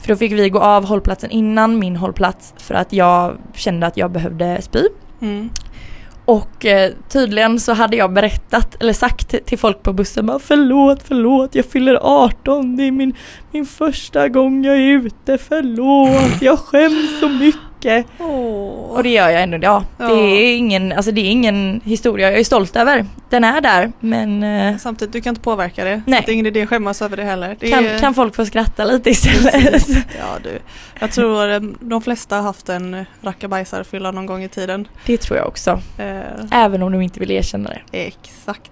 För 0.00 0.08
då 0.08 0.16
fick 0.16 0.32
vi 0.32 0.50
gå 0.50 0.58
av 0.58 0.84
hållplatsen 0.86 1.30
innan 1.30 1.78
min 1.78 1.96
hållplats 1.96 2.54
för 2.56 2.74
att 2.74 2.92
jag 2.92 3.36
kände 3.54 3.86
att 3.86 3.96
jag 3.96 4.10
behövde 4.10 4.62
spy. 4.62 4.82
Mm. 5.20 5.50
Och 6.24 6.66
eh, 6.66 6.92
tydligen 7.08 7.60
så 7.60 7.72
hade 7.72 7.96
jag 7.96 8.12
berättat 8.12 8.76
eller 8.82 8.92
sagt 8.92 9.28
till- 9.28 9.44
till 9.44 9.58
folk 9.58 9.82
på 9.82 9.92
bussen 9.92 10.26
bara 10.26 10.38
förlåt, 10.38 11.02
förlåt, 11.04 11.54
jag 11.54 11.64
fyller 11.64 11.98
18, 12.02 12.76
det 12.76 12.82
är 12.82 12.90
min, 12.92 13.14
min 13.52 13.66
första 13.66 14.28
gång 14.28 14.64
jag 14.64 14.76
är 14.76 14.80
ute, 14.80 15.38
förlåt, 15.38 16.42
jag 16.42 16.58
skäms 16.58 17.20
så 17.20 17.28
mycket. 17.28 17.60
Åh. 18.18 18.90
Och 18.90 19.02
det 19.02 19.08
gör 19.08 19.28
jag 19.28 19.42
ändå, 19.42 19.58
ja. 19.62 19.84
Det 19.96 20.04
Ja. 20.04 20.10
är 20.10 20.56
ingen, 20.56 20.92
alltså 20.92 21.12
det 21.12 21.20
är 21.20 21.30
ingen 21.30 21.80
historia 21.84 22.30
jag 22.30 22.40
är 22.40 22.44
stolt 22.44 22.76
över. 22.76 23.06
Den 23.30 23.44
är 23.44 23.60
där, 23.60 23.92
men 24.00 24.42
eh, 24.42 24.76
Samtidigt, 24.76 25.12
du 25.12 25.20
kan 25.20 25.30
inte 25.30 25.40
påverka 25.40 25.84
det. 25.84 26.02
Nej. 26.06 26.22
Det 26.26 26.32
är 26.32 26.34
ingen 26.34 26.46
idé 26.46 26.62
att 26.62 26.68
skämmas 26.68 27.02
över 27.02 27.16
det 27.16 27.24
heller. 27.24 27.56
Det 27.60 27.70
kan, 27.70 27.86
är, 27.86 27.98
kan 27.98 28.14
folk 28.14 28.34
få 28.36 28.46
skratta 28.46 28.84
lite 28.84 29.10
istället? 29.10 29.52
Precis. 29.72 29.96
Ja, 30.18 30.38
du. 30.42 30.58
Jag 31.00 31.10
tror 31.12 31.50
eh, 31.52 31.60
de 31.80 32.02
flesta 32.02 32.36
har 32.36 32.42
haft 32.42 32.68
en 32.68 33.04
rackabajsarfylla 33.22 34.10
någon 34.10 34.26
gång 34.26 34.42
i 34.42 34.48
tiden. 34.48 34.88
Det 35.06 35.16
tror 35.18 35.38
jag 35.38 35.46
också. 35.48 35.70
Eh, 35.98 36.18
Även 36.52 36.82
om 36.82 36.92
de 36.92 37.00
inte 37.02 37.20
vill 37.20 37.30
erkänna 37.30 37.70
det. 37.70 38.06
exakt. 38.06 38.70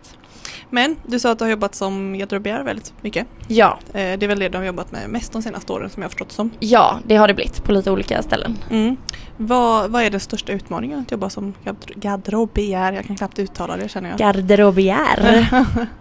Men 0.71 0.97
du 1.07 1.19
sa 1.21 1.31
att 1.31 1.39
du 1.39 1.45
har 1.45 1.51
jobbat 1.51 1.75
som 1.75 2.19
garderobier 2.19 2.63
väldigt 2.63 2.93
mycket. 3.01 3.27
Ja, 3.49 3.79
Eh, 3.89 3.93
det 4.19 4.23
är 4.23 4.29
väl 4.29 4.39
det 4.39 4.49
du 4.49 4.59
har 4.59 4.65
jobbat 4.65 4.93
med 4.93 5.11
mest 5.11 5.33
de 5.33 5.43
senaste 5.43 5.73
åren 5.73 5.91
som 5.91 6.03
jag 6.03 6.05
har 6.05 6.11
förstått 6.11 6.33
som. 6.33 6.51
ja 6.61 6.99
det 7.07 7.17
har 7.17 7.29
det 7.29 7.35
blivit 7.35 7.65
på 7.65 7.73
lite 7.73 7.91
olika 7.91 8.23
ställen. 8.23 8.59
Mm. 8.71 8.97
Vad, 9.37 9.91
vad 9.91 10.03
är 10.03 10.11
den 10.11 10.21
största 10.21 10.53
utmaningen 10.53 10.99
att 10.99 11.11
jobba 11.11 11.31
som 11.31 11.55
gard- 11.65 11.93
garderobier? 11.95 12.93
Jag 12.93 13.05
kan 13.07 13.17
knappt 13.17 13.39
uttala 13.39 13.77
det 13.77 13.89
känner 13.89 14.11
jag. 14.11 14.19
Garderobiär. 14.19 15.47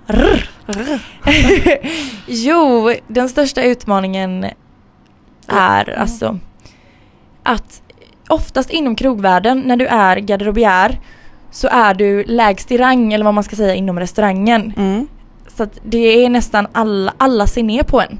jo, 2.27 2.93
den 3.07 3.29
största 3.29 3.63
utmaningen 3.63 4.45
är 5.47 5.89
Mm. 5.89 6.01
alltså 6.01 6.39
att 7.43 7.81
oftast 8.29 8.69
inom 8.69 8.95
krogvärlden 8.95 9.59
när 9.59 9.77
du 9.77 9.85
är 9.87 10.17
garderobiär 10.17 10.99
så 11.55 11.67
är 11.67 11.93
du 11.93 12.23
lägst 12.23 12.71
i 12.71 12.77
rang 12.77 13.13
eller 13.13 13.25
vad 13.25 13.33
man 13.33 13.43
ska 13.43 13.55
säga 13.55 13.75
inom 13.75 13.99
restaurangen. 13.99 14.73
Mm. 14.77 15.07
Så 15.47 15.63
att 15.63 15.79
det 15.83 16.25
är 16.25 16.29
nästan 16.29 16.67
alla, 16.71 17.13
alla 17.17 17.47
ser 17.47 17.63
ner 17.63 17.83
på 17.83 18.01
en. 18.01 18.19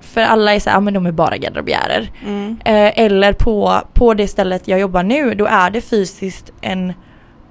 För 0.00 0.20
alla 0.20 0.54
är 0.54 0.60
så 0.60 0.70
här, 0.70 0.76
ja 0.76 0.80
men 0.80 0.94
de 0.94 1.06
är 1.06 1.12
bara 1.12 1.36
garderobiärer. 1.36 2.10
Mm. 2.26 2.58
Eh, 2.64 2.98
eller 3.04 3.32
på, 3.32 3.82
på 3.94 4.14
det 4.14 4.28
stället 4.28 4.68
jag 4.68 4.80
jobbar 4.80 5.02
nu, 5.02 5.34
då 5.34 5.46
är 5.46 5.70
det 5.70 5.80
fysiskt 5.80 6.52
en 6.60 6.92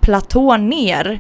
platå 0.02 0.58
ner. 0.58 1.20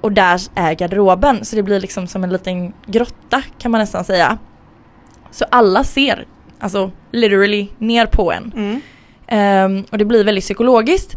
Och 0.00 0.12
där 0.12 0.40
är 0.54 0.74
garderoben, 0.74 1.44
så 1.44 1.56
det 1.56 1.62
blir 1.62 1.80
liksom 1.80 2.06
som 2.06 2.24
en 2.24 2.30
liten 2.30 2.72
grotta 2.86 3.42
kan 3.58 3.70
man 3.70 3.78
nästan 3.78 4.04
säga. 4.04 4.38
Så 5.30 5.44
alla 5.50 5.84
ser, 5.84 6.26
alltså 6.58 6.90
literally, 7.10 7.68
ner 7.78 8.06
på 8.06 8.32
en. 8.32 8.52
Mm. 8.56 8.80
Ehm, 9.26 9.84
och 9.90 9.98
det 9.98 10.04
blir 10.04 10.24
väldigt 10.24 10.44
psykologiskt. 10.44 11.16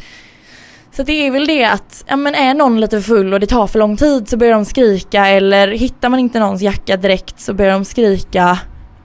Så 0.92 1.04
det 1.04 1.28
är 1.28 1.32
väl 1.32 1.48
det 1.48 1.64
att, 1.64 2.04
ja 2.08 2.16
men 2.16 2.36
är 2.36 2.54
någon 2.54 2.82
lite 2.82 3.02
full 3.02 3.34
och 3.34 3.40
det 3.40 3.48
tar 3.48 3.68
för 3.68 3.80
lång 3.80 3.98
tid 3.98 4.30
så 4.30 4.38
börjar 4.38 4.54
de 4.54 4.66
skrika 4.66 5.28
eller 5.28 5.68
hittar 5.68 6.10
man 6.10 6.20
inte 6.20 6.40
någons 6.40 6.62
jacka 6.62 6.98
direkt 6.98 7.40
så 7.40 7.54
börjar 7.54 7.74
de 7.74 7.86
skrika 7.86 8.60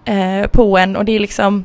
eh, 0.04 0.46
på 0.46 0.78
en 0.78 0.96
och 0.96 1.04
det 1.04 1.12
är 1.12 1.20
liksom 1.20 1.64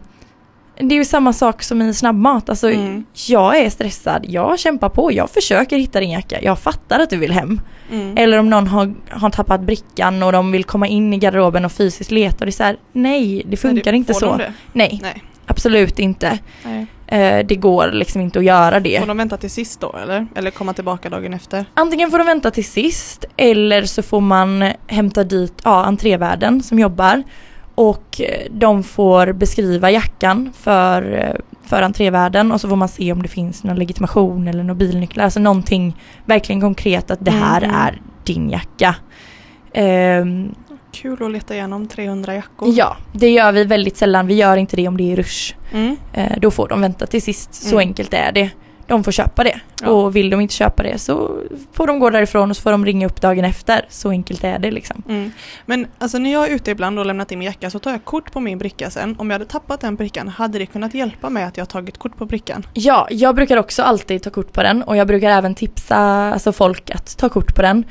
Det 0.76 0.96
är 0.96 0.98
ju 1.00 1.06
samma 1.06 1.34
sak 1.34 1.64
som 1.64 1.82
i 1.82 1.94
snabbmat, 1.94 2.50
alltså 2.50 2.72
Mm. 2.72 3.06
jag 3.28 3.58
är 3.60 3.70
stressad, 3.70 4.26
jag 4.28 4.60
kämpar 4.60 4.90
på, 4.90 5.12
jag 5.12 5.30
försöker 5.30 5.78
hitta 5.78 6.00
din 6.00 6.10
jacka, 6.12 6.38
jag 6.42 6.60
fattar 6.60 7.00
att 7.00 7.10
du 7.10 7.18
vill 7.18 7.32
hem. 7.32 7.62
Mm. 7.92 8.18
Eller 8.18 8.38
om 8.38 8.50
någon 8.50 8.68
har, 8.68 8.94
har 9.10 9.30
tappat 9.30 9.62
brickan 9.62 10.24
och 10.24 10.32
de 10.32 10.52
vill 10.52 10.64
komma 10.64 10.88
in 10.88 11.14
i 11.14 11.18
garderoben 11.18 11.66
och 11.66 11.72
fysiskt 11.72 12.12
leta 12.12 12.38
och 12.40 12.46
det 12.46 12.50
är 12.50 12.52
så 12.52 12.64
här, 12.64 12.78
nej 12.94 13.44
det 13.50 13.58
funkar 13.58 13.92
Nej, 13.92 14.00
inte 14.00 14.14
får 14.14 14.20
så. 14.20 14.26
De 14.26 14.38
det? 14.38 14.54
Nej, 14.74 15.00
Nej. 15.02 15.24
Absolut 15.50 16.00
inte. 16.00 16.40
Eh, 17.08 17.46
det 17.46 17.56
går 17.56 17.92
liksom 17.92 18.22
inte 18.22 18.40
att 18.40 18.46
göra 18.46 18.80
det. 18.80 19.00
Får 19.00 19.08
de 19.08 19.18
vänta 19.18 19.38
till 19.38 19.52
sist 19.52 19.80
då 19.82 19.96
eller? 20.04 20.28
Eller 20.36 20.52
komma 20.52 20.74
tillbaka 20.74 21.10
dagen 21.10 21.34
efter? 21.34 21.66
Antingen 21.74 22.12
får 22.12 22.18
de 22.18 22.28
vänta 22.28 22.52
till 22.52 22.66
sist 22.66 23.26
eller 23.38 23.84
så 23.84 24.02
får 24.04 24.22
man 24.22 24.72
hämta 24.88 25.24
dit 25.24 25.54
ja, 25.64 25.84
entrévärden 25.84 26.64
som 26.64 26.80
jobbar 26.80 27.24
och 27.76 28.22
eh, 28.22 28.46
de 28.52 28.84
får 28.84 29.34
beskriva 29.34 29.92
jackan 29.92 30.54
för, 30.60 31.14
eh, 31.14 31.36
för 31.66 31.82
entrévärden 31.82 32.52
och 32.52 32.62
så 32.62 32.70
får 32.70 32.76
man 32.76 32.88
se 32.90 33.12
om 33.12 33.22
det 33.22 33.28
finns 33.30 33.64
någon 33.64 33.76
legitimation 33.76 34.48
eller 34.48 34.64
någon 34.64 34.78
bilnycklar, 34.78 35.24
alltså 35.24 35.40
någonting 35.40 35.96
verkligen 36.26 36.62
konkret 36.62 37.12
att 37.12 37.26
det 37.26 37.32
här 37.32 37.64
Mm. 37.64 37.76
är 37.76 38.02
din 38.24 38.50
jacka. 38.50 38.96
Ehm, 39.74 40.56
Kul 40.92 41.24
att 41.26 41.32
leta 41.32 41.54
igenom 41.54 41.88
300 41.88 42.36
jackor. 42.36 42.70
ja, 42.74 42.98
det 43.14 43.30
gör 43.30 43.52
vi 43.52 43.64
väldigt 43.64 43.98
sällan, 43.98 44.28
vi 44.28 44.34
gör 44.34 44.58
inte 44.58 44.76
det 44.76 44.88
om 44.88 44.98
det 44.98 45.12
är 45.12 45.16
rush. 45.16 45.56
Mm. 45.72 45.98
Eh, 46.14 46.38
då 46.40 46.52
får 46.52 46.68
de 46.68 46.82
vänta 46.82 47.06
till 47.06 47.22
sist, 47.22 47.54
så 47.54 47.76
Mm. 47.76 47.88
enkelt 47.88 48.14
är 48.14 48.32
det. 48.32 48.50
De 48.88 49.04
får 49.04 49.12
köpa 49.12 49.44
det. 49.44 49.60
Ja. 49.82 49.90
Och 49.90 50.16
vill 50.16 50.30
de 50.30 50.42
inte 50.42 50.54
köpa 50.54 50.84
det 50.84 50.98
så 50.98 51.42
får 51.74 51.88
de 51.88 52.00
gå 52.00 52.10
därifrån 52.10 52.50
och 52.50 52.56
så 52.56 52.62
får 52.62 52.72
de 52.72 52.86
ringa 52.86 53.06
upp 53.06 53.22
dagen 53.22 53.46
efter. 53.46 53.86
Så 53.90 54.10
enkelt 54.10 54.44
är 54.44 54.60
det 54.60 54.72
liksom. 54.72 55.04
Mm. 55.10 55.32
Men 55.66 55.88
alltså 56.00 56.18
när 56.18 56.34
jag 56.34 56.48
är 56.50 56.56
ute 56.56 56.72
ibland 56.72 57.00
och 57.00 57.06
lämnat 57.06 57.32
in 57.32 57.40
min 57.40 57.46
jacka 57.46 57.70
så 57.70 57.80
tar 57.80 57.92
jag 57.92 58.06
kort 58.06 58.32
på 58.32 58.40
min 58.40 58.58
bricka 58.58 58.90
sen. 58.90 59.16
Om 59.20 59.30
jag 59.30 59.36
hade 59.36 59.46
tappat 59.52 59.82
den 59.82 59.96
brickan, 59.96 60.28
hade 60.28 60.60
det 60.60 60.66
kunnat 60.66 60.94
hjälpa 60.94 61.30
mig 61.30 61.44
att 61.44 61.58
jag 61.58 61.62
har 61.62 61.68
tagit 61.68 61.98
kort 61.98 62.18
på 62.18 62.26
brickan? 62.26 62.66
Ja, 62.74 63.08
jag 63.12 63.36
brukar 63.36 63.58
också 63.58 63.84
alltid 63.84 64.24
ta 64.24 64.30
kort 64.30 64.54
på 64.54 64.64
den 64.64 64.84
och 64.84 64.98
jag 64.98 65.08
brukar 65.08 65.30
även 65.32 65.56
tipsa 65.56 65.98
alltså, 65.98 66.52
folk 66.52 66.90
att 66.90 67.18
ta 67.18 67.30
kort 67.30 67.56
på 67.56 67.62
den. 67.62 67.84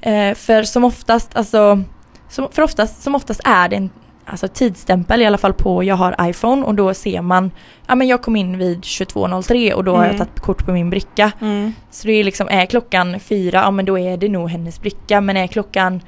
Eh, 0.00 0.34
för 0.34 0.62
som 0.62 0.84
oftast, 0.84 1.36
alltså, 1.36 1.82
som, 2.28 2.48
för 2.52 2.62
oftast, 2.62 3.02
som 3.02 3.14
oftast 3.14 3.40
är 3.44 3.68
det 3.68 3.76
en 3.76 3.90
alltså, 4.24 4.48
tidsstämpel 4.48 5.22
i 5.22 5.26
alla 5.26 5.38
fall 5.38 5.52
på 5.52 5.84
jag 5.84 5.94
har 5.96 6.28
iPhone 6.28 6.62
och 6.66 6.74
då 6.74 6.94
ser 6.94 7.22
man, 7.22 7.50
ja 7.86 7.94
men 7.94 8.06
jag 8.08 8.22
kom 8.22 8.36
in 8.36 8.58
vid 8.58 8.80
22.03 8.80 9.72
och 9.72 9.84
då 9.84 9.96
har 9.96 10.04
jag 10.04 10.14
Mm. 10.14 10.18
tagit 10.18 10.40
kort 10.40 10.66
på 10.66 10.72
min 10.72 10.90
bricka. 10.90 11.32
Mm. 11.40 11.72
Så 11.90 12.06
det 12.06 12.12
är 12.12 12.24
liksom, 12.24 12.48
är 12.50 12.66
klockan 12.66 13.20
fyra, 13.20 13.58
ja 13.58 13.70
men 13.70 13.84
då 13.84 13.98
är 13.98 14.16
det 14.16 14.28
nog 14.28 14.50
hennes 14.50 14.80
bricka. 14.80 15.20
Men 15.20 15.36
är 15.36 15.46
klockan, 15.46 16.00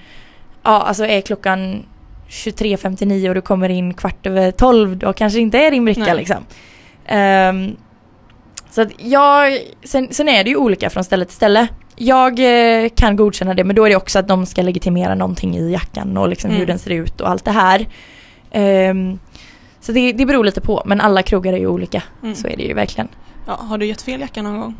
ja 0.63 0.83
alltså 0.83 1.07
är 1.07 1.21
klockan 1.21 1.83
23.59 2.29 3.29
och 3.29 3.35
du 3.35 3.41
kommer 3.41 3.69
in 3.69 3.95
kvart 3.95 4.27
över 4.27 4.51
12, 4.51 4.97
då 4.97 5.13
kanske 5.13 5.39
det 5.39 5.43
inte 5.43 5.59
är 5.59 5.71
din 5.71 5.85
bricka 5.85 6.01
Nej. 6.01 6.17
liksom. 6.17 6.45
Ehm, 7.07 7.77
så 8.71 8.83
att 8.83 8.89
jag, 8.99 9.59
sen, 9.85 10.09
sen 10.11 10.29
är 10.29 10.45
det 10.45 10.51
ju 10.51 10.57
olika 10.57 10.91
från 10.91 11.05
ställe 11.05 11.25
till 11.25 11.35
ställe. 11.35 11.69
Jag 12.01 12.39
eh, 12.85 12.89
kan 12.89 13.17
godkänna 13.17 13.55
det 13.55 13.65
men 13.65 13.77
då 13.77 13.85
är 13.85 13.89
det 13.91 13.97
också 13.97 14.19
att 14.19 14.29
de 14.29 14.47
ska 14.47 14.63
legitimera 14.63 15.15
någonting 15.15 15.57
i 15.57 15.73
jackan 15.73 16.17
och 16.17 16.29
liksom 16.29 16.51
hur 16.51 16.57
Mm. 16.57 16.67
den 16.67 16.79
ser 16.79 16.91
ut 16.91 17.21
och 17.21 17.29
allt 17.29 17.45
det 17.45 17.51
här. 17.51 17.87
Ehm, 18.51 19.19
så 19.81 19.93
det, 19.93 20.13
det 20.13 20.27
beror 20.27 20.45
lite 20.45 20.61
på 20.61 20.83
men 20.87 21.01
alla 21.01 21.23
krogar 21.23 21.53
är 21.53 21.57
ju 21.59 21.67
olika. 21.67 22.03
Mm. 22.23 22.35
Så 22.35 22.49
är 22.49 22.57
det 22.57 22.63
ju 22.63 22.75
verkligen. 22.75 23.09
Ja, 23.47 23.53
har 23.61 23.79
du 23.79 23.87
gett 23.87 24.03
fel 24.03 24.21
jacka 24.21 24.43
någon 24.43 24.61
gång? 24.61 24.75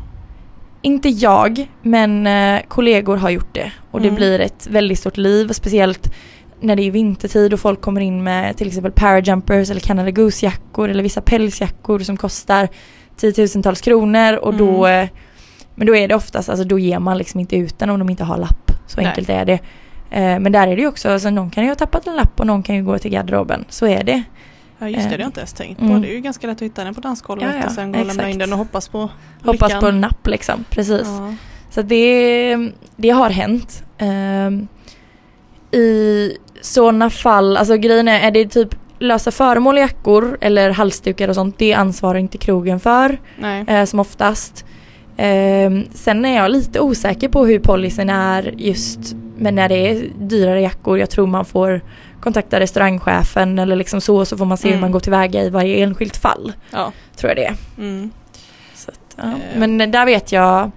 Inte 0.81 1.09
jag, 1.09 1.67
men 1.81 2.27
eh, 2.27 2.61
kollegor 2.67 3.17
har 3.17 3.29
gjort 3.29 3.53
det. 3.53 3.71
Och 3.91 4.01
det 4.01 4.07
Mm. 4.07 4.15
blir 4.15 4.39
ett 4.39 4.67
väldigt 4.71 4.99
stort 4.99 5.17
liv, 5.17 5.47
speciellt 5.53 6.13
när 6.61 6.75
det 6.75 6.83
är 6.83 6.91
vintertid 6.91 7.53
och 7.53 7.59
folk 7.59 7.81
kommer 7.81 8.01
in 8.01 8.23
med 8.23 8.57
till 8.57 8.67
exempel 8.67 8.91
parajumpers 8.91 9.69
eller 9.71 9.81
Canada 9.81 10.11
Goose-jackor 10.11 10.89
eller 10.89 11.03
vissa 11.03 11.21
pälsjackor 11.21 11.99
som 11.99 12.17
kostar 12.17 12.67
tiotusentals 13.17 13.81
kronor 13.81 14.33
och 14.35 14.53
då 14.53 14.85
Mm. 14.85 15.03
eh, 15.03 15.09
Men 15.79 15.87
då 15.87 15.95
är 15.95 16.07
det 16.07 16.15
oftast, 16.15 16.49
alltså 16.49 16.63
då 16.63 16.79
ger 16.79 16.99
man 16.99 17.17
liksom 17.17 17.39
inte 17.39 17.55
ut 17.55 17.79
den 17.79 17.89
om 17.89 17.99
de 17.99 18.09
inte 18.09 18.23
har 18.23 18.37
lapp. 18.37 18.71
Så 18.87 18.97
Nej. 19.01 19.07
enkelt 19.09 19.29
är 19.29 19.45
det. 19.45 19.59
Eh, 20.11 20.39
men 20.39 20.51
där 20.51 20.67
är 20.67 20.75
det 20.75 20.81
ju 20.81 20.87
också, 20.87 21.09
alltså 21.09 21.29
någon 21.29 21.49
kan 21.49 21.63
ju 21.63 21.69
ha 21.69 21.75
tappat 21.75 22.07
en 22.07 22.15
lapp 22.15 22.39
och 22.39 22.47
någon 22.47 22.63
kan 22.63 22.75
ju 22.75 22.83
gå 22.83 22.97
till 22.97 23.11
garderoben. 23.11 23.65
Så 23.69 23.87
är 23.87 24.03
det. 24.03 24.23
Ja 24.79 24.89
just 24.89 24.99
det, 24.99 25.05
Eh, 25.05 25.09
det 25.09 25.15
har 25.15 25.19
jag 25.19 25.27
inte 25.27 25.39
ens 25.39 25.53
tänkt 25.53 25.79
på. 25.79 25.85
mm. 25.85 26.01
Det 26.01 26.07
är 26.09 26.13
ju 26.13 26.19
ganska 26.19 26.47
lätt 26.47 26.57
att 26.57 26.61
hitta 26.61 26.83
den 26.83 26.95
på 26.95 27.01
dansgolvet 27.01 27.47
Ja, 27.53 27.59
ja, 27.61 27.65
och 27.65 27.71
sen 27.71 27.91
gå 27.91 27.99
och 27.99 28.05
lämna 28.05 28.29
in 28.29 28.37
den 28.37 28.51
och 28.53 28.59
hoppas 28.59 28.87
på 28.87 29.09
Hoppas 29.43 29.61
lyckan. 29.69 29.79
på 29.81 29.87
en 29.87 30.01
napp 30.01 30.27
liksom, 30.27 30.63
precis. 30.69 31.07
Ja. 31.07 31.33
Så 31.69 31.81
det, 31.81 32.55
det 32.95 33.09
har 33.09 33.29
hänt. 33.29 33.83
Ehm, 33.97 34.67
I 35.71 36.31
sådana 36.61 37.09
fall, 37.09 37.57
alltså 37.57 37.77
grejen 37.77 38.07
är, 38.07 38.19
är 38.19 38.31
det 38.31 38.47
typ 38.47 38.75
lösa 38.99 39.31
föremål 39.31 39.77
i 39.77 39.81
jackor 39.81 40.37
eller 40.41 40.69
halsdukar 40.69 41.27
och 41.27 41.35
sånt, 41.35 41.57
det 41.57 41.73
ansvarar 41.73 42.19
inte 42.19 42.37
krogen 42.37 42.79
för 42.79 43.17
eh, 43.67 43.85
som 43.85 43.99
oftast. 43.99 44.65
Ehm, 45.21 45.85
sen 45.93 46.25
är 46.25 46.35
jag 46.35 46.51
lite 46.51 46.79
osäker 46.79 47.29
på 47.29 47.45
hur 47.45 47.59
policyn 47.59 48.09
är 48.09 48.53
just 48.57 48.99
men 49.37 49.55
när 49.55 49.69
det 49.69 49.75
är 49.89 50.03
dyrare 50.19 50.61
jackor. 50.61 50.99
Jag 50.99 51.09
tror 51.09 51.27
man 51.27 51.45
får 51.45 51.81
kontakta 52.21 52.59
restaurangchefen 52.59 53.59
eller 53.59 53.75
liksom 53.75 54.01
så 54.01 54.25
så 54.25 54.37
får 54.37 54.45
man 54.45 54.57
se 54.57 54.67
hur 54.67 54.73
Mm. 54.73 54.81
man 54.81 54.91
går 54.91 54.99
tillväga 54.99 55.43
i 55.43 55.49
varje 55.49 55.83
enskilt 55.83 56.17
fall. 56.17 56.53
Ja. 56.71 56.91
Tror 57.15 57.29
jag 57.29 57.37
det 57.37 57.45
är. 57.45 57.55
Mm. 57.77 58.11
Att, 58.87 58.99
ja. 59.15 59.23
Eh. 59.23 59.59
Men 59.59 59.91
där 59.91 60.05
vet 60.05 60.31
jag, 60.31 60.71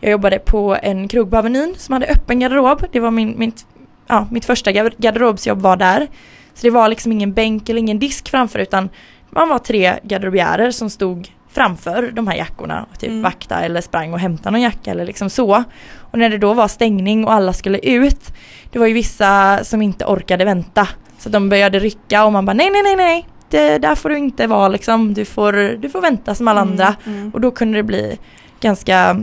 jag 0.00 0.10
jobbade 0.10 0.38
på 0.38 0.76
en 0.82 1.08
krog 1.08 1.30
på 1.30 1.36
Avenyn 1.36 1.74
som 1.78 1.92
hade 1.92 2.06
öppen 2.06 2.38
garderob. 2.40 2.84
Det 2.92 3.00
var 3.00 3.10
min, 3.10 3.34
mitt, 3.38 3.66
ja, 4.06 4.26
mitt 4.30 4.44
första 4.44 4.70
gar- 4.72 4.94
garderobsjobb 4.96 5.60
var 5.60 5.76
där. 5.76 6.06
Så 6.54 6.66
det 6.66 6.70
var 6.70 6.88
liksom 6.88 7.12
ingen 7.12 7.32
bänk 7.32 7.68
eller 7.68 7.78
ingen 7.80 7.98
disk 7.98 8.28
framför 8.30 8.58
utan 8.58 8.88
man 9.30 9.48
var 9.48 9.58
tre 9.58 9.94
garderobiärer 10.02 10.70
som 10.70 10.90
stod 10.90 11.28
framför 11.50 12.10
de 12.12 12.26
här 12.26 12.36
jackorna 12.36 12.86
och 12.90 12.98
typ 12.98 13.10
Mm. 13.10 13.22
vakta 13.22 13.60
eller 13.60 13.80
sprang 13.80 14.12
och 14.12 14.18
hämtade 14.18 14.50
någon 14.50 14.60
jacka 14.60 14.90
eller 14.90 15.04
liksom 15.06 15.30
så. 15.30 15.64
Och 15.98 16.18
när 16.18 16.30
det 16.30 16.38
då 16.38 16.54
var 16.54 16.68
stängning 16.68 17.24
och 17.24 17.32
alla 17.32 17.52
skulle 17.52 17.78
ut, 17.78 18.34
det 18.72 18.78
var 18.78 18.86
ju 18.86 18.94
vissa 18.94 19.64
som 19.64 19.82
inte 19.82 20.04
orkade 20.04 20.44
vänta. 20.44 20.88
Så 21.18 21.28
de 21.28 21.48
började 21.48 21.78
rycka 21.78 22.24
och 22.24 22.32
man 22.32 22.46
bara 22.46 22.52
nej 22.52 22.70
nej 22.70 22.82
nej 22.82 22.96
nej, 22.96 23.26
det, 23.50 23.78
där 23.78 23.94
får 23.94 24.08
du 24.08 24.18
inte 24.18 24.46
vara 24.46 24.68
liksom, 24.68 25.14
du 25.14 25.24
får, 25.24 25.52
du 25.52 25.90
får 25.90 26.00
vänta 26.00 26.34
som 26.34 26.48
alla 26.48 26.60
andra. 26.60 26.94
Mm. 27.06 27.18
Mm. 27.18 27.30
Och 27.30 27.40
då 27.40 27.50
kunde 27.50 27.78
det 27.78 27.82
bli 27.82 28.18
ganska, 28.60 29.20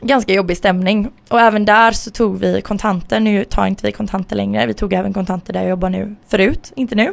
ganska 0.00 0.32
jobbig 0.32 0.56
stämning. 0.56 1.10
Och 1.28 1.40
även 1.40 1.64
där 1.64 1.92
så 1.92 2.10
tog 2.10 2.38
vi 2.38 2.60
kontanter. 2.62 3.20
Nu 3.20 3.44
tar 3.44 3.66
inte 3.66 3.86
vi 3.86 3.92
kontanter 3.92 4.36
längre. 4.36 4.66
Vi 4.66 4.74
tog 4.74 4.92
även 4.92 5.12
kontanter 5.12 5.52
där 5.52 5.60
jag 5.60 5.70
jobbar 5.70 5.90
nu 5.90 6.16
förut, 6.28 6.72
inte 6.76 6.94
nu. 6.94 7.12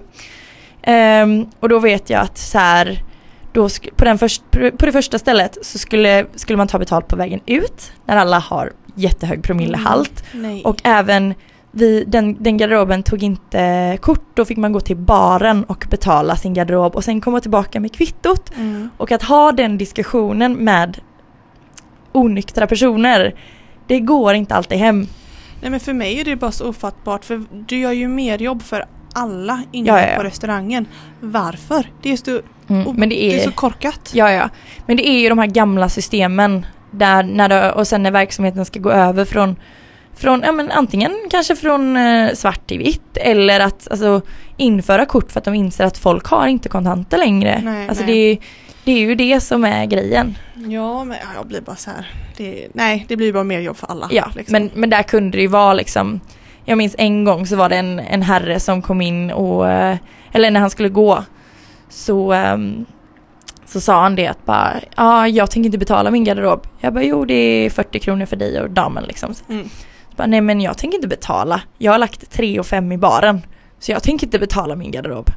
Ehm, 0.81 1.45
och 1.59 1.69
då 1.69 1.79
vet 1.79 2.09
jag 2.09 2.21
att 2.21 2.37
så 2.37 2.57
här, 2.57 3.03
då 3.53 3.69
på, 3.95 4.05
den 4.05 4.17
först, 4.17 4.51
på 4.51 4.85
det 4.85 4.91
första 4.91 5.19
stället 5.19 5.57
så 5.61 5.77
skulle, 5.77 6.25
skulle 6.35 6.57
man 6.57 6.67
ta 6.67 6.79
betalt 6.79 7.07
på 7.07 7.15
vägen 7.15 7.39
ut 7.45 7.91
när 8.05 8.17
alla 8.17 8.39
har 8.39 8.71
jättehög 8.95 9.43
promillehalt. 9.43 10.23
Nej. 10.33 10.63
Och 10.63 10.81
även 10.83 11.33
vi, 11.71 12.03
den, 12.07 12.43
den 12.43 12.57
garderoben 12.57 13.03
tog 13.03 13.23
inte 13.23 13.97
kort, 14.01 14.25
då 14.33 14.45
fick 14.45 14.57
man 14.57 14.71
gå 14.71 14.79
till 14.79 14.97
baren 14.97 15.63
och 15.63 15.87
betala 15.89 16.35
sin 16.35 16.53
garderob 16.53 16.95
och 16.95 17.03
sen 17.03 17.21
komma 17.21 17.39
tillbaka 17.39 17.79
med 17.79 17.93
kvittot. 17.93 18.51
Mm. 18.55 18.89
Och 18.97 19.11
att 19.11 19.23
ha 19.23 19.51
den 19.51 19.77
diskussionen 19.77 20.53
med 20.53 20.97
onyktra 22.11 22.67
personer, 22.67 23.35
det 23.87 23.99
går 23.99 24.33
inte 24.33 24.55
alltid 24.55 24.77
hem. 24.77 25.07
Nej 25.61 25.71
men 25.71 25.79
för 25.79 25.93
mig 25.93 26.19
är 26.19 26.25
det 26.25 26.35
bara 26.35 26.51
så 26.51 26.69
ofattbart 26.69 27.25
för 27.25 27.43
du 27.67 27.79
gör 27.79 27.91
ju 27.91 28.07
mer 28.07 28.41
jobb 28.41 28.61
för 28.61 28.85
alla 29.13 29.63
inne 29.71 29.87
Ja, 29.87 30.01
ja, 30.09 30.17
på 30.17 30.23
restaurangen. 30.23 30.85
Varför? 31.19 31.85
Det 32.01 32.11
är, 32.11 32.17
så, 32.17 32.41
Mm, 32.67 32.95
men 32.95 33.09
det 33.09 33.15
det 33.15 33.33
är 33.33 33.39
är, 33.39 33.43
så 33.43 33.51
korkat. 33.51 34.11
ja, 34.13 34.31
ja. 34.31 34.49
Men 34.85 34.97
det 34.97 35.09
är 35.09 35.19
ju 35.19 35.29
de 35.29 35.39
här 35.39 35.47
gamla 35.47 35.89
systemen 35.89 36.65
där 36.91 37.23
när 37.23 37.49
det, 37.49 37.71
och 37.71 37.87
sen 37.87 38.03
när 38.03 38.11
verksamheten 38.11 38.65
ska 38.65 38.79
gå 38.79 38.91
över 38.91 39.25
från 39.25 39.55
från, 40.15 40.41
ja 40.45 40.51
men 40.51 40.71
antingen 40.71 41.11
kanske 41.31 41.55
från 41.55 41.97
eh, 41.97 42.33
svart 42.33 42.67
till 42.67 42.77
vitt 42.77 43.17
eller 43.17 43.59
att 43.59 43.87
alltså, 43.91 44.21
införa 44.57 45.05
kort 45.05 45.31
för 45.31 45.39
att 45.39 45.45
de 45.45 45.53
inser 45.53 45.83
att 45.83 45.97
folk 45.97 46.25
har 46.25 46.47
inte 46.47 46.69
kontanter 46.69 47.17
längre. 47.17 47.61
Nej, 47.63 47.87
alltså 47.89 48.03
nej. 48.05 48.13
Det, 48.13 48.31
är, 48.31 48.37
det 48.85 48.91
är 48.91 48.99
ju 48.99 49.15
det 49.15 49.39
som 49.39 49.63
är 49.63 49.85
grejen. 49.85 50.37
Ja 50.55 51.03
men 51.03 51.17
ja, 51.21 51.27
jag 51.35 51.47
blir 51.47 51.61
bara 51.61 51.75
så 51.75 51.89
här. 51.89 52.11
Det, 52.37 52.67
nej 52.73 53.05
det 53.07 53.15
blir 53.17 53.33
bara 53.33 53.43
mer 53.43 53.59
jobb 53.59 53.77
för 53.77 53.87
alla. 53.91 54.07
Ja, 54.11 54.31
liksom. 54.35 54.51
men, 54.53 54.71
men 54.73 54.89
där 54.89 55.03
kunde 55.03 55.37
det 55.37 55.41
ju 55.41 55.47
vara 55.47 55.73
liksom 55.73 56.19
Jag 56.65 56.77
minns 56.77 56.95
en 56.97 57.23
gång 57.23 57.47
så 57.47 57.55
var 57.55 57.69
det 57.69 57.75
en, 57.75 57.99
en 57.99 58.21
herre 58.21 58.59
som 58.59 58.81
kom 58.81 59.01
in 59.01 59.31
och 59.31 59.69
eh, 59.69 59.97
Eller 60.31 60.51
när 60.51 60.59
han 60.59 60.69
skulle 60.69 60.89
gå 60.89 61.23
Så 61.89 62.31
ehm, 62.31 62.85
Så 63.65 63.81
sa 63.81 64.01
han 64.01 64.15
det 64.15 64.27
att 64.27 64.45
bara 64.45 64.73
Ja 64.95 65.27
jag 65.27 65.51
tänker 65.51 65.65
inte 65.65 65.77
betala 65.77 66.11
min 66.11 66.23
garderob. 66.23 66.67
Jag 66.79 66.93
bara 66.93 67.03
jo 67.03 67.25
det 67.25 67.33
är 67.33 67.69
40 67.69 67.99
kronor 67.99 68.25
för 68.25 68.35
dig 68.35 68.61
och 68.61 68.69
damen 68.69 69.03
liksom. 69.03 69.33
Mm. 69.49 69.69
bara, 70.15 70.27
Nej 70.27 70.41
men 70.41 70.61
jag 70.61 70.77
tänker 70.77 70.95
inte 70.95 71.07
betala. 71.07 71.61
Jag 71.77 71.91
har 71.91 71.99
lagt 71.99 72.31
3 72.31 72.59
och 72.59 72.65
5 72.65 72.91
i 72.91 72.97
baren. 72.97 73.41
Så 73.79 73.91
jag 73.91 74.03
tänker 74.03 74.27
inte 74.27 74.39
betala 74.39 74.75
min 74.75 74.91
garderob 74.91 75.29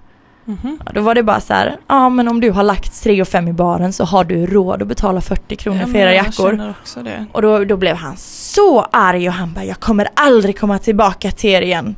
Mhm. 0.49 0.79
ja, 0.87 0.93
Då 0.95 1.01
var 1.01 1.15
det 1.15 1.23
bara 1.23 1.41
så 1.41 1.55
här 1.55 1.77
Ja 1.87 2.09
men 2.09 2.29
om 2.29 2.41
du 2.41 2.51
har 2.51 2.63
lagt 2.63 3.03
3 3.03 3.23
och 3.23 3.29
5 3.29 3.49
i 3.49 3.53
baren 3.53 3.93
så 3.93 4.05
har 4.05 4.25
du 4.25 4.47
råd 4.47 4.83
att 4.83 4.89
betala 4.89 5.21
40 5.21 5.57
kronor 5.57 5.81
Ja, 5.81 5.87
för 5.87 5.99
era 5.99 6.15
jackor 6.15 6.75
och 7.33 7.43
då, 7.43 7.65
då 7.65 7.77
blev 7.77 7.97
han 7.97 8.17
så 8.17 8.81
arg 8.93 9.29
och 9.29 9.35
han 9.35 9.53
bara 9.53 9.65
jag 9.65 9.81
kommer 9.81 10.09
aldrig 10.15 10.59
komma 10.59 10.79
tillbaka 10.79 11.31
till 11.31 11.51
er 11.51 11.63
igen. 11.63 11.97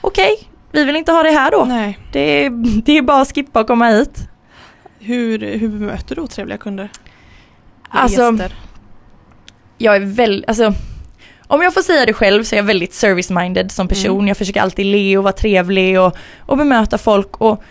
Okej, 0.00 0.48
vi 0.72 0.84
vill 0.84 0.96
inte 0.96 1.12
ha 1.12 1.22
det 1.22 1.30
här 1.30 1.50
då. 1.50 1.64
Nej. 1.64 1.98
Det, 2.12 2.48
det 2.84 2.98
är 2.98 3.02
bara 3.02 3.20
att 3.20 3.34
skippa 3.34 3.60
och 3.60 3.66
komma 3.66 3.88
hit. 3.88 4.28
Hur, 4.98 5.58
hur 5.58 5.68
bemöter 5.68 6.14
du 6.14 6.20
otrevliga 6.20 6.58
kunder? 6.58 6.88
Alltså, 7.88 8.22
Gäster? 8.22 8.54
jag 9.78 9.96
är 9.96 10.00
väldigt, 10.00 10.48
alltså 10.48 10.72
om 11.46 11.62
jag 11.62 11.74
får 11.74 11.82
säga 11.82 12.06
det 12.06 12.12
själv 12.12 12.44
så 12.44 12.54
är 12.54 12.56
jag 12.56 12.64
väldigt 12.64 12.92
service-minded 12.92 13.68
som 13.68 13.88
person. 13.88 14.16
Mm. 14.16 14.28
Jag 14.28 14.36
försöker 14.36 14.60
alltid 14.60 14.86
le 14.86 15.18
och 15.18 15.24
vara 15.24 15.32
trevlig 15.32 16.00
och, 16.00 16.16
och 16.38 16.56
bemöta 16.56 16.98
folk. 16.98 17.36
Och 17.36 17.62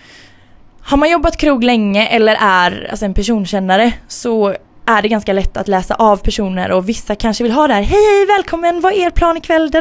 har 0.88 0.98
man 0.98 1.10
jobbat 1.10 1.38
krog 1.38 1.64
länge 1.64 2.08
eller 2.08 2.38
är 2.40 2.88
alltså, 2.90 3.06
en 3.06 3.14
personkännare 3.14 3.94
så 4.08 4.56
är 4.86 5.02
det 5.02 5.08
ganska 5.08 5.34
lätt 5.34 5.58
att 5.58 5.68
läsa 5.68 5.96
av 5.96 6.18
personer 6.18 6.72
och 6.72 6.90
vissa 6.90 7.16
kanske 7.16 7.44
vill 7.44 7.54
ha 7.54 7.68
det 7.68 7.74
här 7.74 7.82
Hej 7.82 8.18
hej 8.18 8.26
välkommen, 8.26 8.82
vad 8.82 8.94
är 8.94 8.98
er 8.98 9.10
plan 9.10 9.38
ikväll? 9.38 9.72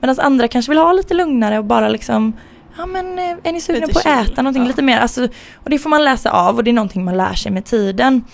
Medan 0.00 0.20
andra 0.20 0.48
kanske 0.48 0.70
vill 0.70 0.78
ha 0.78 0.92
lite 0.92 1.14
lugnare 1.14 1.58
och 1.58 1.64
bara 1.64 1.88
liksom 1.88 2.32
Ja 2.76 2.86
men 2.86 3.18
eh, 3.18 3.36
är 3.42 3.52
ni 3.52 3.60
sugna 3.60 3.88
på 3.88 3.98
att 3.98 4.06
äta 4.06 4.42
någonting 4.42 4.62
ja. 4.62 4.68
lite 4.68 4.82
mer? 4.82 4.98
Alltså, 4.98 5.28
och 5.54 5.70
det 5.70 5.78
får 5.78 5.90
man 5.90 6.04
läsa 6.04 6.30
av 6.30 6.56
och 6.56 6.64
det 6.64 6.70
är 6.70 6.72
någonting 6.72 7.04
man 7.04 7.16
lär 7.16 7.34
sig 7.34 7.52
med 7.52 7.64
tiden. 7.64 8.24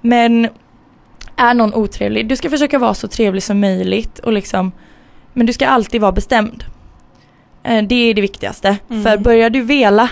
Men 0.00 0.48
är 1.36 1.54
någon 1.54 1.74
otrevlig, 1.74 2.28
du 2.28 2.36
ska 2.36 2.50
försöka 2.50 2.78
vara 2.78 2.94
så 2.94 3.08
trevlig 3.08 3.42
som 3.42 3.60
möjligt 3.60 4.18
och 4.18 4.32
liksom 4.32 4.72
Men 5.32 5.46
du 5.46 5.52
ska 5.52 5.66
alltid 5.66 6.00
vara 6.00 6.12
bestämd. 6.12 6.64
Eh, 7.62 7.82
Det 7.82 7.94
är 7.94 8.14
det 8.14 8.20
viktigaste. 8.20 8.76
Mm. 8.90 9.02
För 9.02 9.16
börjar 9.16 9.50
du 9.50 9.60
vela 9.60 10.08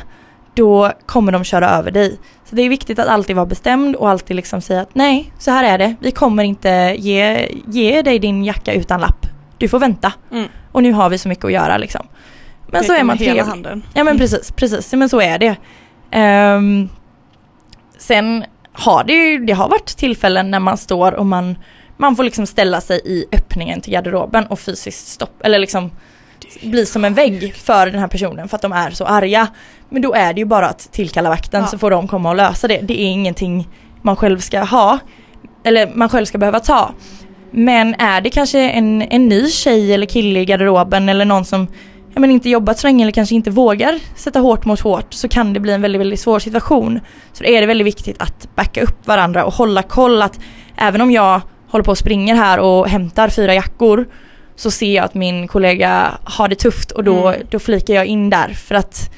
då 0.56 0.92
kommer 1.06 1.32
de 1.32 1.44
köra 1.44 1.70
över 1.70 1.90
dig. 1.90 2.18
Så 2.44 2.56
det 2.56 2.62
är 2.62 2.68
viktigt 2.68 2.98
att 2.98 3.08
alltid 3.08 3.36
vara 3.36 3.46
bestämd 3.46 3.96
och 3.96 4.10
alltid 4.10 4.36
liksom 4.36 4.60
säga 4.60 4.80
att 4.80 4.94
nej, 4.94 5.32
så 5.38 5.50
här 5.50 5.64
är 5.64 5.78
det. 5.78 5.94
Vi 6.00 6.10
kommer 6.10 6.42
inte 6.44 6.94
ge, 6.98 7.48
ge 7.66 8.02
dig 8.02 8.18
din 8.18 8.44
jacka 8.44 8.72
utan 8.72 9.00
lapp. 9.00 9.26
Du 9.58 9.68
får 9.68 9.78
vänta. 9.78 10.12
Mm. 10.32 10.48
Och 10.72 10.82
nu 10.82 10.92
har 10.92 11.08
vi 11.08 11.18
så 11.18 11.28
mycket 11.28 11.44
att 11.44 11.52
göra 11.52 11.78
liksom. 11.78 12.06
Men 12.66 12.82
så 12.84 12.88
Pekar 12.88 13.00
är 13.00 13.04
man 13.04 13.18
trevlig. 13.18 13.42
handen. 13.42 13.82
Ja 13.94 14.04
men 14.04 14.16
Mm. 14.16 14.18
precis, 14.18 14.52
precis. 14.52 14.92
Men 14.92 15.08
så 15.08 15.20
är 15.20 15.38
det. 15.38 15.56
Ehm, 16.10 16.88
sen 17.98 18.44
har 18.72 19.04
det 19.04 19.12
ju, 19.12 19.44
det 19.44 19.52
har 19.52 19.68
varit 19.68 19.86
tillfällen 19.86 20.50
när 20.50 20.60
man 20.60 20.76
står 20.78 21.12
och 21.12 21.26
man, 21.26 21.58
man 21.96 22.16
får 22.16 22.24
liksom 22.24 22.46
ställa 22.46 22.80
sig 22.80 23.00
i 23.04 23.24
öppningen 23.32 23.80
till 23.80 23.92
garderoben 23.92 24.46
och 24.46 24.60
fysiskt 24.60 25.08
stopp, 25.08 25.40
eller 25.44 25.58
liksom 25.58 25.90
bli 26.62 26.86
som 26.86 27.04
en 27.04 27.14
vägg 27.14 27.54
för 27.56 27.86
den 27.86 28.00
här 28.00 28.08
personen 28.08 28.48
för 28.48 28.56
att 28.56 28.62
de 28.62 28.72
är 28.72 28.90
så 28.90 29.04
arga. 29.04 29.48
Men 29.88 30.02
då 30.02 30.14
är 30.14 30.32
det 30.32 30.38
ju 30.40 30.44
bara 30.44 30.68
att 30.68 30.92
tillkalla 30.92 31.28
vakten 31.28 31.60
Ja. 31.60 31.66
så 31.66 31.78
får 31.78 31.90
de 31.90 32.08
komma 32.08 32.30
och 32.30 32.36
lösa 32.36 32.68
det. 32.68 32.80
Det 32.82 33.00
är 33.00 33.06
ingenting 33.06 33.68
man 34.02 34.16
själv 34.16 34.38
ska 34.38 34.60
ha. 34.60 34.98
Eller 35.64 35.90
man 35.94 36.08
själv 36.08 36.24
ska 36.26 36.38
behöva 36.38 36.60
ta. 36.60 36.90
Men 37.50 37.94
är 37.94 38.20
det 38.20 38.30
kanske 38.30 38.60
en, 38.70 39.02
en 39.02 39.28
ny 39.28 39.48
tjej 39.50 39.94
eller 39.94 40.06
kille 40.06 40.40
i 40.40 40.44
garderoben 40.44 41.08
eller 41.08 41.24
någon 41.24 41.44
som 41.44 41.66
ja, 42.14 42.20
men 42.20 42.30
inte 42.30 42.50
jobbat 42.50 42.78
så 42.78 42.86
länge 42.86 43.04
eller 43.04 43.12
kanske 43.12 43.34
inte 43.34 43.50
vågar 43.50 43.98
sätta 44.16 44.40
hårt 44.40 44.64
mot 44.64 44.80
hårt 44.80 45.14
så 45.14 45.28
kan 45.28 45.52
det 45.52 45.60
bli 45.60 45.72
en 45.72 45.82
väldigt, 45.82 46.00
väldigt 46.00 46.20
svår 46.20 46.38
situation. 46.38 47.00
Så 47.32 47.44
då 47.44 47.50
är 47.50 47.60
det 47.60 47.66
väldigt 47.66 47.86
viktigt 47.86 48.22
att 48.22 48.48
backa 48.56 48.82
upp 48.82 49.06
varandra 49.06 49.44
och 49.44 49.54
hålla 49.54 49.82
koll 49.82 50.22
att 50.22 50.40
även 50.76 51.00
om 51.00 51.10
jag 51.10 51.40
håller 51.68 51.84
på 51.84 51.90
och 51.90 51.98
springer 51.98 52.34
här 52.34 52.58
och 52.58 52.88
hämtar 52.88 53.28
fyra 53.28 53.54
jackor 53.54 54.06
så 54.56 54.70
ser 54.70 54.94
jag 54.94 55.04
att 55.04 55.14
min 55.14 55.48
kollega 55.48 56.18
har 56.24 56.48
det 56.48 56.54
tufft 56.54 56.90
och 56.90 57.04
då, 57.04 57.28
Mm. 57.28 57.46
då 57.50 57.58
flikar 57.58 57.94
jag 57.94 58.06
in 58.06 58.30
där 58.30 58.48
för 58.48 58.74
att 58.74 59.10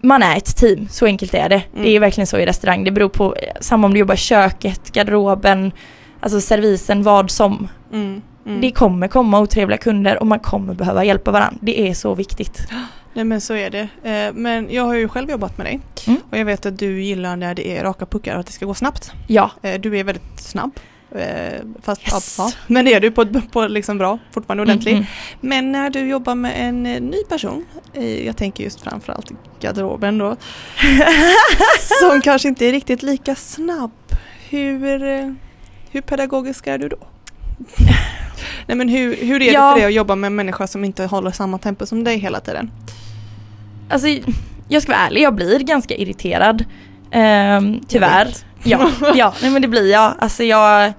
man 0.00 0.22
är 0.22 0.36
ett 0.36 0.56
team, 0.56 0.88
så 0.90 1.06
enkelt 1.06 1.34
är 1.34 1.48
det. 1.48 1.62
Mm. 1.72 1.82
Det 1.84 1.88
är 1.96 2.00
verkligen 2.00 2.26
så 2.26 2.38
i 2.38 2.46
restaurang. 2.46 2.84
Det 2.84 2.90
beror 2.90 3.08
på, 3.08 3.36
samma 3.60 3.86
om 3.86 3.92
du 3.92 3.98
jobbar 4.00 4.14
i 4.14 4.18
köket, 4.18 4.92
garderoben, 4.92 5.72
alltså 6.20 6.40
servisen, 6.40 7.02
vad 7.02 7.30
som. 7.30 7.68
Mm. 7.92 8.22
Mm. 8.46 8.60
Det 8.60 8.70
kommer 8.70 9.08
komma 9.08 9.40
otrevliga 9.40 9.78
kunder 9.78 10.18
och 10.20 10.26
man 10.26 10.38
kommer 10.40 10.74
behöva 10.74 11.04
hjälpa 11.04 11.30
varandra. 11.30 11.58
Det 11.62 11.88
är 11.88 11.94
så 11.94 12.14
viktigt. 12.14 12.66
Nej 13.14 13.24
men 13.24 13.40
så 13.40 13.54
är 13.54 13.70
det. 13.70 13.88
Eh, 14.10 14.32
Men 14.34 14.68
jag 14.70 14.84
har 14.84 14.94
ju 14.94 15.08
själv 15.08 15.30
jobbat 15.30 15.58
med 15.58 15.66
dig. 15.66 15.80
Mm. 16.06 16.20
Och 16.30 16.38
jag 16.38 16.44
vet 16.44 16.66
att 16.66 16.78
du 16.78 17.02
gillar 17.02 17.36
när 17.36 17.54
det 17.54 17.76
är 17.78 17.82
raka 17.84 18.06
puckar 18.06 18.34
och 18.34 18.40
att 18.40 18.46
det 18.46 18.52
ska 18.52 18.66
gå 18.66 18.74
snabbt. 18.74 19.12
Ja, 19.26 19.50
Eh, 19.62 19.80
Du 19.80 19.98
är 19.98 20.04
väldigt 20.04 20.40
snabb. 20.40 20.70
Eh, 21.14 21.60
Fast, 21.82 22.02
Yes. 22.02 22.34
ja, 22.38 22.50
men 22.66 22.84
det 22.84 22.94
är 22.94 23.00
du 23.00 23.10
på, 23.10 23.26
på 23.52 23.66
liksom 23.66 23.98
bra, 23.98 24.18
fortfarande 24.32 24.62
ordentlig. 24.62 24.92
Mm, 24.92 25.04
Men 25.40 25.72
när 25.72 25.90
du 25.90 26.00
jobbar 26.08 26.34
med 26.34 26.68
en 26.68 26.86
eh, 26.86 27.00
ny 27.00 27.24
person, 27.28 27.64
jag 28.24 28.36
tänker 28.36 28.64
just 28.64 28.80
framförallt 28.80 29.30
garderoben 29.60 30.18
då, 30.18 30.36
som 32.10 32.20
kanske 32.20 32.48
inte 32.48 32.66
är 32.66 32.72
riktigt 32.72 33.02
lika 33.02 33.34
snabb. 33.34 33.90
Hur, 34.48 35.02
eh, 35.02 35.32
hur 35.90 36.00
pedagogisk 36.00 36.66
är 36.66 36.78
du 36.78 36.88
då? 36.88 36.96
Nej 38.66 38.76
men 38.76 38.88
hur, 38.88 39.16
hur 39.16 39.34
är 39.34 39.38
det 39.38 39.44
Ja. 39.52 39.70
för 39.72 39.78
dig 39.80 39.86
att 39.86 39.94
jobba 39.94 40.14
med 40.16 40.26
en 40.28 40.34
människa 40.34 40.66
som 40.66 40.84
inte 40.84 41.04
håller 41.04 41.30
samma 41.30 41.58
tempo 41.58 41.86
som 41.86 42.04
dig 42.04 42.18
hela 42.18 42.40
tiden? 42.40 42.70
Alltså, 43.90 44.08
jag 44.68 44.82
ska 44.82 44.92
vara 44.92 45.02
ärlig, 45.06 45.20
jag 45.22 45.34
blir 45.34 45.58
ganska 45.58 45.94
irriterad. 45.94 46.64
Ehm, 47.10 47.80
tyvärr. 47.88 48.28
Ja, 48.64 48.90
ja 49.14 49.34
nej 49.42 49.50
men 49.50 49.62
det 49.62 49.68
blir 49.68 49.92
jag. 49.92 50.14
Alltså 50.18 50.44
jag, 50.44 50.92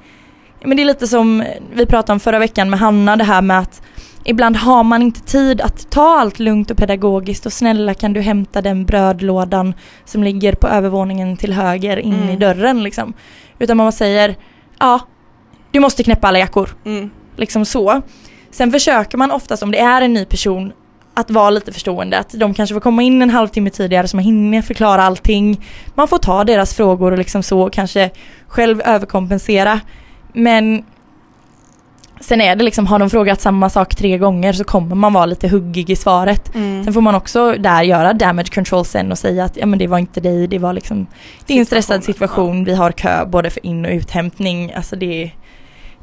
men 0.63 0.77
det 0.77 0.83
är 0.83 0.85
lite 0.85 1.07
som 1.07 1.43
vi 1.73 1.85
pratade 1.85 2.13
om 2.13 2.19
förra 2.19 2.39
veckan 2.39 2.69
med 2.69 2.79
Hanna, 2.79 3.15
det 3.15 3.23
här 3.23 3.41
med 3.41 3.59
att 3.59 3.81
ibland 4.23 4.55
har 4.55 4.83
man 4.83 5.01
inte 5.01 5.21
tid 5.21 5.61
att 5.61 5.91
ta 5.91 6.19
allt 6.19 6.39
lugnt 6.39 6.71
och 6.71 6.77
pedagogiskt 6.77 7.45
och 7.45 7.53
snälla 7.53 7.93
kan 7.93 8.13
du 8.13 8.21
hämta 8.21 8.61
den 8.61 8.85
brödlådan 8.85 9.73
som 10.05 10.23
ligger 10.23 10.53
på 10.55 10.67
övervåningen 10.67 11.37
till 11.37 11.53
höger 11.53 11.97
in 11.97 12.13
Mm. 12.13 12.29
i 12.29 12.35
dörren 12.35 12.83
liksom. 12.83 13.13
Utan 13.59 13.77
man 13.77 13.91
säger, 13.91 14.35
ja, 14.79 14.99
du 15.71 15.79
måste 15.79 16.03
knäppa 16.03 16.27
alla 16.27 16.39
jackor. 16.39 16.69
Mm. 16.85 17.09
Liksom 17.35 17.65
så. 17.65 18.01
Sen 18.51 18.71
försöker 18.71 19.17
man 19.17 19.31
oftast 19.31 19.63
om 19.63 19.71
det 19.71 19.79
är 19.79 20.01
en 20.01 20.13
ny 20.13 20.25
person 20.25 20.71
att 21.15 21.31
vara 21.31 21.49
lite 21.49 21.71
förstående, 21.71 22.19
att 22.19 22.29
de 22.29 22.53
kanske 22.53 22.73
får 22.73 22.79
komma 22.79 23.03
in 23.03 23.21
en 23.21 23.29
halvtimme 23.29 23.69
tidigare 23.69 24.07
så 24.07 24.17
man 24.17 24.23
hinner 24.23 24.61
förklara 24.61 25.03
allting. 25.03 25.65
Man 25.95 26.07
får 26.07 26.17
ta 26.17 26.43
deras 26.43 26.73
frågor 26.73 27.11
och 27.11 27.17
liksom 27.17 27.43
så 27.43 27.69
kanske 27.69 28.09
själv 28.47 28.81
överkompensera. 28.81 29.79
Men 30.33 30.83
sen 32.19 32.41
är 32.41 32.55
det 32.55 32.63
liksom, 32.63 32.87
har 32.87 32.99
de 32.99 33.09
frågat 33.09 33.41
samma 33.41 33.69
sak 33.69 33.95
tre 33.95 34.17
gånger 34.17 34.53
så 34.53 34.63
kommer 34.63 34.95
man 34.95 35.13
vara 35.13 35.25
lite 35.25 35.47
huggig 35.47 35.89
i 35.89 35.95
svaret. 35.95 36.55
Mm. 36.55 36.83
Sen 36.83 36.93
får 36.93 37.01
man 37.01 37.15
också 37.15 37.55
där 37.59 37.83
göra 37.83 38.13
damage 38.13 38.53
control 38.53 38.85
sen 38.85 39.11
och 39.11 39.17
säga 39.17 39.43
att 39.43 39.57
ja 39.57 39.65
men 39.65 39.79
det 39.79 39.87
var 39.87 39.97
inte 39.97 40.21
dig, 40.21 40.47
det 40.47 40.59
var 40.59 40.73
liksom 40.73 41.07
Det 41.45 41.53
är 41.53 41.59
en 41.59 41.65
stressad 41.65 42.03
situation, 42.03 42.63
vi 42.63 42.75
har 42.75 42.91
kö 42.91 43.25
både 43.25 43.49
för 43.49 43.65
in 43.65 43.85
och 43.85 43.91
uthämtning, 43.91 44.73
alltså 44.73 44.95
det 44.95 45.31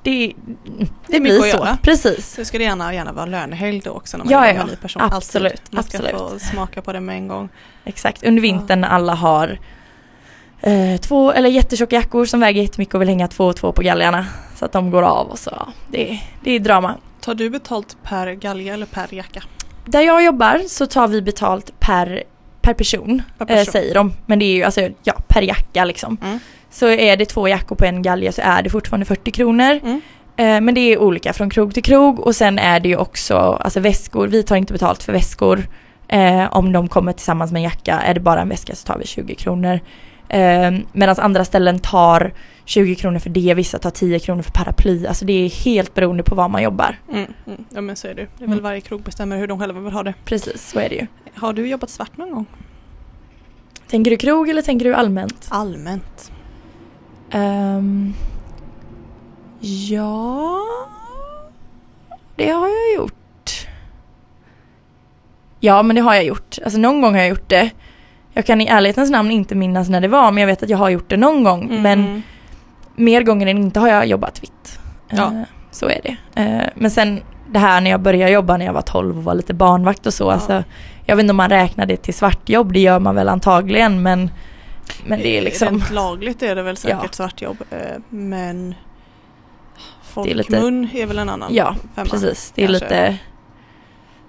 Det, 0.03 0.33
det, 0.47 0.87
Det 1.07 1.17
är 1.17 1.21
blir 1.21 1.41
så, 1.41 1.69
precis. 1.83 2.35
Så 2.35 2.45
ska 2.45 2.59
det 2.59 2.65
gärna, 2.65 2.95
gärna 2.95 3.13
vara 3.13 3.27
lönehelg 3.27 3.81
då 3.85 3.91
också 3.91 4.17
när 4.17 4.25
man 4.25 4.33
Ja, 4.33 4.49
jobbar 4.49 4.61
ja, 4.61 4.67
ny 4.67 4.77
person. 4.77 5.03
absolut, 5.03 5.53
Alltid. 5.53 5.75
Man 5.75 5.83
ska 5.85 5.99
absolut. 5.99 6.19
få 6.21 6.39
smaka 6.39 6.83
på 6.83 6.93
det 6.93 7.01
med 7.01 7.17
en 7.17 7.29
gång. 7.29 7.49
Exakt, 7.85 8.25
under 8.25 8.43
vintern 8.43 8.81
när 8.81 8.89
alla 8.89 9.15
har 9.15 9.59
eh, 10.61 11.01
två 11.01 11.33
eller 11.33 11.49
jättetjocka 11.49 11.97
jackor 11.97 12.25
som 12.25 12.41
väger 12.41 12.63
jättemycket 12.63 12.95
och 12.95 13.01
vill 13.01 13.09
hänga 13.09 13.29
två 13.29 13.47
och 13.47 13.57
två 13.57 13.73
på 13.73 13.83
galgarna. 13.83 14.27
Så 14.57 14.65
att 14.65 14.73
de 14.73 14.91
går 14.91 15.03
av 15.03 15.27
och 15.27 15.39
så, 15.39 15.51
ja, 15.57 15.69
det, 15.91 16.21
det 16.45 16.51
är 16.51 16.61
drama. 16.61 16.95
Tar 17.21 17.35
du 17.35 17.51
betalt 17.51 17.97
per 18.03 18.33
galge 18.33 18.73
eller 18.73 18.87
per 18.87 19.15
jacka? 19.15 19.43
Där 19.87 20.01
jag 20.01 20.25
jobbar 20.25 20.63
så 20.69 20.87
tar 20.87 21.09
vi 21.09 21.23
betalt 21.23 21.81
per, 21.81 22.23
per 22.63 22.75
person, 22.75 23.23
Per 23.39 23.45
Eh, 23.51 23.57
person. 23.57 23.73
säger 23.73 23.95
de. 23.95 24.13
Men 24.27 24.39
det 24.39 24.45
är 24.45 24.55
ju 24.55 24.63
alltså, 24.63 24.89
ja, 25.03 25.15
per 25.29 25.43
jacka 25.43 25.85
liksom. 25.85 26.17
Mm. 26.23 26.39
Så 26.71 26.89
är 26.89 27.17
det 27.17 27.25
två 27.27 27.49
jackor 27.49 27.77
på 27.77 27.85
en 27.85 28.03
galge 28.03 28.33
så 28.33 28.43
är 28.45 28.63
det 28.63 28.71
fortfarande 28.71 29.07
40 29.07 29.31
kronor. 29.31 29.81
Mm. 29.83 30.01
Eh, 30.37 30.61
men 30.61 30.75
det 30.75 30.81
är 30.81 30.99
olika 30.99 31.33
från 31.33 31.51
krog 31.51 31.75
till 31.75 31.83
krog 31.83 32.21
och 32.21 32.37
sen 32.37 32.59
är 32.59 32.81
det 32.81 32.89
ju 32.89 32.97
också 32.97 33.37
alltså 33.37 33.81
väskor. 33.81 34.27
Vi 34.29 34.43
tar 34.43 34.57
inte 34.57 34.73
betalt 34.73 35.03
för 35.03 35.13
väskor. 35.13 35.69
Eh, 36.09 36.57
om 36.57 36.73
de 36.73 36.89
kommer 36.89 37.13
tillsammans 37.13 37.53
med 37.53 37.61
en 37.61 37.65
jacka, 37.65 38.01
är 38.01 38.15
det 38.15 38.21
bara 38.21 38.41
en 38.41 38.49
väska 38.49 38.75
så 38.75 38.87
tar 38.87 38.99
vi 38.99 39.07
20 39.07 39.35
kronor. 39.35 39.81
Eh, 40.33 40.73
Medan 40.93 41.17
andra 41.19 41.45
ställen 41.45 41.79
tar 41.79 42.33
20 42.65 42.95
kronor 42.95 43.19
för 43.19 43.31
det, 43.31 43.55
vissa 43.55 43.79
tar 43.79 43.91
10 43.91 44.19
kronor 44.19 44.43
för 44.43 44.51
paraply. 44.53 45.07
Alltså 45.07 45.25
det 45.25 45.33
är 45.33 45.49
helt 45.65 45.95
beroende 45.95 46.23
på 46.23 46.35
var 46.35 46.49
man 46.49 46.63
jobbar. 46.63 46.99
Mm. 47.13 47.33
Mm. 47.47 47.65
Ja 47.71 47.81
men 47.81 47.97
så 47.97 48.09
är 48.09 48.15
det. 48.15 48.23
Det 48.39 48.45
är 48.45 48.49
väl 48.49 48.53
Mm. 48.59 48.63
varje 48.63 48.81
krog 48.81 49.03
bestämmer 49.03 49.37
hur 49.37 49.47
de 49.47 49.59
själva 49.61 49.81
vill 49.81 49.93
ha 49.93 50.03
det. 50.03 50.15
Precis, 50.25 50.69
så 50.71 50.79
är 50.81 50.89
det 50.89 50.95
ju. 50.95 51.07
Har 51.35 51.53
du 51.53 51.69
jobbat 51.69 51.91
svart 51.91 52.17
någon 52.17 52.31
gång? 52.31 52.47
Tänker 53.91 54.11
du 54.11 54.17
krog 54.17 54.49
eller 54.49 54.63
tänker 54.63 54.85
du 54.85 54.95
allmänt? 54.95 55.47
Allmänt. 55.51 56.33
Ehm, 57.31 58.15
ja, 59.61 60.59
det 62.37 62.51
har 62.51 62.69
jag 62.69 62.95
gjort. 62.97 63.67
Ja, 65.61 65.83
men 65.83 65.97
det 65.97 66.03
har 66.03 66.15
jag 66.15 66.25
gjort. 66.25 66.59
Alltså 66.65 66.79
någon 66.79 67.01
gång 67.01 67.13
har 67.15 67.21
jag 67.21 67.29
gjort 67.29 67.49
det. 67.49 67.71
Jag 68.35 68.47
kan 68.47 68.61
i 68.61 68.67
ärlighetens 68.67 69.11
namn 69.11 69.31
inte 69.31 69.55
minnas 69.55 69.89
när 69.89 70.01
det 70.01 70.09
var, 70.09 70.33
men 70.33 70.41
jag 70.41 70.47
vet 70.49 70.63
att 70.63 70.69
jag 70.69 70.79
har 70.79 70.89
gjort 70.91 71.09
det 71.09 71.17
någon 71.17 71.43
gång. 71.45 71.63
Mm. 71.65 71.83
Men 71.83 72.23
mer 72.95 73.23
gånger 73.23 73.47
än 73.47 73.59
inte 73.59 73.81
har 73.81 73.89
jag 73.89 74.07
jobbat 74.07 74.43
vitt. 74.43 74.79
Ja. 75.09 75.17
Eh, 75.27 75.43
så 75.71 75.87
är 75.89 76.01
det. 76.05 76.41
Eh, 76.43 76.69
men 76.75 76.91
sen 76.91 77.21
det 77.51 77.59
här 77.59 77.81
när 77.81 77.91
jag 77.91 78.01
började 78.01 78.33
jobba 78.33 78.57
när 78.57 78.67
jag 78.67 78.73
var 78.73 78.83
12 78.83 79.17
och 79.19 79.25
var 79.25 79.35
lite 79.35 79.55
barnvakt 79.55 80.07
och 80.07 80.15
så. 80.15 80.25
Ja. 80.25 80.33
Alltså, 80.33 80.65
jag 81.07 81.17
vet 81.17 81.23
inte 81.23 81.31
om 81.31 81.37
man 81.37 81.49
räknar 81.51 81.87
det 81.87 81.97
till 81.97 82.15
svartjobb, 82.15 82.73
det 82.73 82.81
gör 82.81 82.99
man 82.99 83.15
väl 83.15 83.29
antagligen 83.29 84.03
men, 84.03 84.31
men 85.07 85.19
det 85.19 85.39
är 85.39 85.43
liksom... 85.43 85.69
Rent 85.69 85.91
lagligt 85.91 86.43
är 86.43 86.55
det 86.57 86.63
väl 86.63 86.77
säkert 86.77 86.99
Ja. 87.03 87.09
svartjobb. 87.13 87.57
eh, 87.71 87.79
Men 88.09 88.75
Det 90.25 90.31
är 90.31 90.35
lite- 90.35 90.51
folkmun 90.53 90.89
är 90.95 91.07
väl 91.07 91.19
en 91.19 91.29
annan 91.29 91.55
Ja, 91.55 91.77
femma. 91.95 92.09
Precis, 92.11 92.53
det 92.55 92.63
är 92.65 92.67
kanske. 92.67 92.85
lite 92.85 93.19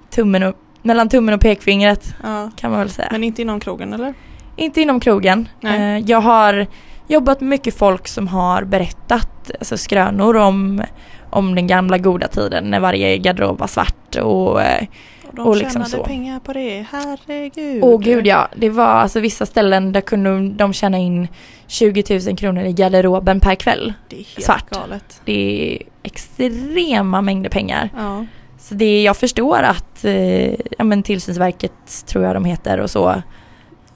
tummen 0.10 0.44
och, 0.44 0.56
mellan 0.84 1.10
tummen 1.10 1.34
och 1.34 1.42
pekfingret 1.42 2.16
Ja. 2.24 2.50
kan 2.56 2.72
man 2.72 2.80
väl 2.80 2.90
säga. 2.90 3.08
Men 3.12 3.24
inte 3.24 3.42
inom 3.42 3.60
krogen 3.60 3.94
eller? 3.94 4.14
Inte 4.56 4.82
inom 4.82 5.00
krogen. 5.00 5.50
Nej. 5.62 5.98
Eh, 5.98 6.04
jag 6.10 6.22
har 6.22 6.68
jobbat 7.08 7.40
med 7.42 7.50
mycket 7.50 7.78
folk 7.78 8.08
som 8.08 8.28
har 8.28 8.64
berättat 8.64 9.52
alltså 9.60 9.78
skrönor 9.78 10.36
om, 10.36 10.82
om 11.30 11.56
den 11.56 11.68
gamla 11.68 11.98
goda 11.98 12.28
tiden 12.28 12.64
när 12.64 12.80
varje 12.80 13.18
garderob 13.18 13.60
var 13.60 13.68
svart 13.68 14.16
och 14.16 14.62
eh, 14.62 14.86
Och 15.30 15.36
de 15.36 15.48
Och 15.48 15.56
liksom 15.56 15.72
tjänade 15.74 15.90
så. 15.90 16.04
pengar 16.04 16.40
på 16.40 16.54
det, 16.54 16.86
herregud. 16.92 17.84
Åh 17.84 18.00
gud 18.02 18.28
ja, 18.28 18.48
det 18.56 18.70
var 18.70 18.86
alltså 18.86 19.20
vissa 19.20 19.46
ställen 19.46 19.92
där 19.92 20.02
kunde 20.02 20.50
de 20.50 20.74
tjäna 20.74 20.98
in 20.98 21.28
20 21.68 22.20
000 22.28 22.38
kronor 22.38 22.64
i 22.64 22.74
garderoben 22.74 23.40
per 23.40 23.56
kväll. 23.56 23.94
Det 24.10 24.16
är 24.16 24.24
helt 24.24 24.44
Svart. 24.44 24.70
galet. 24.70 25.22
Det 25.26 25.72
är 25.76 25.84
extrema 26.04 27.22
mängder 27.22 27.50
pengar. 27.50 27.90
Ja. 27.98 28.26
Så 28.64 28.74
det, 28.74 29.04
jag 29.04 29.18
förstår 29.18 29.58
att 29.64 30.06
eh, 30.06 30.52
ja, 30.52 30.84
men 30.84 31.04
Tillsynsverket, 31.04 32.06
tror 32.06 32.24
jag 32.24 32.36
de 32.36 32.46
heter 32.46 32.80
och 32.80 32.90
så, 32.90 33.22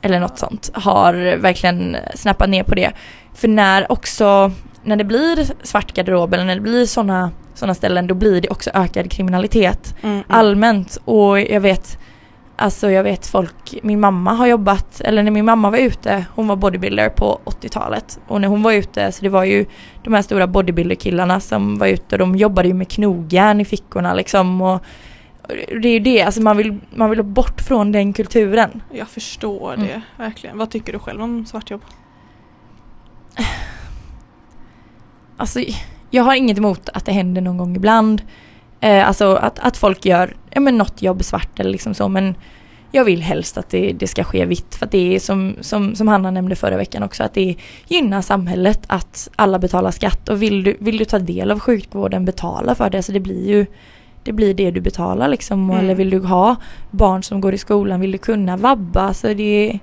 eller 0.01 0.19
något 0.19 0.39
sånt, 0.39 0.71
har 0.73 1.37
verkligen 1.37 1.97
snappat 2.15 2.49
ner 2.49 2.63
på 2.63 2.75
det. 2.75 2.91
För 3.33 3.47
när 3.47 3.91
också, 3.91 4.51
när 4.83 4.95
det 4.95 5.03
blir 5.03 5.47
svart 5.63 5.93
garderob 5.93 6.33
eller 6.33 6.45
när 6.45 6.55
det 6.55 6.61
blir 6.61 6.85
sådana 6.85 7.31
såna 7.53 7.73
ställen, 7.73 8.07
då 8.07 8.15
blir 8.15 8.41
det 8.41 8.49
också 8.49 8.69
ökad 8.73 9.11
kriminalitet 9.11 9.95
Mm, 10.01 10.15
mm. 10.15 10.25
allmänt. 10.29 10.97
Och 11.05 11.39
jag 11.39 11.61
vet, 11.61 11.99
alltså 12.57 12.91
jag 12.91 13.03
vet 13.03 13.27
folk, 13.27 13.79
min 13.83 13.99
mamma 13.99 14.33
har 14.33 14.47
jobbat, 14.47 15.01
eller 15.01 15.23
när 15.23 15.31
min 15.31 15.45
mamma 15.45 15.69
var 15.69 15.77
ute, 15.77 16.25
hon 16.35 16.47
var 16.47 16.55
bodybuilder 16.55 17.09
på 17.09 17.39
80-talet. 17.45 18.19
Och 18.27 18.41
när 18.41 18.47
hon 18.47 18.63
var 18.63 18.71
ute, 18.71 19.11
så 19.11 19.23
det 19.23 19.29
var 19.29 19.43
ju 19.43 19.65
de 20.03 20.13
här 20.13 20.21
stora 20.21 20.47
bodybuilder-killarna 20.47 21.39
som 21.39 21.77
var 21.77 21.87
ute 21.87 22.15
och 22.15 22.19
de 22.19 22.35
jobbade 22.35 22.67
ju 22.67 22.73
med 22.73 22.89
knogjärn 22.89 23.61
i 23.61 23.65
fickorna 23.65 24.13
liksom. 24.13 24.61
Och 24.61 24.83
och 25.47 25.79
det 25.81 25.87
är 25.87 25.93
ju 25.93 25.99
det, 25.99 26.21
alltså 26.21 26.41
man 26.41 26.57
vill, 26.57 26.79
man 26.95 27.09
vill 27.09 27.23
bort 27.23 27.61
från 27.61 27.91
den 27.91 28.13
kulturen. 28.13 28.81
Jag 28.93 29.07
förstår 29.07 29.73
Mm. 29.73 29.87
det, 29.87 30.01
verkligen. 30.17 30.57
Vad 30.57 30.69
tycker 30.71 30.93
du 30.93 30.99
själv 30.99 31.21
om 31.21 31.45
svartjobb? 31.45 31.81
Alltså 35.37 35.59
jag 36.09 36.23
har 36.23 36.35
inget 36.35 36.57
emot 36.57 36.89
att 36.89 37.05
det 37.05 37.11
händer 37.11 37.41
någon 37.41 37.57
gång 37.57 37.75
ibland. 37.75 38.21
Eh, 38.81 39.07
alltså 39.07 39.35
att, 39.35 39.59
att 39.59 39.77
folk 39.77 40.05
gör 40.05 40.35
ja, 40.49 40.59
men 40.59 40.77
något 40.77 41.01
jobb 41.01 41.23
svart 41.23 41.59
eller 41.59 41.71
liksom 41.71 41.93
så 41.93 42.07
men 42.07 42.35
jag 42.91 43.05
vill 43.05 43.21
helst 43.21 43.57
att 43.57 43.69
det, 43.69 43.93
det 43.93 44.07
ska 44.07 44.23
ske 44.23 44.45
vitt 44.45 44.75
för 44.75 44.85
att 44.85 44.91
det 44.91 45.15
är 45.15 45.19
som, 45.19 45.55
som, 45.61 45.95
som 45.95 46.07
Hanna 46.07 46.31
nämnde 46.31 46.55
förra 46.55 46.77
veckan 46.77 47.03
också 47.03 47.23
att 47.23 47.33
det 47.33 47.55
gynnar 47.87 48.21
samhället 48.21 48.83
att 48.87 49.29
alla 49.35 49.59
betalar 49.59 49.91
skatt 49.91 50.29
och 50.29 50.41
vill 50.41 50.63
du, 50.63 50.77
vill 50.79 50.97
du 50.97 51.05
ta 51.05 51.19
del 51.19 51.51
av 51.51 51.59
sjukvården 51.59 52.25
betala 52.25 52.75
för 52.75 52.89
det 52.89 53.03
så 53.03 53.11
det 53.11 53.19
blir 53.19 53.47
ju 53.47 53.65
det 54.23 54.33
blir 54.33 54.53
det 54.53 54.71
du 54.71 54.81
betalar 54.81 55.27
liksom. 55.27 55.69
Mm. 55.69 55.83
Eller 55.83 55.95
vill 55.95 56.09
du 56.09 56.19
ha 56.19 56.55
barn 56.91 57.23
som 57.23 57.41
går 57.41 57.53
i 57.53 57.57
skolan, 57.57 57.99
vill 57.99 58.11
du 58.11 58.17
kunna 58.17 58.57
vabba? 58.57 59.13
Så 59.13 59.27
det, 59.27 59.79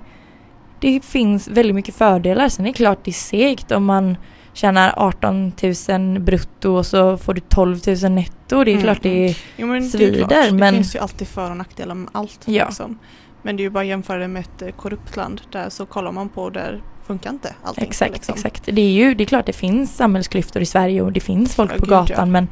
det 0.79 1.05
finns 1.05 1.47
väldigt 1.47 1.75
mycket 1.75 1.95
fördelar. 1.95 2.49
Sen 2.49 2.65
är 2.65 2.69
det 2.69 2.77
klart 2.77 2.99
det 3.03 3.11
är 3.11 3.13
segt 3.13 3.71
om 3.71 3.85
man 3.85 4.17
tjänar 4.55 4.93
18 4.97 5.51
000 5.89 6.19
brutto 6.19 6.69
och 6.71 6.85
så 6.85 7.17
får 7.17 7.33
du 7.33 7.41
12 7.41 7.79
000 8.03 8.11
netto. 8.11 8.63
Det 8.63 8.71
är 8.71 8.73
Mm, 8.73 8.83
klart 8.83 9.01
det 9.01 9.25
är 9.29 9.37
Jo, 9.57 9.67
men 9.67 9.79
det, 9.81 9.87
är 9.87 9.89
svider, 9.89 10.51
men- 10.51 10.73
det 10.73 10.77
finns 10.77 10.95
ju 10.95 10.99
alltid 10.99 11.27
för 11.27 11.51
och 11.51 11.57
nackdelar 11.57 11.95
med 11.95 12.09
allt. 12.11 12.39
Ja. 12.45 12.65
Liksom. 12.65 12.99
Men 13.41 13.57
det 13.57 13.61
är 13.61 13.65
ju 13.65 13.69
bara 13.69 13.79
att 13.79 13.85
jämföra 13.87 14.17
det 14.17 14.27
med 14.27 14.41
ett 14.41 14.61
eh, 14.61 14.69
korrupt 14.69 15.15
land. 15.15 15.41
Där 15.51 15.69
så 15.69 15.85
kollar 15.85 16.11
man 16.11 16.29
på 16.29 16.49
där 16.49 16.81
funkar 17.07 17.29
inte 17.29 17.53
allting. 17.63 17.83
Exakt, 17.83 18.13
liksom. 18.13 18.33
exakt. 18.35 18.63
Det 18.65 18.81
är 18.81 18.91
ju 18.91 19.13
det 19.13 19.23
är 19.23 19.25
klart 19.25 19.45
det 19.45 19.53
finns 19.53 19.95
samhällsklyftor 19.95 20.61
i 20.61 20.65
Sverige 20.65 21.01
och 21.01 21.11
det 21.11 21.19
finns 21.19 21.55
folk 21.55 21.71
Ja, 21.71 21.75
på 21.77 21.81
gud, 21.85 21.93
ja. 21.93 21.99
gatan 22.01 22.31
men 22.31 22.47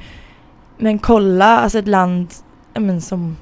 men 0.78 1.00
kolla 1.00 1.46
alltså 1.60 1.80
ett 1.80 1.88
land 1.88 2.34
men 2.74 3.02
som 3.02 3.38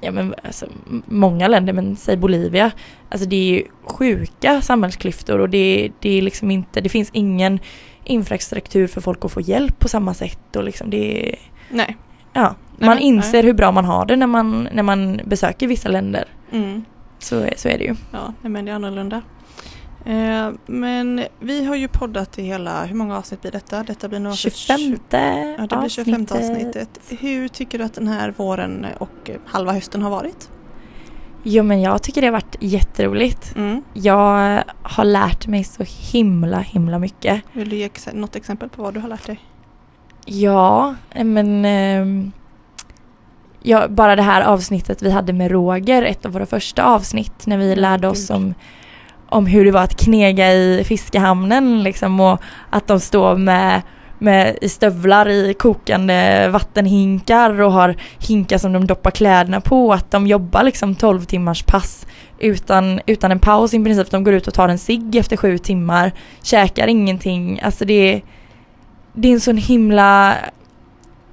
ja, 0.00 0.10
men, 0.12 0.34
alltså, 0.44 0.66
många 1.06 1.48
länder 1.48 1.72
men 1.72 1.96
säg 1.96 2.16
Bolivia 2.16 2.70
alltså 3.08 3.28
det 3.28 3.36
är 3.36 3.52
ju 3.54 3.62
sjuka 3.84 4.60
samhällsklyftor 4.62 5.38
och 5.38 5.48
det, 5.48 5.90
det 6.00 6.18
är 6.18 6.22
liksom 6.22 6.50
inte 6.50 6.80
det 6.80 6.88
finns 6.88 7.10
ingen 7.12 7.58
infrastruktur 8.04 8.86
för 8.86 9.00
folk 9.00 9.24
att 9.24 9.32
få 9.32 9.40
hjälp 9.40 9.78
på 9.78 9.88
samma 9.88 10.14
sätt 10.14 10.56
och 10.56 10.64
liksom 10.64 10.90
det 10.90 11.36
Nej. 11.70 11.96
ja 12.32 12.54
Nej, 12.78 12.88
man 12.88 12.98
inser 12.98 13.32
nej. 13.32 13.42
hur 13.42 13.52
bra 13.52 13.72
man 13.72 13.84
har 13.84 14.06
det 14.06 14.16
när 14.16 14.26
man 14.26 14.68
när 14.72 14.82
man 14.82 15.20
besöker 15.24 15.66
vissa 15.66 15.88
länder 15.88 16.24
Mm. 16.52 16.84
så, 17.18 17.46
så 17.56 17.68
är 17.68 17.78
det 17.78 17.84
ju. 17.84 17.94
Ja, 18.12 18.32
men 18.42 18.64
det 18.64 18.70
är 18.70 18.74
annorlunda. 18.74 19.22
Eh, 20.06 20.50
men 20.66 21.24
vi 21.40 21.64
har 21.64 21.76
ju 21.76 21.88
poddat 21.88 22.38
i 22.38 22.42
hela, 22.42 22.84
hur 22.84 22.94
många 22.94 23.18
avsnitt 23.18 23.40
blir 23.42 23.50
detta? 23.52 23.82
Detta 23.82 24.08
blir 24.08 24.18
nog 24.20 24.36
25 24.36 24.96
Ja, 25.10 25.66
det 25.66 25.76
blir 25.76 25.88
25 25.88 26.26
avsnittet. 26.30 27.00
Hur 27.08 27.48
tycker 27.48 27.78
du 27.78 27.84
att 27.84 27.94
den 27.94 28.08
här 28.08 28.34
våren 28.36 28.86
och 28.98 29.30
halva 29.46 29.72
hösten 29.72 30.02
har 30.02 30.10
varit? 30.10 30.50
Jo 31.42 31.62
men 31.62 31.80
jag 31.82 32.02
tycker 32.02 32.20
det 32.20 32.26
har 32.26 32.32
varit 32.32 32.56
jätteroligt. 32.60 33.56
Mm. 33.56 33.82
Jag 33.92 34.62
har 34.82 35.04
lärt 35.04 35.46
mig 35.46 35.64
så 35.64 35.84
himla 36.12 36.58
himla 36.58 36.98
mycket. 36.98 37.42
Vill 37.52 37.68
du 37.68 37.76
ge 37.76 37.84
ex- 37.84 38.08
något 38.12 38.36
exempel 38.36 38.68
på 38.68 38.82
vad 38.82 38.94
du 38.94 39.00
har 39.00 39.08
lärt 39.08 39.26
dig? 39.26 39.40
Ja, 40.24 40.94
men 41.24 41.64
ehm, 41.64 42.32
ja, 43.62 43.88
bara 43.88 44.16
det 44.16 44.22
här 44.22 44.42
avsnittet 44.42 45.02
vi 45.02 45.10
hade 45.10 45.32
med 45.32 45.50
Roger, 45.50 46.02
ett 46.02 46.26
av 46.26 46.32
våra 46.32 46.46
första 46.46 46.84
avsnitt 46.84 47.46
när 47.46 47.58
vi 47.58 47.76
lärde 47.76 48.08
oss 48.08 48.30
om, 48.30 48.54
om 49.28 49.46
hur 49.46 49.64
det 49.64 49.70
var 49.70 49.82
att 49.82 50.00
knega 50.04 50.52
i 50.52 50.84
fiskehamnen 50.86 51.82
liksom 51.82 52.20
och 52.20 52.40
att 52.70 52.86
de 52.86 53.00
står 53.00 53.36
med 53.36 53.82
med 54.22 54.58
i 54.60 54.68
stövlar 54.68 55.28
i 55.28 55.54
kokande 55.54 56.48
vattenhinkar 56.48 57.60
och 57.60 57.72
har 57.72 57.96
hinkar 58.18 58.58
som 58.58 58.72
de 58.72 58.86
doppar 58.86 59.10
kläderna 59.10 59.60
på. 59.60 59.92
Att 59.92 60.10
de 60.10 60.26
jobbar 60.26 60.62
liksom 60.62 60.94
12 60.94 61.24
timmars 61.24 61.62
pass 61.62 62.06
utan, 62.38 63.00
utan 63.06 63.32
en 63.32 63.38
paus 63.38 63.74
i 63.74 63.84
princip. 63.84 64.10
De 64.10 64.24
går 64.24 64.34
ut 64.34 64.48
och 64.48 64.54
tar 64.54 64.68
en 64.68 64.78
cigg 64.78 65.16
efter 65.16 65.36
sju 65.36 65.58
timmar, 65.58 66.12
käkar 66.42 66.86
ingenting. 66.86 67.60
Alltså 67.62 67.84
det 67.84 68.14
är, 68.14 68.22
det 69.12 69.28
är 69.28 69.32
en 69.32 69.40
sån 69.40 69.56
himla 69.56 70.34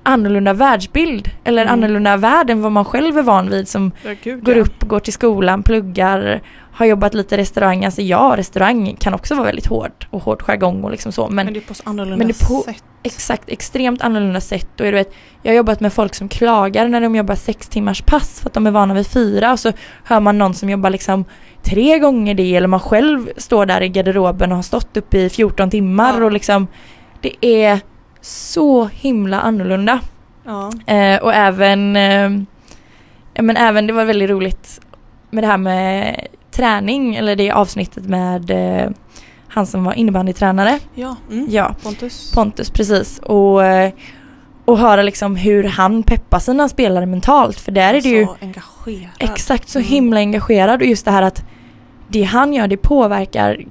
annorlunda 0.04 0.54
världsbild. 0.54 1.30
Eller 1.44 1.62
Mm. 1.62 1.74
annorlunda 1.74 2.18
värld 2.18 2.50
än 2.50 2.62
vad 2.62 2.72
man 2.72 2.86
själv 2.86 3.18
är 3.18 3.22
van 3.24 3.50
vid 3.50 3.68
som 3.68 3.92
Ja, 4.06 4.12
gud, 4.24 4.44
går 4.44 4.56
ja. 4.56 4.62
upp, 4.62 4.84
går 4.84 5.00
till 5.00 5.14
skolan, 5.14 5.64
pluggar, 5.64 6.42
har 6.80 6.86
jobbat 6.86 7.14
lite 7.14 7.36
i 7.36 7.38
restaurang. 7.38 7.86
Alltså 7.86 8.02
ja, 8.02 8.34
restaurang 8.38 8.96
kan 9.00 9.14
också 9.14 9.36
vara 9.36 9.46
väldigt 9.46 9.66
hård 9.68 10.08
och 10.10 10.24
hård 10.24 10.42
jargong 10.42 10.84
och 10.84 10.92
liksom 10.92 11.12
så. 11.12 11.28
Men, 11.28 11.36
Men 11.46 11.54
det 11.54 11.60
är 11.60 11.62
på 11.62 11.74
så 11.74 11.84
annorlunda 11.86 12.18
men 12.18 12.28
det 12.28 12.42
är 12.44 12.48
på- 12.48 12.62
sätt. 12.62 12.84
exakt, 13.04 13.50
extremt 13.50 14.02
annorlunda 14.02 14.42
sätt. 14.42 14.68
Och 14.80 14.86
du 14.86 14.92
vet, 14.92 15.14
jag 15.42 15.52
har 15.52 15.56
jobbat 15.58 15.80
med 15.80 15.94
folk 15.94 16.16
som 16.16 16.30
klagar 16.30 16.88
när 16.88 17.02
de 17.02 17.16
jobbar 17.16 17.36
sex 17.36 17.68
timmars 17.68 18.02
pass 18.02 18.40
för 18.40 18.50
att 18.50 18.54
de 18.54 18.68
är 18.68 18.72
vana 18.72 18.94
vid 18.94 19.08
fyra 19.08 19.52
och 19.52 19.60
så 19.60 19.72
hör 20.04 20.20
man 20.20 20.38
någon 20.38 20.54
som 20.54 20.70
jobbar 20.70 20.90
liksom 20.90 21.26
tre 21.64 22.00
gånger 22.00 22.34
det 22.34 22.56
eller 22.56 22.68
man 22.68 22.80
själv 22.80 23.30
står 23.38 23.66
där 23.66 23.82
i 23.82 23.90
garderoben 23.90 24.52
och 24.52 24.56
har 24.58 24.64
stått 24.64 24.98
upp 24.98 25.14
i 25.14 25.30
14 25.30 25.70
timmar 25.70 26.20
Ja. 26.20 26.26
och 26.26 26.32
liksom 26.32 26.68
det 27.22 27.46
är 27.46 27.80
så 28.22 28.86
himla 28.86 29.40
annorlunda. 29.42 30.00
Ja. 30.46 30.72
Eh, 30.94 31.22
och 31.22 31.34
även, 31.34 31.96
eh, 31.96 32.30
men 33.42 33.58
även 33.58 33.88
det 33.88 33.94
var 33.94 34.06
väldigt 34.06 34.30
roligt 34.30 34.82
med 35.30 35.44
det 35.44 35.48
här 35.48 35.58
med 35.58 36.28
träning 36.60 37.16
eller 37.16 37.36
det 37.36 37.52
avsnittet 37.52 38.06
med 38.06 38.52
eh, 38.52 38.90
han 39.48 39.66
som 39.66 39.84
var 39.84 39.94
innebandytränare. 39.94 40.80
Ja. 40.96 41.16
Mm. 41.32 41.46
Ja, 41.50 41.76
Pontus. 41.84 42.32
Pontus 42.36 42.70
precis. 42.70 43.20
Och, 43.20 43.66
eh, 43.66 43.92
och 44.66 44.78
höra 44.78 45.02
liksom 45.02 45.36
hur 45.36 45.64
han 45.64 46.04
peppar 46.04 46.40
sina 46.40 46.70
spelare 46.70 47.06
mentalt 47.06 47.60
för 47.60 47.72
där 47.72 47.94
är 47.94 48.02
det 48.02 48.10
ju 48.10 48.26
Så 48.26 48.36
engagerad. 48.42 49.10
exakt 49.20 49.70
så 49.70 49.80
Mm. 49.80 49.90
himla 49.90 50.20
engagerad 50.20 50.82
och 50.82 50.88
just 50.88 51.06
det 51.06 51.12
här 51.12 51.22
att 51.24 51.44
det 52.08 52.24
han 52.24 52.54
gör 52.54 52.68
det 52.68 52.78
påverkar 52.78 53.66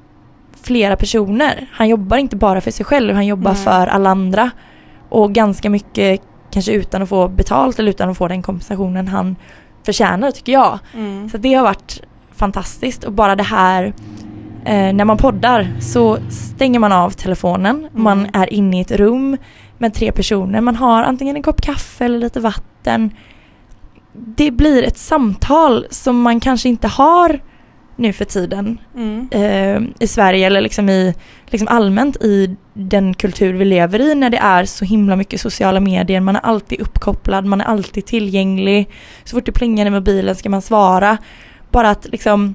flera 0.62 0.96
personer. 0.96 1.66
Han 1.72 1.88
jobbar 1.88 2.16
inte 2.16 2.36
bara 2.36 2.60
för 2.60 2.70
sig 2.70 2.86
själv, 2.86 3.14
han 3.14 3.26
jobbar 3.26 3.52
Nej. 3.52 3.62
för 3.64 3.86
alla 3.86 4.10
andra. 4.10 4.50
Och 5.08 5.32
ganska 5.32 5.70
mycket 5.70 6.22
kanske 6.50 6.72
utan 6.72 7.02
att 7.02 7.08
få 7.08 7.28
betalt 7.28 7.78
eller 7.78 7.90
utan 7.90 8.10
att 8.10 8.16
få 8.18 8.28
den 8.28 8.42
kompensationen 8.42 9.08
han 9.08 9.36
förtjänar 9.82 10.30
tycker 10.30 10.52
jag. 10.52 10.78
Mm. 10.94 11.28
Så 11.30 11.36
det 11.38 11.54
har 11.54 11.62
varit 11.64 12.02
fantastiskt 12.38 13.04
och 13.04 13.12
bara 13.12 13.36
det 13.36 13.42
här 13.42 13.84
eh, 14.64 14.92
när 14.92 15.04
man 15.04 15.16
poddar 15.16 15.66
så 15.80 16.18
stänger 16.30 16.78
man 16.78 16.92
av 16.92 17.10
telefonen, 17.10 17.88
man 17.92 18.18
Mm. 18.18 18.30
är 18.34 18.52
inne 18.52 18.78
i 18.78 18.80
ett 18.80 18.92
rum 18.92 19.36
med 19.78 19.94
tre 19.94 20.12
personer, 20.12 20.60
man 20.60 20.76
har 20.76 21.02
antingen 21.02 21.36
en 21.36 21.42
kopp 21.42 21.60
kaffe 21.60 22.04
eller 22.04 22.18
lite 22.18 22.40
vatten. 22.40 23.10
Det 24.12 24.50
blir 24.50 24.82
ett 24.82 24.98
samtal 24.98 25.86
som 25.90 26.20
man 26.22 26.40
kanske 26.40 26.68
inte 26.68 26.88
har 26.88 27.40
nu 27.96 28.12
för 28.12 28.24
tiden 28.24 28.78
Mm. 28.96 29.28
eh, 29.30 29.88
i 29.98 30.06
Sverige 30.06 30.46
eller 30.46 30.60
liksom 30.60 30.88
i 30.88 31.14
liksom 31.46 31.68
allmänt 31.68 32.16
i 32.16 32.56
den 32.74 33.14
kultur 33.14 33.52
vi 33.54 33.64
lever 33.64 34.00
i 34.00 34.14
när 34.14 34.30
det 34.30 34.38
är 34.38 34.64
så 34.64 34.84
himla 34.84 35.16
mycket 35.16 35.40
sociala 35.40 35.80
medier. 35.80 36.20
Man 36.20 36.36
är 36.36 36.40
alltid 36.40 36.80
uppkopplad, 36.80 37.44
man 37.44 37.60
är 37.60 37.64
alltid 37.64 38.06
tillgänglig. 38.06 38.88
Så 39.24 39.36
fort 39.36 39.46
det 39.46 39.52
plingar 39.52 39.86
i 39.86 39.90
mobilen 39.90 40.34
ska 40.36 40.50
man 40.50 40.62
svara. 40.62 41.18
Bara 41.70 41.90
att 41.90 42.06
liksom 42.12 42.54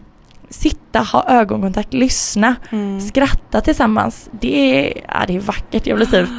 sitta, 0.49 0.99
ha 0.99 1.25
ögonkontakt, 1.27 1.93
lyssna, 1.93 2.55
Mm. 2.71 3.01
skratta 3.01 3.61
tillsammans. 3.61 4.29
Det 4.41 4.57
är, 4.87 5.01
ja, 5.07 5.23
det 5.27 5.35
är 5.35 5.39
vackert. 5.39 5.87
Jag 5.87 5.97
blir 5.97 6.05
typ, 6.07 6.29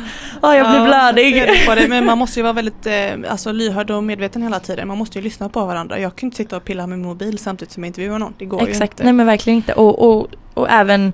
ja, 0.42 0.56
jag 0.56 0.70
blir 0.70 0.84
blödig. 0.84 1.36
jag. 1.82 1.88
Men 1.88 2.06
man 2.06 2.18
måste 2.18 2.38
ju 2.38 2.42
vara 2.42 2.52
väldigt 2.52 2.86
eh, 2.86 3.30
alltså, 3.30 3.52
lyhörd 3.52 3.90
och 3.90 4.04
medveten 4.04 4.42
hela 4.42 4.60
tiden. 4.60 4.88
Man 4.88 4.98
måste 4.98 5.18
ju 5.18 5.24
lyssna 5.24 5.48
på 5.48 5.66
varandra. 5.66 5.98
Jag 5.98 6.16
kan 6.16 6.26
inte 6.26 6.36
sitta 6.36 6.56
och 6.56 6.64
pilla 6.64 6.86
med 6.86 6.98
min 6.98 7.08
mobil 7.08 7.38
samtidigt 7.38 7.72
som 7.72 7.82
jag 7.84 7.88
intervjuar 7.88 8.18
någon. 8.18 8.34
Det 8.38 8.44
går 8.44 8.62
ju 8.62 8.68
Exakt, 8.68 8.92
inte. 8.92 9.04
nej 9.04 9.12
men 9.12 9.26
verkligen 9.26 9.56
inte. 9.56 9.72
Och, 9.72 10.08
och, 10.08 10.26
och 10.54 10.70
även 10.70 11.12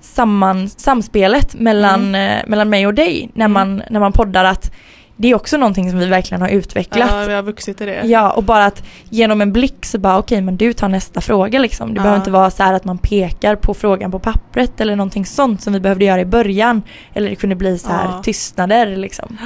samman, 0.00 0.68
samspelet 0.68 1.54
mellan, 1.54 2.14
eh, 2.14 2.38
mellan 2.46 2.68
mig 2.70 2.86
och 2.86 2.94
dig 2.94 3.30
när, 3.34 3.44
Mm. 3.44 3.52
man, 3.52 3.82
när 3.90 4.00
man 4.00 4.12
poddar 4.12 4.44
att 4.44 4.72
det 5.16 5.28
är 5.30 5.34
också 5.34 5.56
någonting 5.56 5.90
som 5.90 5.98
vi 5.98 6.06
verkligen 6.06 6.40
har 6.42 6.48
utvecklat. 6.48 7.10
Ja, 7.10 7.24
vi 7.28 7.34
har 7.34 7.42
vuxit 7.42 7.80
i 7.80 7.86
det. 7.86 8.02
Ja, 8.04 8.30
och 8.30 8.42
bara 8.44 8.64
att 8.66 8.84
genom 9.10 9.40
en 9.40 9.52
blick 9.52 9.84
så 9.86 9.98
bara 9.98 10.18
okej 10.18 10.40
men 10.40 10.56
du 10.56 10.72
tar 10.72 10.88
nästa 10.88 11.20
fråga 11.20 11.58
liksom. 11.58 11.88
Det 11.88 11.98
Ja. 11.98 12.02
behöver 12.02 12.18
inte 12.18 12.30
vara 12.30 12.50
så 12.50 12.62
här 12.62 12.74
att 12.74 12.84
man 12.84 12.98
pekar 12.98 13.56
på 13.56 13.74
frågan 13.74 14.10
på 14.10 14.18
pappret 14.18 14.80
eller 14.80 14.96
någonting 14.96 15.26
sånt 15.26 15.62
som 15.62 15.72
vi 15.72 15.80
behövde 15.80 16.04
göra 16.04 16.20
i 16.20 16.24
början. 16.24 16.82
Eller 17.14 17.30
det 17.30 17.36
kunde 17.36 17.56
bli 17.56 17.78
så 17.78 17.88
här 17.88 18.04
Ja. 18.04 18.22
tystnader 18.22 18.96
liksom. 18.96 19.38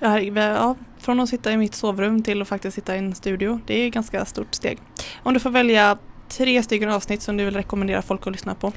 Ja, 0.00 0.74
från 1.00 1.20
att 1.20 1.28
sitta 1.28 1.52
i 1.52 1.56
mitt 1.56 1.74
sovrum 1.74 2.22
till 2.22 2.42
att 2.42 2.48
faktiskt 2.48 2.74
sitta 2.74 2.94
i 2.96 2.98
en 2.98 3.14
studio. 3.14 3.60
Det 3.66 3.82
är 3.82 3.88
ett 3.88 3.94
ganska 3.94 4.24
stort 4.24 4.54
steg. 4.54 4.78
Om 5.22 5.34
du 5.34 5.40
får 5.40 5.50
välja 5.50 5.96
tre 6.28 6.62
stycken 6.62 6.90
avsnitt 6.90 7.22
som 7.22 7.36
du 7.36 7.44
vill 7.44 7.56
rekommendera 7.56 8.02
folk 8.02 8.26
att 8.26 8.32
lyssna 8.32 8.54
på. 8.54 8.72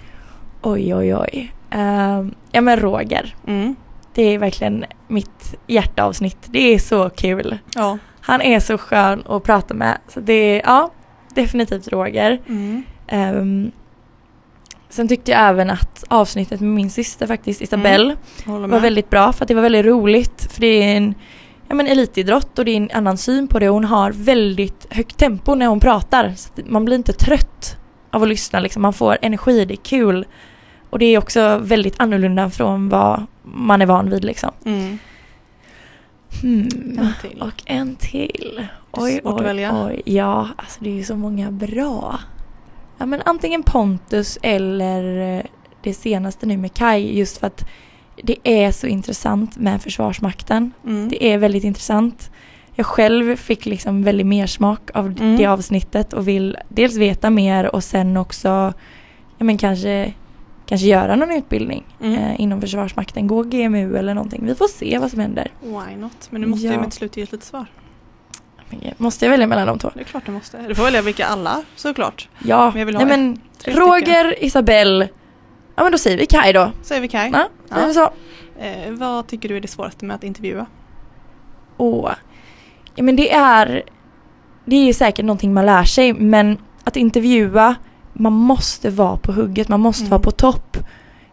Oj 0.62 0.96
oj 0.96 1.16
oj. 1.16 1.52
Ehm, 1.70 2.34
ja 2.52 2.62
men 2.62 2.80
Roger. 2.80 3.36
Mm. 3.48 3.76
Det 4.16 4.24
är 4.24 4.39
verkligen 4.39 4.86
mitt 5.07 5.55
hjärteavsnitt. 5.68 6.38
Det 6.45 6.74
är 6.74 6.80
så 6.80 7.09
kul. 7.09 7.57
Ja. 7.76 7.97
Han 8.22 8.41
är 8.41 8.59
så 8.59 8.78
skön 8.78 9.24
att 9.28 9.43
prata 9.43 9.74
med. 9.74 9.97
Så 10.07 10.20
det 10.20 10.34
är, 10.34 10.61
ja, 10.66 10.91
definitivt 11.34 11.88
Roger. 11.88 12.41
Mm. 12.47 12.84
Ehm, 13.07 13.72
sen 14.89 15.07
tyckte 15.07 15.32
jag 15.32 15.41
även 15.41 15.70
att 15.70 16.03
avsnittet 16.07 16.59
med 16.59 16.70
min 16.70 16.89
syster 16.89 17.28
faktiskt, 17.28 17.61
Isabelle, 17.61 18.16
Håller 18.45 18.68
var 18.68 18.80
väldigt 18.80 19.09
bra 19.09 19.34
för 19.34 19.43
att 19.43 19.47
det 19.47 19.53
var 19.53 19.61
väldigt 19.61 19.86
roligt. 19.86 20.51
För 20.51 20.61
det 20.61 20.68
är 20.68 20.97
en 20.97 21.13
ja, 21.68 21.76
men 21.76 21.88
elitidrott 21.88 22.59
och 22.59 22.66
det 22.66 22.72
är 22.72 22.78
en 22.78 22.91
annan 22.93 23.18
syn 23.18 23.47
på 23.47 23.59
det. 23.59 23.68
Hon 23.68 23.86
har 23.86 24.11
väldigt 24.11 24.88
högt 24.89 25.18
tempo 25.18 25.55
när 25.55 25.68
hon 25.68 25.80
pratar. 25.80 26.34
Så 26.36 26.49
man 26.66 26.86
blir 26.86 26.95
inte 26.95 27.13
trött 27.13 27.78
av 28.11 28.24
att 28.24 28.30
lyssna. 28.30 28.59
Liksom. 28.59 28.82
Man 28.82 28.93
får 28.93 29.18
energi, 29.22 29.66
det 29.66 29.74
är 29.74 29.84
kul. 29.84 30.26
Och 30.96 31.00
det 31.00 31.06
är 31.06 31.18
också 31.18 31.58
väldigt 31.58 31.96
annorlunda 31.98 32.50
från 32.50 32.89
vad 32.89 33.26
man 33.43 33.82
är 33.82 33.86
van 33.86 34.10
vid. 34.10 34.26
Liksom. 34.26 34.52
Mm. 34.66 34.98
Hmm. 36.41 36.68
En 37.00 37.14
till. 37.22 37.41
Och 37.41 37.64
en 37.66 37.96
till. 37.96 38.68
Oj, 38.91 39.22
oj, 39.24 39.70
oj. 39.74 40.02
Ja, 40.06 40.48
alltså 40.58 40.84
det 40.84 40.89
är 40.89 40.93
ju 40.93 41.04
så 41.04 41.16
många 41.16 41.52
bra. 41.52 42.20
Ja, 42.98 43.06
men 43.06 43.22
antingen 43.26 43.64
Pontus 43.64 44.38
eller 44.41 45.36
eh, 45.38 45.43
det 45.84 45.93
senaste 45.93 46.46
nu 46.46 46.58
med 46.58 46.74
Kai 46.74 47.18
just 47.18 47.38
för 47.38 47.48
att 47.48 47.66
det 48.24 48.36
är 48.43 48.72
så 48.72 48.88
intressant 48.88 49.58
med 49.58 49.82
Försvarsmakten. 49.82 50.72
Mm. 50.86 51.10
Det 51.10 51.26
är 51.26 51.38
väldigt 51.38 51.64
intressant. 51.64 52.32
jag 52.76 52.86
själv 52.86 53.36
fick 53.36 53.66
liksom 53.66 54.04
väldigt 54.04 54.28
mer 54.28 54.48
smak 54.48 54.89
av 54.93 55.06
Mm. 55.06 55.38
det 55.38 55.46
avsnittet 55.46 56.14
och 56.14 56.28
vill 56.28 56.58
dels 56.70 56.96
veta 56.96 57.30
mer 57.30 57.76
och 57.76 57.84
sen 57.84 58.18
också 58.18 58.74
ja, 59.38 59.43
men 59.46 59.58
kanske, 59.58 60.14
kanske 60.66 60.88
göra 60.88 61.16
någon 61.16 61.32
utbildning 61.32 61.84
Mm. 62.01 62.13
eh, 62.18 62.41
inom 62.41 62.61
Försvarsmakten, 62.61 63.28
gå 63.28 63.43
GMU 63.43 63.97
eller 63.97 64.13
någonting. 64.13 64.45
Vi 64.45 64.55
får 64.55 64.68
se 64.68 64.97
vad 64.97 65.11
som 65.11 65.20
händer. 65.20 65.51
Why 65.61 65.95
not? 65.97 66.28
Men 66.30 66.41
du 66.41 66.47
måste 66.47 66.66
Ja. 66.68 66.74
ju 66.74 66.80
med 66.80 66.89
till 66.91 66.97
slut 66.97 67.18
ge 67.18 67.24
ett 67.24 67.32
litet 67.32 67.47
svar. 67.47 67.66
Måste 68.97 69.26
jag 69.26 69.30
välja 69.32 69.47
mellan 69.47 69.68
de 69.68 69.80
två? 69.80 69.91
Det 69.93 69.99
är 69.99 70.03
klart 70.03 70.26
du 70.26 70.32
måste. 70.32 70.61
Du 70.68 70.76
får 70.76 70.84
välja 70.84 71.01
vilka 71.01 71.26
alla 71.26 71.63
såklart. 71.76 72.30
Ja, 72.43 72.70
Men 72.72 72.80
jag 72.80 72.86
vill 72.86 72.95
ha 72.95 73.05
nej 73.05 73.18
men 73.18 73.41
Roger, 73.76 74.43
Isabelle, 74.43 75.09
ja 75.76 75.84
men 75.84 75.91
då 75.91 75.97
säger 75.97 76.18
vi 76.18 76.26
Kaj 76.26 76.53
då. 76.53 76.72
Säger 76.82 77.01
vi 77.01 77.07
Kaj. 77.07 77.32
Ja, 77.70 77.93
så. 77.93 78.03
Eh, 78.59 78.91
vad 78.91 79.28
tycker 79.28 79.49
du 79.49 79.57
är 79.57 79.61
det 79.61 79.68
svåraste 79.68 80.05
med 80.05 80.16
att 80.16 80.24
intervjua? 80.24 80.66
Åh. 81.78 82.11
Ja 82.95 83.03
men 83.03 83.16
det 83.16 83.34
är 83.34 83.84
Det 84.66 84.89
är 84.89 84.93
säkert 84.93 85.26
någonting 85.26 85.53
man 85.53 85.66
lär 85.66 85.84
sig 85.84 86.13
men 86.13 86.57
att 86.84 86.95
intervjua 86.97 87.76
Man 88.18 88.34
måste 88.34 88.89
vara 88.89 89.18
på 89.18 89.32
hugget, 89.32 89.70
man 89.70 89.80
måste 89.80 90.01
Mm. 90.03 90.09
vara 90.09 90.22
på 90.22 90.32
topp. 90.32 90.78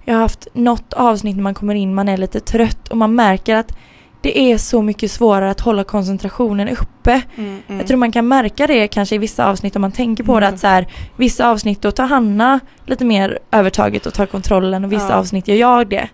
Jag 0.04 0.14
har 0.14 0.20
haft 0.20 0.48
något 0.52 0.92
avsnitt 0.92 1.36
när 1.36 1.42
man 1.42 1.54
kommer 1.54 1.74
in, 1.74 1.94
man 1.94 2.08
är 2.08 2.16
lite 2.16 2.40
trött 2.40 2.88
och 2.88 2.96
man 2.96 3.14
märker 3.14 3.56
att 3.56 3.76
det 4.20 4.38
är 4.52 4.58
så 4.58 4.82
mycket 4.82 5.10
svårare 5.10 5.50
att 5.50 5.60
hålla 5.60 5.84
koncentrationen 5.84 6.68
uppe. 6.68 7.22
Mm, 7.36 7.60
Jag 7.68 7.86
tror 7.86 7.96
man 7.98 8.12
kan 8.12 8.28
märka 8.28 8.66
det 8.66 8.88
kanske 8.88 9.14
i 9.14 9.18
vissa 9.18 9.46
avsnitt 9.50 9.76
om 9.76 9.82
man 9.82 9.92
tänker 9.92 10.24
på 10.24 10.40
det 10.40 10.46
Mm. 10.46 10.54
att 10.54 10.60
så 10.60 10.66
här, 10.66 10.86
vissa 11.16 11.48
avsnitt 11.50 11.82
då 11.82 11.90
tar 11.90 12.06
Hanna 12.06 12.60
lite 12.86 13.04
mer 13.04 13.38
övertaget 13.50 14.06
och 14.06 14.14
tar 14.14 14.26
kontrollen 14.26 14.84
och 14.84 14.92
vissa 14.92 15.08
Ja. 15.08 15.14
avsnitt 15.14 15.48
gör 15.48 15.56
jag 15.56 15.88
det. 15.88 16.08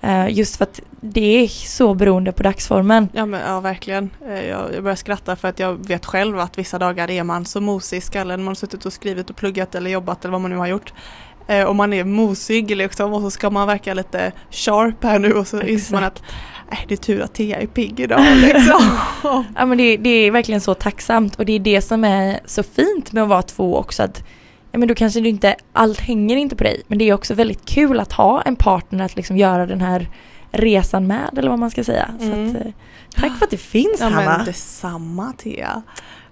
Eh, 0.00 0.28
just 0.28 0.56
för 0.56 0.64
att 0.64 0.80
det 1.00 1.44
är 1.44 1.48
så 1.48 1.94
beroende 1.94 2.32
på 2.32 2.42
dagsformen. 2.42 3.08
Ja 3.12 3.26
men 3.26 3.40
ja 3.40 3.60
verkligen. 3.60 4.10
Eh, 4.28 4.44
Jag, 4.46 4.74
jag 4.74 4.82
börjar 4.82 4.96
skratta 4.96 5.36
för 5.36 5.48
att 5.48 5.58
jag 5.58 5.88
vet 5.88 6.06
själv 6.06 6.38
att 6.38 6.58
vissa 6.58 6.78
dagar 6.78 7.10
är 7.10 7.24
man 7.24 7.44
så 7.44 7.60
mosig 7.60 7.96
i 7.96 8.00
skallen. 8.00 8.40
Man 8.40 8.48
har 8.48 8.54
suttit 8.54 8.86
och 8.86 8.92
skrivit 8.92 9.30
och 9.30 9.36
pluggat 9.36 9.74
eller 9.74 9.90
jobbat 9.90 10.24
eller 10.24 10.32
vad 10.32 10.40
man 10.40 10.50
nu 10.50 10.56
har 10.56 10.66
gjort. 10.66 10.92
Eh, 11.48 11.64
och 11.64 11.76
man 11.76 11.92
är 11.92 12.04
mosig 12.04 12.76
liksom 12.76 13.12
och 13.12 13.20
så 13.20 13.30
ska 13.30 13.50
man 13.50 13.66
verka 13.66 13.94
lite 13.94 14.32
sharp 14.50 15.04
här 15.04 15.18
nu 15.18 15.32
och 15.32 15.46
så 15.46 15.60
inser 15.62 15.94
man 15.94 16.04
att 16.04 16.22
äh, 16.72 16.78
det 16.88 16.94
är 16.94 16.96
tur 16.96 17.20
att 17.22 17.34
Thea 17.34 17.60
är 17.60 17.66
pigg 17.66 18.00
idag 18.00 18.20
liksom. 18.36 18.98
Ja 19.56 19.66
men 19.66 19.78
det, 19.78 19.96
det 19.96 20.10
är 20.10 20.30
verkligen 20.30 20.60
så 20.60 20.74
tacksamt 20.74 21.36
och 21.36 21.46
det 21.46 21.52
är 21.52 21.60
det 21.60 21.80
som 21.82 22.04
är 22.04 22.40
så 22.46 22.62
fint 22.62 23.12
med 23.12 23.22
att 23.22 23.28
vara 23.28 23.42
två 23.42 23.76
också 23.76 24.02
att 24.02 24.24
men 24.78 24.88
då 24.88 24.94
kanske 24.94 25.20
det 25.20 25.28
inte, 25.28 25.56
allt 25.72 26.00
hänger 26.00 26.36
inte 26.36 26.56
på 26.56 26.64
dig 26.64 26.82
men 26.86 26.98
det 26.98 27.08
är 27.08 27.14
också 27.14 27.34
väldigt 27.34 27.64
kul 27.64 28.00
att 28.00 28.12
ha 28.12 28.42
en 28.42 28.56
partner 28.56 29.04
att 29.04 29.16
liksom 29.16 29.36
göra 29.36 29.66
den 29.66 29.80
här 29.80 30.08
resan 30.50 31.06
med 31.06 31.38
eller 31.38 31.50
vad 31.50 31.58
man 31.58 31.70
ska 31.70 31.84
säga. 31.84 32.10
Mm. 32.20 32.50
Att, 32.50 32.56
eh, 32.56 32.72
tack 33.14 33.38
för 33.38 33.44
att 33.44 33.50
det 33.50 33.56
finns 33.56 33.96
ja 34.00 34.08
Hanna. 34.08 34.36
men 34.36 34.46
detsamma 34.46 35.32
Thea. 35.38 35.82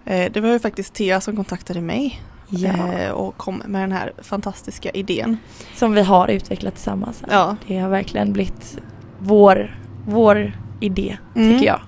Eh, 0.05 0.33
det 0.33 0.41
var 0.41 0.49
ju 0.49 0.59
faktiskt 0.59 0.95
Thea 0.95 1.21
som 1.21 1.37
kontaktade 1.37 1.81
mig 1.81 2.23
Ja, 2.49 2.93
eh, 2.93 3.11
och 3.11 3.37
kom 3.37 3.63
med 3.67 3.83
den 3.83 3.93
här 3.93 4.13
fantastiska 4.23 4.91
idén. 4.91 5.39
som 5.75 5.93
vi 5.93 6.03
har 6.03 6.29
utvecklat 6.29 6.75
tillsammans. 6.75 7.23
Ja. 7.31 7.57
Det 7.67 7.79
har 7.79 7.89
verkligen 7.89 8.33
blivit 8.33 8.79
vår, 9.19 9.81
vår 10.07 10.53
idé 10.81 11.17
Mm. 11.37 11.53
tycker 11.53 11.67
jag. 11.67 11.81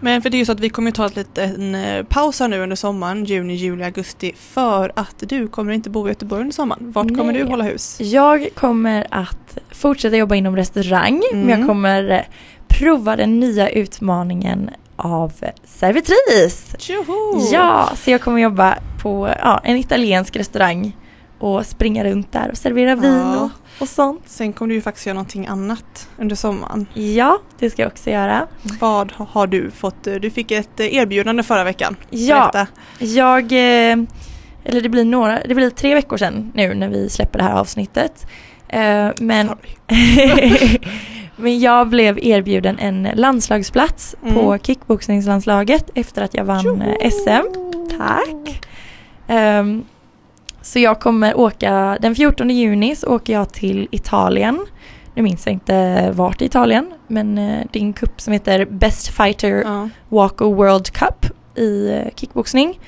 Men 0.00 0.22
för 0.22 0.30
det 0.30 0.36
är 0.36 0.38
ju 0.38 0.44
så 0.44 0.52
att 0.52 0.60
vi 0.60 0.68
kommer 0.68 0.90
ta 0.90 1.06
ett 1.06 1.16
liten 1.16 1.74
eh, 1.74 2.02
paus 2.04 2.40
här 2.40 2.48
nu 2.48 2.60
under 2.60 2.76
sommaren, 2.76 3.24
juni, 3.24 3.54
juli, 3.54 3.84
augusti 3.84 4.32
för 4.36 4.92
att 4.96 5.14
du 5.18 5.48
kommer 5.48 5.72
inte 5.72 5.90
bo 5.90 6.06
i 6.06 6.10
Göteborg 6.10 6.40
under 6.40 6.54
sommaren. 6.54 6.92
Vart 6.92 7.08
kommer 7.08 7.32
Nej. 7.32 7.42
du 7.42 7.48
hålla 7.48 7.64
hus? 7.64 8.00
Jag 8.00 8.48
kommer 8.54 9.06
att 9.10 9.58
fortsätta 9.70 10.16
jobba 10.16 10.34
inom 10.34 10.56
restaurang 10.56 11.22
Mm. 11.32 11.46
men 11.46 11.58
jag 11.58 11.68
kommer 11.68 12.10
eh, 12.10 12.20
prova 12.68 13.16
den 13.16 13.40
nya 13.40 13.68
utmaningen 13.68 14.70
av 14.96 15.32
servitris. 15.64 16.74
Tjoho! 16.78 17.40
Ja, 17.52 17.90
så 17.96 18.10
jag 18.10 18.20
kommer 18.20 18.40
jobba 18.40 18.78
på 19.02 19.28
ja, 19.42 19.60
en 19.64 19.76
italiensk 19.76 20.36
restaurang 20.36 20.96
och 21.38 21.66
springa 21.66 22.04
runt 22.04 22.32
där 22.32 22.50
och 22.50 22.56
servera 22.58 22.94
vin 22.94 23.10
Ja. 23.12 23.40
och, 23.44 23.50
och 23.80 23.88
sånt. 23.88 24.22
Sen 24.26 24.52
kommer 24.52 24.68
du 24.68 24.74
ju 24.74 24.82
faktiskt 24.82 25.06
göra 25.06 25.14
någonting 25.14 25.46
annat 25.46 26.08
under 26.18 26.36
sommaren. 26.36 26.86
Ja, 26.94 27.38
det 27.58 27.70
ska 27.70 27.82
jag 27.82 27.92
också 27.92 28.10
göra. 28.10 28.46
Vad 28.80 29.12
ha- 29.12 29.26
har 29.30 29.46
du 29.46 29.70
fått? 29.70 30.04
Du 30.04 30.30
fick 30.30 30.50
ett 30.50 30.80
eh, 30.80 30.94
erbjudande 30.94 31.42
förra 31.42 31.64
veckan. 31.64 31.96
Ja, 32.10 32.50
Berätta. 32.52 32.66
jag, 32.98 33.42
eh, 33.52 33.98
eller 34.64 34.80
det 34.80 34.88
blir 34.88 35.04
några, 35.04 35.40
det 35.48 35.54
blir 35.54 35.70
tre 35.70 35.94
veckor 35.94 36.16
sedan 36.16 36.52
nu 36.54 36.74
när 36.74 36.88
vi 36.88 37.08
släpper 37.10 37.38
det 37.38 37.44
här 37.44 37.52
avsnittet. 37.54 38.26
Eh, 38.68 39.08
Men. 39.20 39.50
Men 41.38 41.60
jag 41.60 41.88
blev 41.88 42.18
erbjuden 42.18 42.78
en 42.78 43.08
landslagsplats 43.14 44.16
Mm. 44.22 44.34
på 44.34 44.58
kickboxningslandslaget 44.62 45.90
efter 45.94 46.22
att 46.22 46.34
jag 46.34 46.44
vann 46.44 46.82
eh, 46.82 47.10
SM. 47.10 47.46
Tack! 47.98 48.66
Så 50.66 50.78
jag 50.78 51.00
kommer 51.00 51.36
åka, 51.38 51.98
den 52.00 52.14
14 52.14 52.50
juni 52.50 52.96
så 52.96 53.06
åker 53.06 53.32
jag 53.32 53.52
till 53.52 53.88
Italien. 53.90 54.66
Nu 55.14 55.22
minns 55.22 55.46
jag 55.46 55.52
inte 55.52 56.10
vart 56.14 56.42
i 56.42 56.44
Italien 56.44 56.92
men 57.06 57.38
eh, 57.38 57.66
det 57.72 57.78
är 57.78 57.82
en 57.82 57.92
cup 57.92 58.20
som 58.20 58.32
heter 58.32 58.64
Best 58.64 59.08
Fighter 59.08 59.62
Ja. 59.64 59.88
Waco 60.08 60.54
World 60.54 60.90
Cup 60.90 61.26
i 61.58 61.88
eh, 61.90 62.14
kickboxning. 62.16 62.80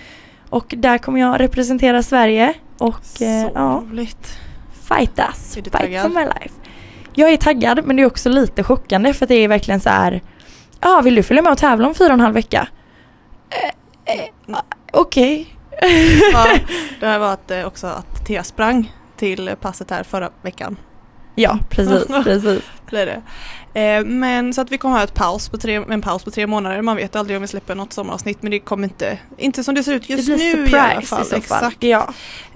Och 0.51 0.75
där 0.77 0.99
kommer 0.99 1.21
jag 1.21 1.41
representera 1.41 2.03
Sverige 2.03 2.55
och 2.79 3.23
eh, 3.23 3.43
Så 3.47 3.51
ja, 3.55 3.83
roligt. 3.91 4.39
fightas. 4.89 5.55
Fight 5.55 5.73
taggad? 5.73 6.03
for 6.03 6.09
my 6.09 6.25
life. 6.25 6.55
Jag 7.15 7.31
är 7.33 7.37
taggad 7.37 7.81
men 7.85 7.97
det 7.97 8.03
är 8.03 8.07
också 8.07 8.29
lite 8.29 8.63
chockande 8.65 9.15
för 9.15 9.27
det 9.27 9.35
är 9.35 9.49
verkligen 9.49 9.81
så 9.81 9.89
här. 9.89 10.23
Ja, 10.81 11.01
vill 11.05 11.15
du 11.15 11.23
följa 11.23 11.43
med 11.43 11.53
och 11.53 11.59
tävla 11.59 11.89
om 11.89 11.95
fyra 11.95 12.09
och 12.09 12.15
en 12.15 12.21
halv 12.21 12.35
vecka? 12.35 12.69
Eh, 13.51 14.15
eh, 14.15 14.57
ah, 14.57 14.63
Okej. 14.93 15.58
Ja, 16.33 16.59
det 17.01 17.07
här 17.07 17.19
var 17.19 17.33
att, 17.33 17.51
eh, 17.51 17.67
också 17.67 17.87
att 17.87 18.27
Thea 18.27 18.45
sprang 18.45 18.93
till 19.17 19.51
passet 19.61 19.91
här 19.91 20.03
förra 20.03 20.31
veckan. 20.43 20.77
ja, 21.35 21.59
precis, 21.71 22.07
precis. 22.25 22.63
Blir 22.91 23.07
det. 23.07 23.23
Eh, 23.81 24.05
men 24.05 24.55
så 24.55 24.61
att 24.61 24.71
vi 24.73 24.79
kommer 24.79 24.97
ha 24.97 25.05
ett 25.05 25.15
paus 25.15 25.49
på 25.49 25.59
tre, 25.59 25.75
en 25.75 26.01
paus 26.01 26.25
på 26.25 26.31
tre 26.31 26.47
månader. 26.47 26.83
Man 26.83 26.97
vet 26.97 27.17
aldrig 27.17 27.37
om 27.37 27.43
vi 27.43 27.49
släpper 27.49 27.75
något 27.75 27.93
sommaravsnitt 27.93 28.43
men 28.43 28.51
det 28.51 28.59
kommer 28.59 28.85
inte, 28.85 29.19
inte 29.37 29.65
som 29.65 29.75
det 29.75 29.83
ser 29.83 29.93
ut 29.93 30.09
just 30.09 30.29
nu 30.29 30.39
surprise 30.39 30.77
i 30.77 30.81
alla 30.81 31.03
fall. 31.03 31.23
i 31.23 31.25
fall. 31.25 31.39
Exakt. 31.39 31.83
Ja. 31.83 32.09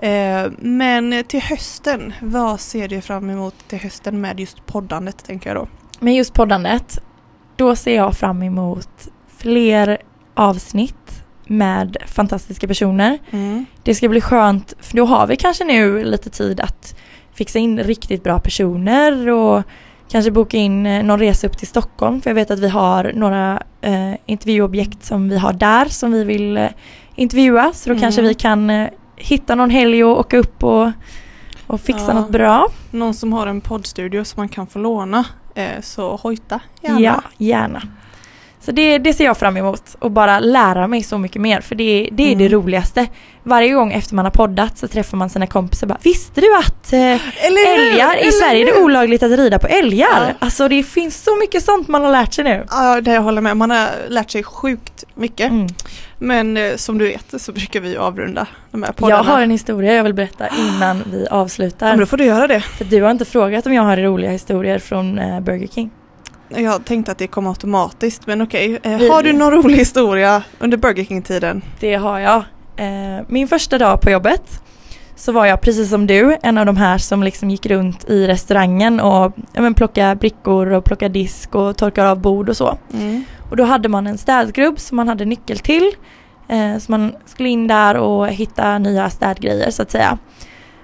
Eh, 0.07 0.51
men 0.59 1.25
till 1.25 1.43
hösten, 1.43 2.13
vad 2.21 2.61
ser 2.61 2.89
du 2.89 3.01
fram 3.01 3.31
emot 3.31 3.55
till 3.69 3.79
hösten 3.79 4.21
med 4.21 4.41
just 4.41 4.67
poddandet 4.67 5.25
tänker 5.25 5.51
jag 5.51 5.57
då? 5.57 5.69
Men 6.01 6.15
just 6.15 6.35
poddandet, 6.35 6.99
då 7.57 7.77
ser 7.77 7.97
jag 7.97 8.17
fram 8.17 8.43
emot 8.43 9.09
fler 9.39 9.99
avsnitt 10.35 11.22
med 11.47 11.97
fantastiska 12.07 12.67
personer. 12.69 13.19
Det 13.83 13.95
ska 13.95 14.09
bli 14.09 14.21
skönt 14.21 14.75
för 14.81 14.97
då 14.97 15.05
har 15.05 15.27
vi 15.27 15.37
kanske 15.37 15.65
nu 15.65 16.05
lite 16.05 16.31
tid 16.31 16.61
att 16.61 16.97
fixa 17.35 17.59
in 17.59 17.79
riktigt 17.79 18.23
bra 18.25 18.39
personer 18.39 19.29
och 19.29 19.63
kanske 20.09 20.31
boka 20.31 20.57
in 20.57 20.87
eh, 20.87 21.03
någon 21.05 21.19
resa 21.19 21.47
upp 21.47 21.59
till 21.59 21.69
Stockholm 21.69 22.21
för 22.21 22.31
jag 22.31 22.35
vet 22.35 22.51
att 22.51 22.59
vi 22.59 22.69
har 22.69 23.13
några 23.15 23.63
eh, 23.81 24.13
intervjuobjekt 24.27 25.05
som 25.05 25.29
vi 25.29 25.39
har 25.39 25.53
där 25.53 25.85
som 25.85 26.13
vi 26.13 26.25
vill 26.25 26.57
eh, 26.57 26.69
intervjua 27.15 27.73
så 27.75 27.89
då 27.89 27.93
Mm. 27.93 28.01
kanske 28.03 28.23
vi 28.23 28.35
kan 28.35 28.71
eh, 28.71 28.89
hitta 29.17 29.55
någon 29.55 29.71
helg 29.71 30.05
och 30.05 30.19
åka 30.21 30.39
upp 30.39 30.65
och, 30.65 30.91
och 31.67 31.81
fixa 31.81 32.05
Ja. 32.09 32.13
något 32.15 32.31
bra. 32.31 32.67
Någon 32.91 33.15
som 33.15 33.33
har 33.33 33.47
en 33.47 33.61
poddstudio 33.61 34.25
som 34.25 34.41
man 34.41 34.49
kan 34.49 34.67
få 34.67 34.79
låna. 34.79 35.25
Eh, 35.55 35.81
så 35.83 36.17
hojta 36.17 36.61
gärna. 36.83 37.01
Ja, 37.01 37.23
gärna. 37.39 37.83
Så 38.65 38.73
det, 38.73 38.99
det 38.99 39.13
ser 39.15 39.25
jag 39.25 39.39
fram 39.39 39.57
emot 39.57 39.97
och 39.99 40.11
bara 40.11 40.41
lära 40.41 40.87
mig 40.87 41.03
så 41.03 41.19
mycket 41.19 41.43
mer 41.43 41.61
för 41.61 41.75
det, 41.75 42.09
det 42.13 42.23
är 42.23 42.27
Mm. 42.33 42.39
det 42.39 42.49
roligaste. 42.49 43.07
Varje 43.45 43.73
gång 43.73 43.93
efter 43.93 44.15
man 44.15 44.25
har 44.25 44.31
poddat 44.33 44.79
så 44.79 44.89
träffar 44.89 45.17
man 45.17 45.31
sina 45.31 45.47
kompisar 45.47 45.87
och 45.87 45.89
bara 45.89 45.99
Visste 46.03 46.41
du 46.41 46.57
att 46.57 46.93
eh, 46.93 46.99
hur? 46.99 47.19
älgar, 47.69 48.17
i 48.17 48.21
Eller 48.21 48.31
Sverige 48.31 48.63
är 48.63 48.67
det 48.67 48.73
hur? 48.79 48.85
olagligt 48.85 49.23
att 49.23 49.31
rida 49.31 49.59
på 49.59 49.67
älgar? 49.67 50.07
Ja. 50.29 50.35
Alltså 50.39 50.69
det 50.69 50.83
finns 50.83 51.25
så 51.25 51.37
mycket 51.41 51.65
sånt 51.65 51.89
man 51.89 52.05
har 52.05 52.13
lärt 52.13 52.35
sig 52.35 52.45
nu. 52.45 52.65
Ja, 52.71 53.01
det 53.01 53.13
jag 53.13 53.23
håller 53.23 53.41
med. 53.41 53.57
Man 53.57 53.71
har 53.71 53.89
lärt 54.09 54.31
sig 54.31 54.43
sjukt 54.43 55.05
mycket. 55.15 55.51
Mm. 55.51 55.67
Men 56.19 56.57
eh, 56.57 56.77
som 56.77 56.99
du 56.99 57.05
vet 57.09 57.35
så 57.43 57.53
brukar 57.53 57.81
vi 57.81 57.97
avrunda 57.97 58.47
de 58.71 58.83
här 58.83 58.93
poddarna. 58.93 59.17
Jag 59.25 59.25
har 59.25 59.41
en 59.43 59.51
historia 59.51 59.95
jag 59.95 60.05
vill 60.05 60.15
berätta 60.15 60.49
innan 60.59 61.03
vi 61.13 61.27
Ja, 61.31 61.37
avslutar. 61.37 61.91
men 61.91 61.99
då 61.99 62.07
får 62.07 62.17
du 62.17 62.25
göra 62.25 62.47
det. 62.47 62.61
För 62.61 62.85
du 62.85 63.03
har 63.03 63.11
inte 63.11 63.25
frågat 63.25 63.67
om 63.67 63.73
jag 63.75 63.83
har 63.83 63.97
roliga 63.97 64.31
historier 64.31 64.79
från 64.79 65.19
eh, 65.19 65.41
Burger 65.41 65.67
King. 65.69 65.91
Jag 66.57 66.85
tänkte 66.85 67.13
att 67.13 67.19
det 67.19 67.27
kom 67.27 67.47
automatiskt 67.47 68.27
men 68.27 68.43
okej. 68.43 68.79
Eh, 68.83 68.99
Vi- 68.99 69.09
har 69.09 69.23
du 69.23 69.33
någon 69.33 69.51
rolig 69.53 69.77
historia 69.77 70.43
under 70.59 70.77
Burger 70.77 71.05
King-tiden? 71.05 71.63
Det 71.81 71.95
har 71.95 72.19
jag. 72.19 72.37
Eh, 72.77 73.25
min 73.29 73.49
första 73.49 73.79
dag 73.79 74.01
på 74.01 74.11
jobbet 74.11 74.63
så 75.17 75.33
var 75.33 75.47
jag 75.47 75.61
precis 75.61 75.91
som 75.91 76.07
du 76.07 76.37
en 76.43 76.59
av 76.59 76.67
de 76.67 76.77
här 76.77 76.99
som 76.99 77.23
liksom 77.23 77.51
gick 77.51 77.67
runt 77.67 78.05
i 78.11 78.27
restaurangen 78.27 79.01
och 79.01 79.33
ja, 79.53 79.61
men, 79.63 79.75
plocka 79.75 80.15
brickor 80.15 80.73
och 80.73 80.85
plocka 80.85 81.09
disk 81.09 81.55
och 81.55 81.77
torkar 81.77 82.07
av 82.07 82.21
bord 82.21 82.49
och 82.49 82.57
så. 82.57 82.79
Och 83.51 83.57
då 83.57 83.65
hade 83.65 83.89
man 83.89 84.07
en 84.07 84.19
städgrupp 84.19 84.81
som 84.81 84.97
man 84.97 85.09
hade 85.09 85.25
nyckel 85.25 85.59
till. 85.59 85.91
Eh, 86.49 86.79
så 86.79 86.93
man 86.93 87.13
skulle 87.27 87.49
in 87.49 87.67
där 87.67 87.95
och 87.97 88.29
hitta 88.29 88.79
nya 88.79 89.11
städgrejer 89.11 89.71
så 89.71 89.83
att 89.83 89.91
säga. 89.91 90.19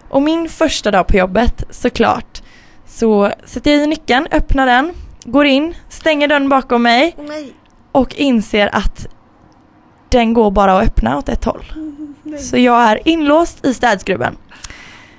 Och 0.08 0.22
min 0.22 0.48
första 0.48 0.90
dag 0.90 1.06
på 1.06 1.16
jobbet 1.16 1.64
såklart 1.70 2.42
så 2.86 3.30
sätter 3.44 3.70
jag 3.70 3.82
i 3.82 3.86
nyckeln, 3.86 4.26
öppnar 4.32 4.66
den, 4.66 4.92
går 5.30 5.46
in, 5.46 5.74
stänger 5.88 6.28
dörren 6.28 6.48
bakom 6.48 6.82
mig 6.82 7.14
nej. 7.28 7.52
och 7.92 8.14
inser 8.14 8.70
att 8.72 9.06
den 10.08 10.34
går 10.34 10.50
bara 10.50 10.78
att 10.78 10.86
öppna 10.86 11.18
åt 11.18 11.28
ett 11.28 11.44
håll. 11.44 11.64
Så 12.40 12.58
jag 12.58 12.82
är 12.82 13.08
inlåst 13.08 13.66
i 13.66 13.74
städskrubben. 13.74 14.36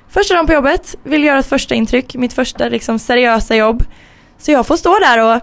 Första 0.10 0.34
dagen 0.34 0.48
på 0.48 0.54
jobbet, 0.54 0.96
vill 1.04 1.24
göra 1.24 1.40
ett 1.40 1.46
första 1.46 1.76
intryck, 1.76 2.16
mitt 2.16 2.34
första 2.34 2.70
liksom 2.70 3.00
seriösa 3.00 3.56
jobb. 3.56 3.84
Så 4.38 4.52
jag 4.52 4.68
får 4.68 4.78
stå 4.78 5.00
där 5.00 5.36
och 5.36 5.42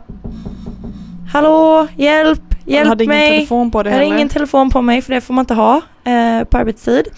Hallå, 1.32 1.86
hjälp, 1.96 2.42
hjälp 2.64 2.88
hade 2.88 3.04
ingen 3.04 3.16
mig. 3.16 3.30
telefon 3.30 3.70
på 3.70 3.82
dig 3.82 3.92
Jag 3.92 3.98
har 3.98 4.04
heller. 4.04 4.16
ingen 4.16 4.28
telefon 4.28 4.70
på 4.70 4.82
mig 4.82 5.02
för 5.02 5.14
det 5.14 5.20
får 5.20 5.34
man 5.34 5.42
inte 5.42 5.54
ha 5.54 5.76
eh, 6.04 6.44
på 6.44 6.58
arbetstid. 6.58 7.08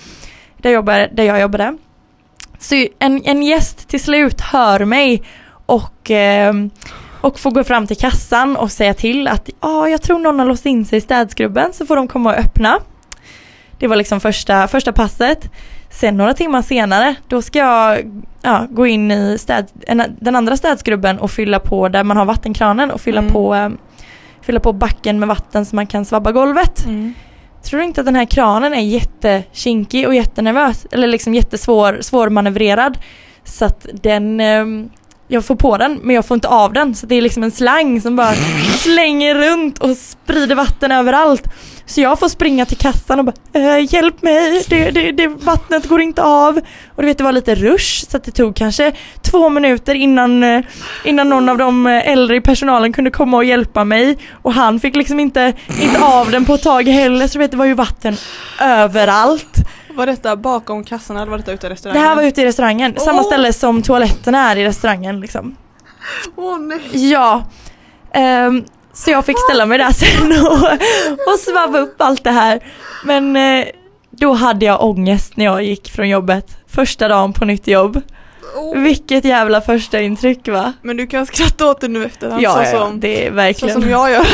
Där, 0.57 0.70
jobbar, 0.70 1.09
där 1.12 1.24
jag 1.24 1.40
jobbade. 1.40 1.78
Så 2.59 2.86
en, 2.99 3.22
en 3.24 3.42
gäst 3.42 3.88
till 3.88 4.01
slut 4.01 4.40
hör 4.40 4.84
mig 4.84 5.22
och, 5.66 6.11
eh, 6.11 6.55
och 7.21 7.39
får 7.39 7.51
gå 7.51 7.64
fram 7.64 7.87
till 7.87 7.97
kassan 7.97 8.57
och 8.57 8.73
säga 8.73 8.95
till 8.95 9.29
att 9.29 9.51
ah, 9.61 9.87
jag 9.87 10.03
tror 10.03 10.19
någon 10.19 10.39
har 10.39 10.47
låst 10.47 10.66
in 10.66 10.85
sig 10.85 10.99
i 10.99 11.01
städskrubben 11.01 11.73
så 11.73 11.87
får 11.87 11.97
de 11.97 12.09
komma 12.09 12.31
och 12.33 12.39
öppna. 12.39 12.79
Det 13.79 13.87
var 13.87 13.97
liksom 13.97 14.21
första, 14.21 14.69
första 14.69 14.93
passet. 14.93 15.51
Sen 15.91 16.16
några 16.16 16.35
timmar 16.35 16.62
senare, 16.62 17.14
då 17.29 17.43
ska 17.43 17.59
jag 17.59 17.99
ja, 18.43 18.66
gå 18.71 18.87
in 18.87 19.11
i 19.11 19.39
städ, 19.39 19.66
en- 19.87 20.16
den 20.21 20.37
andra 20.37 20.57
städskrubben 20.57 21.19
och 21.19 21.31
fylla 21.31 21.61
på 21.61 21.89
där 21.89 22.05
man 22.05 22.16
har 22.16 22.25
vattenkranen 22.25 22.91
och 22.91 23.01
fylla, 23.01 23.21
Mm. 23.21 23.33
på, 23.33 23.55
eh, 23.55 23.69
fylla 24.43 24.61
på 24.61 24.73
backen 24.73 25.19
med 25.19 25.29
vatten 25.29 25.66
så 25.66 25.77
man 25.77 25.87
kan 25.87 26.05
svabba 26.05 26.33
golvet. 26.33 26.85
Mm. 26.87 27.14
Tror 27.62 27.79
du 27.81 27.85
inte 27.87 28.01
att 28.01 28.07
den 28.07 28.16
här 28.16 28.25
kranen 28.25 28.75
är 28.75 28.81
jättekinkig 28.81 30.07
och 30.07 30.14
jättenervös? 30.14 30.87
Eller 30.93 31.07
liksom 31.07 31.35
jättesvår 31.35 31.99
svårmanövrerad? 32.01 32.99
Så 33.45 33.64
att 33.64 33.87
den, 33.93 34.41
ehm, 34.41 34.89
jag 35.29 35.45
får 35.45 35.57
på 35.57 35.76
den 35.76 36.01
men 36.03 36.14
jag 36.16 36.26
får 36.26 36.35
inte 36.35 36.49
av 36.49 36.72
den. 36.72 36.95
Så 36.95 37.07
det 37.07 37.14
är 37.14 37.22
liksom 37.22 37.43
en 37.43 37.51
slang 37.51 38.01
som 38.01 38.16
bara 38.16 38.35
slänger 38.79 39.35
runt 39.35 39.79
och 39.79 39.97
sprider 39.97 40.55
vatten 40.55 40.93
överallt. 40.93 41.43
Så 41.89 42.01
jag 42.01 42.18
får 42.18 42.28
springa 42.28 42.66
till 42.66 42.76
kassan 42.76 43.18
och 43.18 43.24
bara 43.24 43.34
"Eh, 43.53 43.95
hjälp 43.95 44.22
mig, 44.22 44.64
det, 44.68 44.91
det, 44.91 45.12
det, 45.12 45.26
vattnet 45.28 45.89
går 45.89 46.01
inte 46.01 46.22
av. 46.22 46.61
Och 46.95 47.03
du 47.03 47.07
vet 47.07 47.18
det 47.18 47.24
var 47.24 47.32
lite 47.32 47.55
rush 47.55 48.07
så 48.11 48.18
det 48.18 48.30
tog 48.30 48.57
kanske 48.57 48.93
två 49.22 49.49
minuter 49.49 49.95
innan, 49.95 50.43
eh, 50.43 50.61
innan 51.05 51.28
någon 51.28 51.49
av 51.49 51.59
de 51.59 51.86
eh, 51.86 52.09
äldre 52.09 52.36
i 52.36 52.41
personalen 52.41 52.93
kunde 52.93 53.11
komma 53.11 53.36
och 53.36 53.45
hjälpa 53.45 53.84
mig. 53.84 54.18
Och 54.43 54.53
han 54.53 54.80
fick 54.80 54.97
liksom 54.97 55.20
inte, 55.20 55.53
inte 55.82 56.01
av 56.05 56.30
den 56.30 56.45
på 56.45 56.55
ett 56.55 56.62
tag 56.62 56.89
heller 56.89 57.26
så 57.26 57.32
du 57.32 57.39
vet 57.39 57.51
det 57.51 57.57
var 57.57 57.64
ju 57.64 57.74
vatten 57.74 58.16
överallt. 58.61 59.57
Var 59.95 60.07
detta 60.07 60.36
bakom 60.36 60.84
kassan 60.84 61.16
eller 61.16 61.30
var 61.30 61.39
detta 61.39 61.53
ute 61.53 61.66
i 61.66 61.68
Det 61.68 61.74
restaurangen? 61.74 62.03
här 62.09 62.16
var 62.16 62.22
ute 62.22 62.43
i 62.43 62.45
restaurangen, 62.45 62.95
samma 62.99 63.20
Åh. 63.20 63.26
ställe 63.26 63.53
som 63.53 63.82
toaletterna 63.82 64.51
är 64.51 64.57
i 64.57 64.64
restaurangen 64.64 65.20
liksom. 65.20 65.57
Åh 66.36 66.59
nej. 66.59 67.11
Ja. 67.11 67.45
Ehm, 68.14 68.64
så 69.05 69.11
jag 69.11 69.24
fick 69.24 69.36
ställa 69.38 69.66
mig 69.66 69.78
där 69.78 69.92
sen 69.92 70.32
och, 70.46 71.32
och 71.32 71.38
svabba 71.38 71.78
upp 71.78 71.94
allt 71.99 72.24
det 72.24 72.30
här. 72.30 72.61
Men 73.05 73.36
eh, 73.36 73.66
då 74.11 74.32
hade 74.32 74.66
jag 74.66 74.84
ångest 74.84 75.36
när 75.36 75.44
jag 75.44 75.64
gick 75.64 75.90
från 75.90 76.09
jobbet. 76.09 76.59
Första 76.66 77.09
dagen 77.09 77.32
på 77.32 77.44
nytt 77.44 77.66
jobb. 77.66 78.03
Vilket 78.74 79.24
jävla 79.24 79.61
första 79.61 80.01
intryck 80.01 80.49
va? 80.49 80.72
Men 80.82 80.96
du 80.96 81.07
kan 81.07 81.26
skratta 81.26 81.70
åt 81.70 81.80
det 81.80 81.88
nu 81.88 82.05
efterhand 82.05 82.42
Ja, 82.42 82.55
så, 82.55 82.62
ja, 82.62 82.80
som, 82.80 83.01
det 83.01 83.26
är 83.26 83.28
så 83.28 83.34
verkligen. 83.34 83.80
som 83.80 83.90
jag 83.90 84.11
gör. 84.11 84.26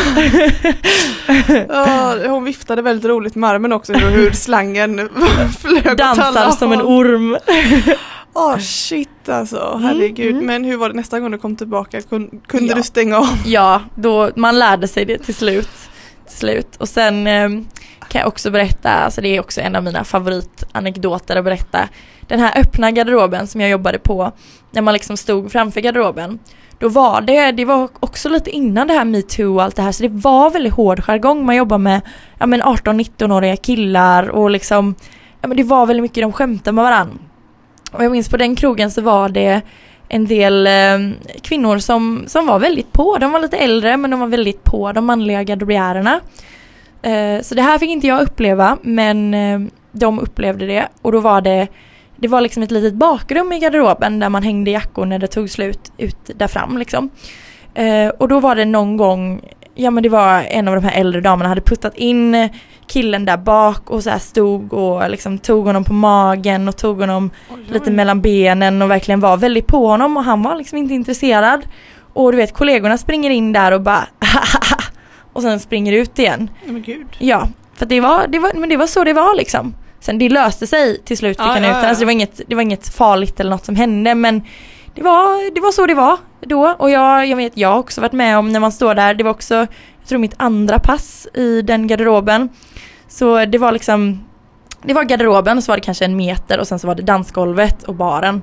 ja, 1.68 2.14
hon 2.28 2.44
viftade 2.44 2.82
väldigt 2.82 3.10
roligt 3.10 3.34
med 3.34 3.50
armen 3.50 3.72
också 3.72 3.92
hur, 3.92 4.30
slangen 4.30 5.08
flög 5.60 5.96
Dansar 5.96 6.50
som 6.50 6.72
en 6.72 6.82
orm. 6.82 7.38
Åh 8.34 8.58
shit 8.58 9.28
alltså, 9.28 9.80
herregud. 9.82 10.32
mm. 10.32 10.46
Men 10.46 10.64
hur 10.64 10.76
var 10.76 10.88
det 10.88 10.94
nästa 10.94 11.20
gång 11.20 11.30
du 11.30 11.38
kom 11.38 11.56
tillbaka? 11.56 12.00
Kun, 12.02 12.40
kunde 12.46 12.66
Ja. 12.66 12.74
du 12.74 12.82
stänga 12.82 13.18
av? 13.18 13.26
Ja, 13.46 13.80
då, 13.94 14.30
man 14.36 14.58
lärde 14.58 14.88
sig 14.88 15.04
det 15.04 15.18
till 15.18 15.34
slut. 15.34 15.70
Till 16.26 16.36
slut. 16.36 16.76
Och 16.76 16.88
sen 16.88 17.26
eh, 17.26 17.48
kan 18.08 18.18
jag 18.20 18.28
också 18.28 18.50
berätta, 18.50 18.90
alltså 18.90 19.20
det 19.20 19.28
är 19.28 19.40
också 19.40 19.60
en 19.60 19.76
av 19.76 19.84
mina 19.84 20.04
favoritanekdoter 20.04 21.36
att 21.36 21.44
berätta. 21.44 21.88
Den 22.28 22.40
här 22.40 22.60
öppna 22.60 22.90
garderoben 22.90 23.46
som 23.46 23.60
jag 23.60 23.70
jobbade 23.70 23.98
på, 23.98 24.32
när 24.70 24.82
man 24.82 24.94
liksom 24.94 25.16
stod 25.16 25.52
framför 25.52 25.80
garderoben. 25.80 26.38
Då 26.78 26.88
var 26.88 27.20
det, 27.20 27.52
det 27.52 27.64
var 27.64 27.88
också 28.00 28.28
lite 28.28 28.50
innan 28.50 28.86
det 28.88 28.94
här 28.94 29.04
metoo 29.04 29.54
och 29.54 29.62
allt 29.62 29.76
det 29.76 29.82
här, 29.82 29.92
så 29.92 30.02
det 30.02 30.08
var 30.08 30.50
väldigt 30.50 30.72
hård 30.72 31.00
jargong. 31.04 31.46
Man 31.46 31.56
jobbar 31.56 31.78
med 31.78 32.00
ja, 32.38 32.46
men 32.46 32.62
18-19-åriga 32.62 33.56
killar 33.56 34.28
och 34.28 34.50
liksom, 34.50 34.94
ja 35.40 35.48
men 35.48 35.56
det 35.56 35.62
var 35.62 35.86
väldigt 35.86 36.02
mycket 36.02 36.22
de 36.24 36.32
skämtade 36.32 36.74
med 36.74 36.84
varandra. 36.84 37.14
Och 37.94 38.04
jag 38.04 38.12
minns 38.12 38.28
på 38.28 38.36
den 38.36 38.56
krogen 38.56 38.90
så 38.90 39.02
var 39.02 39.28
det 39.28 39.62
en 40.08 40.26
del 40.26 40.66
eh, 40.66 41.16
kvinnor 41.42 41.78
som, 41.78 42.24
som 42.26 42.46
var 42.46 42.58
väldigt 42.58 42.92
på. 42.92 43.18
De 43.18 43.32
var 43.32 43.40
lite 43.40 43.56
äldre 43.56 43.96
men 43.96 44.10
de 44.10 44.20
var 44.20 44.26
väldigt 44.26 44.64
på 44.64 44.92
de 44.92 45.06
manliga 45.06 45.42
garderobiärerna. 45.42 46.20
Eh, 47.02 47.42
så 47.42 47.54
det 47.54 47.62
här 47.62 47.78
fick 47.78 47.90
inte 47.90 48.06
jag 48.06 48.22
uppleva 48.22 48.78
men 48.82 49.34
eh, 49.34 49.60
de 49.92 50.18
upplevde 50.18 50.66
det 50.66 50.88
och 51.02 51.12
då 51.12 51.20
var 51.20 51.40
det 51.40 51.68
det 52.16 52.28
var 52.28 52.40
liksom 52.40 52.62
ett 52.62 52.70
litet 52.70 52.94
bakrum 52.94 53.52
i 53.52 53.58
garderoben 53.58 54.18
där 54.18 54.28
man 54.28 54.42
hängde 54.42 54.70
jackor 54.70 55.06
när 55.06 55.18
det 55.18 55.26
tog 55.26 55.50
slut 55.50 55.92
ut 55.98 56.30
där 56.34 56.48
fram 56.48 56.78
liksom. 56.78 57.10
Eh, 57.74 58.08
och 58.08 58.28
då 58.28 58.40
var 58.40 58.54
det 58.54 58.64
någon 58.64 58.96
gång, 58.96 59.40
ja 59.74 59.90
men 59.90 60.02
det 60.02 60.08
var 60.08 60.42
en 60.42 60.68
av 60.68 60.74
de 60.74 60.84
här 60.84 61.00
äldre 61.00 61.20
damerna 61.20 61.48
hade 61.48 61.60
puttat 61.60 61.96
in 61.96 62.48
killen 62.86 63.24
där 63.24 63.36
bak 63.36 63.90
och 63.90 64.02
så 64.02 64.10
här 64.10 64.18
stod 64.18 64.72
och 64.72 65.10
liksom 65.10 65.38
tog 65.38 65.66
honom 65.66 65.84
på 65.84 65.92
magen 65.92 66.68
och 66.68 66.76
tog 66.76 67.00
honom 67.00 67.30
lite 67.68 67.90
mellan 67.90 68.20
benen 68.20 68.82
och 68.82 68.90
verkligen 68.90 69.20
var 69.20 69.36
väldigt 69.36 69.66
på 69.66 69.86
honom 69.86 70.16
och 70.16 70.24
han 70.24 70.42
var 70.42 70.56
liksom 70.56 70.78
inte 70.78 70.94
intresserad. 70.94 71.60
Och 72.12 72.32
du 72.32 72.38
vet 72.38 72.54
kollegorna 72.54 72.98
springer 72.98 73.30
in 73.30 73.52
där 73.52 73.72
och 73.72 73.80
bara 73.80 74.06
och 75.32 75.42
sen 75.42 75.60
springer 75.60 75.92
ut 75.92 76.18
igen. 76.18 76.50
Ja, 76.66 76.72
gud. 76.72 77.06
Ja, 77.18 77.48
för 77.74 77.86
det 77.86 78.00
var, 78.00 78.26
det 78.26 78.38
var, 78.38 78.52
men 78.54 78.68
det 78.68 78.76
var 78.76 78.86
så 78.86 79.04
det 79.04 79.12
var 79.12 79.36
liksom. 79.36 79.74
Sen 80.00 80.18
det 80.18 80.28
löste 80.28 80.66
sig 80.66 81.00
till 81.02 81.18
slut 81.18 81.36
fick 81.36 81.46
Ja, 81.46 81.50
han 81.52 81.62
ja, 81.62 81.68
ut 81.68 81.74
den. 81.74 81.82
ja. 81.82 81.88
Alltså 81.88 82.00
det 82.00 82.06
var, 82.06 82.12
inget, 82.12 82.40
det 82.46 82.54
var 82.54 82.62
inget 82.62 82.88
farligt 82.94 83.40
eller 83.40 83.50
något 83.50 83.64
som 83.64 83.76
hände 83.76 84.14
men 84.14 84.42
det 84.94 85.02
var, 85.02 85.54
det 85.54 85.60
var 85.60 85.72
så 85.72 85.86
det 85.86 85.94
var 85.94 86.16
då 86.40 86.74
och 86.78 86.90
jag, 86.90 87.26
jag 87.26 87.36
vet, 87.36 87.56
jag 87.56 87.68
har 87.68 87.78
också 87.78 88.00
varit 88.00 88.12
med 88.12 88.38
om 88.38 88.52
när 88.52 88.60
man 88.60 88.72
står 88.72 88.94
där, 88.94 89.14
det 89.14 89.24
var 89.24 89.30
också, 89.30 89.66
jag 90.04 90.08
tror 90.08 90.18
mitt 90.18 90.34
andra 90.36 90.78
pass 90.78 91.26
i 91.34 91.62
den 91.62 91.86
garderoben. 91.86 92.48
Så 93.08 93.44
det 93.44 93.58
var 93.58 93.72
liksom, 93.72 94.24
det 94.82 94.94
var 94.94 95.04
garderoben 95.04 95.58
och 95.58 95.64
så 95.64 95.72
var 95.72 95.76
det 95.76 95.82
kanske 95.82 96.04
en 96.04 96.16
meter 96.16 96.58
och 96.60 96.68
sen 96.68 96.78
så 96.78 96.86
var 96.86 96.94
det 96.94 97.02
dansgolvet 97.02 97.82
och 97.82 97.94
baren. 97.94 98.42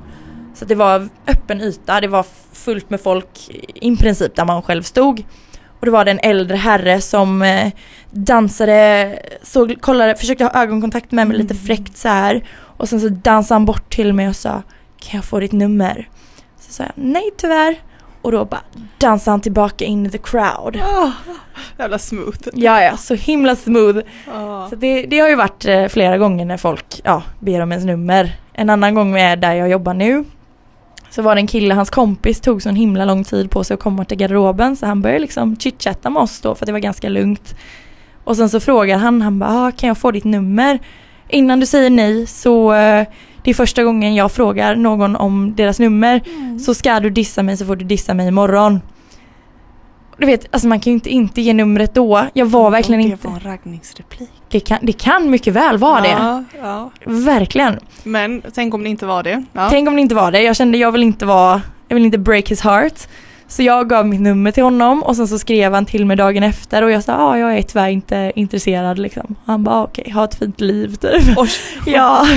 Så 0.53 0.65
det 0.65 0.75
var 0.75 1.09
öppen 1.27 1.61
yta, 1.61 2.01
det 2.01 2.07
var 2.07 2.25
fullt 2.53 2.89
med 2.89 3.01
folk 3.01 3.49
i 3.75 3.97
princip 3.97 4.35
där 4.35 4.45
man 4.45 4.61
själv 4.61 4.83
stod. 4.83 5.23
Och 5.79 5.85
då 5.85 5.91
var 5.91 6.05
det 6.05 6.11
en 6.11 6.19
äldre 6.23 6.57
herre 6.57 7.01
som 7.01 7.41
eh, 7.41 7.71
dansade, 8.11 9.19
såg, 9.43 9.81
kollade, 9.81 10.15
försökte 10.15 10.43
ha 10.43 10.61
ögonkontakt 10.61 11.11
med 11.11 11.27
mig 11.27 11.37
lite 11.37 11.55
fräckt 11.55 11.97
så 11.97 12.07
här. 12.07 12.47
Och 12.77 12.89
sen 12.89 13.01
så 13.01 13.09
dansade 13.09 13.55
han 13.55 13.65
bort 13.65 13.93
till 13.93 14.13
mig 14.13 14.29
och 14.29 14.35
sa 14.35 14.63
Kan 14.99 15.17
jag 15.17 15.25
få 15.25 15.39
ditt 15.39 15.51
nummer? 15.51 16.09
Så 16.59 16.73
sa 16.73 16.83
jag 16.83 16.93
nej 16.95 17.31
tyvärr. 17.37 17.90
Och 18.21 18.31
då 18.31 18.45
bara 18.45 18.61
dansade 18.97 19.31
han 19.33 19.41
tillbaka 19.41 19.85
in 19.85 20.05
i 20.05 20.09
the 20.09 20.17
crowd. 20.17 20.79
Ah, 20.83 21.11
jävla 21.77 21.99
smooth. 21.99 22.37
Ja, 22.53 22.81
ja, 22.81 22.97
så 22.97 23.13
himla 23.13 23.55
smooth. 23.55 23.99
Ah. 24.33 24.69
Så 24.69 24.75
det, 24.75 25.03
det 25.03 25.19
har 25.19 25.29
ju 25.29 25.35
varit 25.35 25.65
eh, 25.65 25.87
flera 25.87 26.17
gånger 26.17 26.45
när 26.45 26.57
folk 26.57 27.01
ja, 27.03 27.23
ber 27.39 27.61
om 27.61 27.71
ens 27.71 27.85
nummer. 27.85 28.35
En 28.53 28.69
annan 28.69 28.95
gång 28.95 29.17
är 29.17 29.35
där 29.35 29.53
jag 29.53 29.69
jobbar 29.69 29.93
nu. 29.93 30.23
Så 31.09 31.21
var 31.21 31.35
det 31.35 31.41
en 31.41 31.47
kille, 31.47 31.73
hans 31.73 31.89
kompis 31.89 32.41
tog 32.41 32.61
så 32.61 32.69
en 32.69 32.75
himla 32.75 33.05
lång 33.05 33.23
tid 33.23 33.51
på 33.51 33.63
sig 33.63 33.73
att 33.73 33.79
komma 33.79 34.05
till 34.05 34.17
garderoben 34.17 34.75
så 34.75 34.85
han 34.85 35.01
började 35.01 35.19
liksom 35.19 35.55
chitchatta 35.55 36.09
med 36.09 36.21
oss 36.21 36.41
då 36.41 36.55
för 36.55 36.65
det 36.65 36.71
var 36.71 36.79
ganska 36.79 37.09
lugnt. 37.09 37.55
Och 38.23 38.37
sen 38.37 38.49
så 38.49 38.59
frågar 38.59 38.97
han, 38.97 39.21
han 39.21 39.39
bara 39.39 39.49
ah, 39.49 39.71
kan 39.71 39.87
jag 39.87 39.97
få 39.97 40.11
ditt 40.11 40.23
nummer? 40.23 40.79
Innan 41.29 41.59
du 41.59 41.65
säger 41.65 41.89
nej 41.89 42.27
så 42.27 42.73
eh, 42.73 43.07
det 43.43 43.49
är 43.49 43.53
första 43.53 43.83
gången 43.83 44.15
jag 44.15 44.31
frågar 44.31 44.75
någon 44.75 45.15
om 45.15 45.55
deras 45.55 45.79
nummer. 45.79 46.21
Så 46.59 46.73
ska 46.73 46.99
du 46.99 47.09
dissa 47.09 47.43
mig 47.43 47.57
så 47.57 47.65
får 47.65 47.75
du 47.75 47.85
dissa 47.85 48.13
mig 48.13 48.27
imorgon. 48.27 48.79
Du 50.17 50.25
vet, 50.25 50.45
alltså 50.51 50.67
man 50.67 50.79
kan 50.79 50.91
ju 50.91 50.93
inte 50.93 51.09
inte 51.09 51.41
ge 51.41 51.53
numret 51.53 51.93
då. 51.93 52.27
Jag 52.33 52.45
var 52.45 52.71
verkligen 52.71 53.01
Och 53.01 53.07
det 53.07 53.11
inte... 53.11 53.27
var 53.27 53.35
en 53.35 53.41
raggningsreplik. 53.41 54.29
Det 54.49 54.59
kan, 54.59 54.77
det 54.81 54.93
kan 54.93 55.29
mycket 55.29 55.53
väl 55.53 55.77
vara 55.77 56.01
det. 56.01 56.09
Ja, 56.09 56.43
ja. 56.61 56.91
Verkligen. 57.05 57.79
Men 58.03 58.41
tänk 58.53 58.73
om 58.73 58.83
det 58.83 58.89
inte 58.89 59.05
var 59.05 59.23
det. 59.23 59.43
Ja. 59.53 59.69
Tänk 59.69 59.87
om 59.87 59.95
det 59.95 60.01
inte 60.01 60.15
var 60.15 60.31
det. 60.31 60.41
Jag 60.41 60.55
kände 60.55 60.77
jag 60.77 60.91
vill 60.91 61.03
inte 61.03 61.25
vara, 61.25 61.61
jag 61.87 61.95
vill 61.95 62.05
inte 62.05 62.17
break 62.17 62.51
his 62.51 62.61
heart. 62.61 63.07
Så 63.47 63.63
jag 63.63 63.89
gav 63.89 64.05
mitt 64.07 64.21
nummer 64.21 64.51
till 64.51 64.63
honom 64.63 65.03
och 65.03 65.15
sen 65.15 65.27
så 65.27 65.39
skrev 65.39 65.73
han 65.73 65.85
till 65.85 66.05
mig 66.05 66.17
dagen 66.17 66.43
efter 66.43 66.81
och 66.81 66.91
jag 66.91 67.03
sa 67.03 67.15
ah, 67.15 67.37
jag 67.37 67.57
är 67.57 67.61
tyvärr 67.61 67.89
inte 67.89 68.31
intresserad 68.35 68.99
liksom. 68.99 69.35
Han 69.45 69.63
bara 69.63 69.83
okej, 69.83 70.11
ha 70.11 70.25
ett 70.25 70.35
fint 70.35 70.61
liv 70.61 70.95
typ. 70.95 71.37
Oj. 71.37 71.49
ja. 71.85 72.27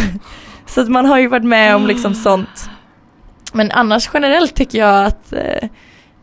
Så 0.75 0.81
att 0.81 0.89
man 0.89 1.07
har 1.07 1.18
ju 1.18 1.29
varit 1.29 1.45
med 1.45 1.77
om 1.77 1.87
liksom 1.87 2.14
sånt. 2.14 2.70
Men 3.53 3.70
annars 3.70 4.11
generellt 4.14 4.55
tycker 4.55 4.79
jag 4.79 5.07
att 5.07 5.33
eh, 5.33 5.68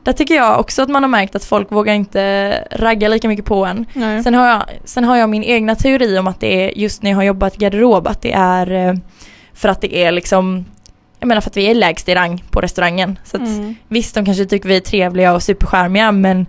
där 0.03 0.13
tycker 0.13 0.35
jag 0.35 0.59
också 0.59 0.81
att 0.81 0.89
man 0.89 1.03
har 1.03 1.07
märkt 1.09 1.35
att 1.35 1.43
folk 1.45 1.71
vågar 1.71 1.93
inte 1.93 2.53
ragga 2.71 3.07
lika 3.07 3.27
mycket 3.27 3.45
på 3.45 3.65
en. 3.65 3.85
Nej. 3.93 4.23
Sen 4.23 4.33
har, 4.33 4.47
jag, 4.47 4.63
sen 4.83 5.03
har 5.03 5.17
jag 5.17 5.29
min 5.29 5.43
egna 5.43 5.75
teori 5.75 6.17
om 6.17 6.27
att 6.27 6.39
det 6.39 6.65
är 6.65 6.77
just 6.77 7.03
när 7.03 7.09
jag 7.11 7.17
har 7.17 7.23
jobbat 7.23 7.57
garderob 7.57 8.07
att 8.07 8.21
det 8.21 8.33
är 8.33 8.71
eh, 8.71 8.93
för 9.53 9.69
att 9.69 9.81
det 9.81 9.95
är 10.03 10.11
liksom 10.11 10.65
jag 11.19 11.27
menar 11.27 11.41
för 11.41 11.49
att 11.49 11.57
vi 11.57 11.65
är 11.71 11.75
lägst 11.75 12.09
i 12.09 12.15
rang 12.15 12.43
på 12.51 12.61
restaurangen. 12.61 13.19
Så 13.23 13.37
att 13.37 13.43
Mm. 13.47 13.75
visst 13.87 14.15
de 14.15 14.25
kanske 14.25 14.45
tycker 14.45 14.69
vi 14.69 14.75
är 14.75 14.79
trevliga 14.79 15.33
och 15.33 15.43
superskärmiga 15.43 16.11
men 16.11 16.45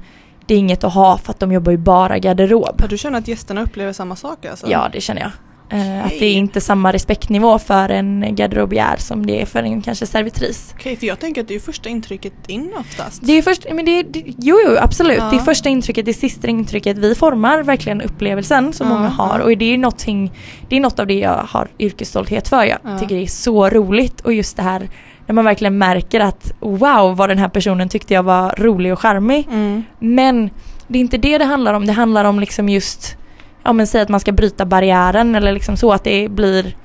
det 0.46 0.55
är 0.55 0.59
inget 0.59 0.84
att 0.84 0.94
ha 0.94 1.18
för 1.18 1.30
att 1.30 1.40
de 1.40 1.53
jobbar 1.53 1.72
ju 1.72 1.78
bara 1.78 2.18
garderob. 2.18 2.74
Ja, 2.78 2.86
du 2.86 2.98
känner 2.98 3.18
att 3.18 3.28
gästerna 3.28 3.62
upplever 3.62 3.92
samma 3.92 4.16
sak 4.16 4.44
alltså? 4.46 4.66
Ja, 4.70 4.88
det 4.92 5.00
känner 5.00 5.20
jag. 5.22 5.30
Eh, 5.73 6.05
att 6.05 6.11
det 6.11 6.25
är 6.27 6.33
inte 6.35 6.61
samma 6.61 6.93
respektnivå 6.93 7.59
för 7.59 7.89
en 7.89 8.35
garderobiär 8.35 8.97
som 8.99 9.27
det 9.27 9.43
är 9.43 9.47
för 9.47 9.62
en 9.62 9.83
kanske 9.83 10.07
servitris. 10.07 10.75
Okej, 10.79 10.97
för 10.97 11.07
jag 11.07 11.18
tänker 11.20 11.41
att 11.41 11.49
det 11.49 11.55
är 11.55 11.61
första 11.61 11.89
intrycket 11.89 12.33
in 12.47 12.73
oftast. 12.81 13.23
Det 13.27 13.33
är 13.33 13.43
först, 13.43 13.66
men 13.73 13.85
det, 13.85 14.03
det, 14.03 14.23
jo, 14.27 14.59
jo 14.66 14.77
absolut, 14.81 15.18
Ja. 15.18 15.29
det 15.31 15.37
är 15.37 15.41
första 15.41 15.68
intrycket, 15.68 16.05
det 16.05 16.11
är 16.11 16.12
sista 16.12 16.49
intrycket. 16.49 16.99
Vi 16.99 17.14
formar 17.14 17.62
verkligen 17.62 18.01
upplevelsen 18.03 18.73
som 18.73 18.89
Ja, 18.89 18.95
många 18.95 19.09
har 19.09 19.39
och 19.39 19.59
det 19.59 19.64
är 19.75 19.79
någonting, 19.79 20.33
det 20.68 20.77
är 20.77 20.81
något 20.81 20.99
av 20.99 21.07
det 21.07 21.18
jag 21.18 21.47
har 21.49 21.68
yrkesstolthet 21.79 22.49
för. 22.49 22.64
Jag 22.64 22.79
Ja. 22.85 22.99
tycker 22.99 23.14
det 23.14 23.23
är 23.23 23.27
så 23.27 23.68
roligt 23.68 24.20
och 24.20 24.33
just 24.33 24.57
det 24.57 24.62
här 24.62 24.89
när 25.27 25.35
man 25.35 25.45
verkligen 25.45 25.79
märker 25.79 26.20
att 26.20 26.53
wow 26.61 27.16
vad 27.16 27.29
den 27.29 27.39
här 27.39 27.49
personen 27.49 27.89
tyckte 27.89 28.14
jag 28.14 28.23
var 28.23 28.55
rolig 28.59 28.93
och 28.93 28.99
charmig. 29.01 29.47
Mm. 29.51 29.83
Men 29.99 30.51
det 30.89 30.99
är 30.99 31.01
inte 31.01 31.18
det 31.18 31.39
det 31.39 31.45
handlar 31.45 31.75
om, 31.75 31.87
det 31.87 31.93
handlar 31.93 32.25
om 32.25 32.41
liksom 32.41 32.68
just 32.68 33.16
Ja 33.62 33.72
men 33.72 33.86
säg 33.86 34.00
att 34.02 34.08
man 34.08 34.20
ska 34.20 34.32
bryta 34.32 34.66
barriären 34.66 35.34
eller 35.34 35.52
liksom 35.52 35.76
så 35.76 35.92
att 35.92 36.04
det 36.04 36.28
blir 36.28 36.76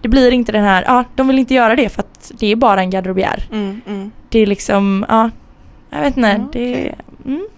Det 0.00 0.08
blir 0.08 0.30
inte 0.30 0.52
den 0.52 0.64
här, 0.64 0.84
ja 0.86 1.04
de 1.14 1.28
vill 1.28 1.38
inte 1.38 1.54
göra 1.54 1.76
det 1.76 1.88
för 1.88 2.00
att 2.00 2.32
det 2.38 2.46
är 2.46 2.56
bara 2.56 2.80
en 2.80 2.90
garderobiär. 2.90 3.48
Mm, 3.52 3.80
mm. 3.86 4.10
Det 4.28 4.38
är 4.38 4.46
liksom, 4.46 5.06
ja 5.08 5.30
Jag 5.90 6.00
vet 6.00 6.16
inte, 6.16 6.28
Ja, 6.28 6.48
det 6.52 6.94
mm. 7.24 7.48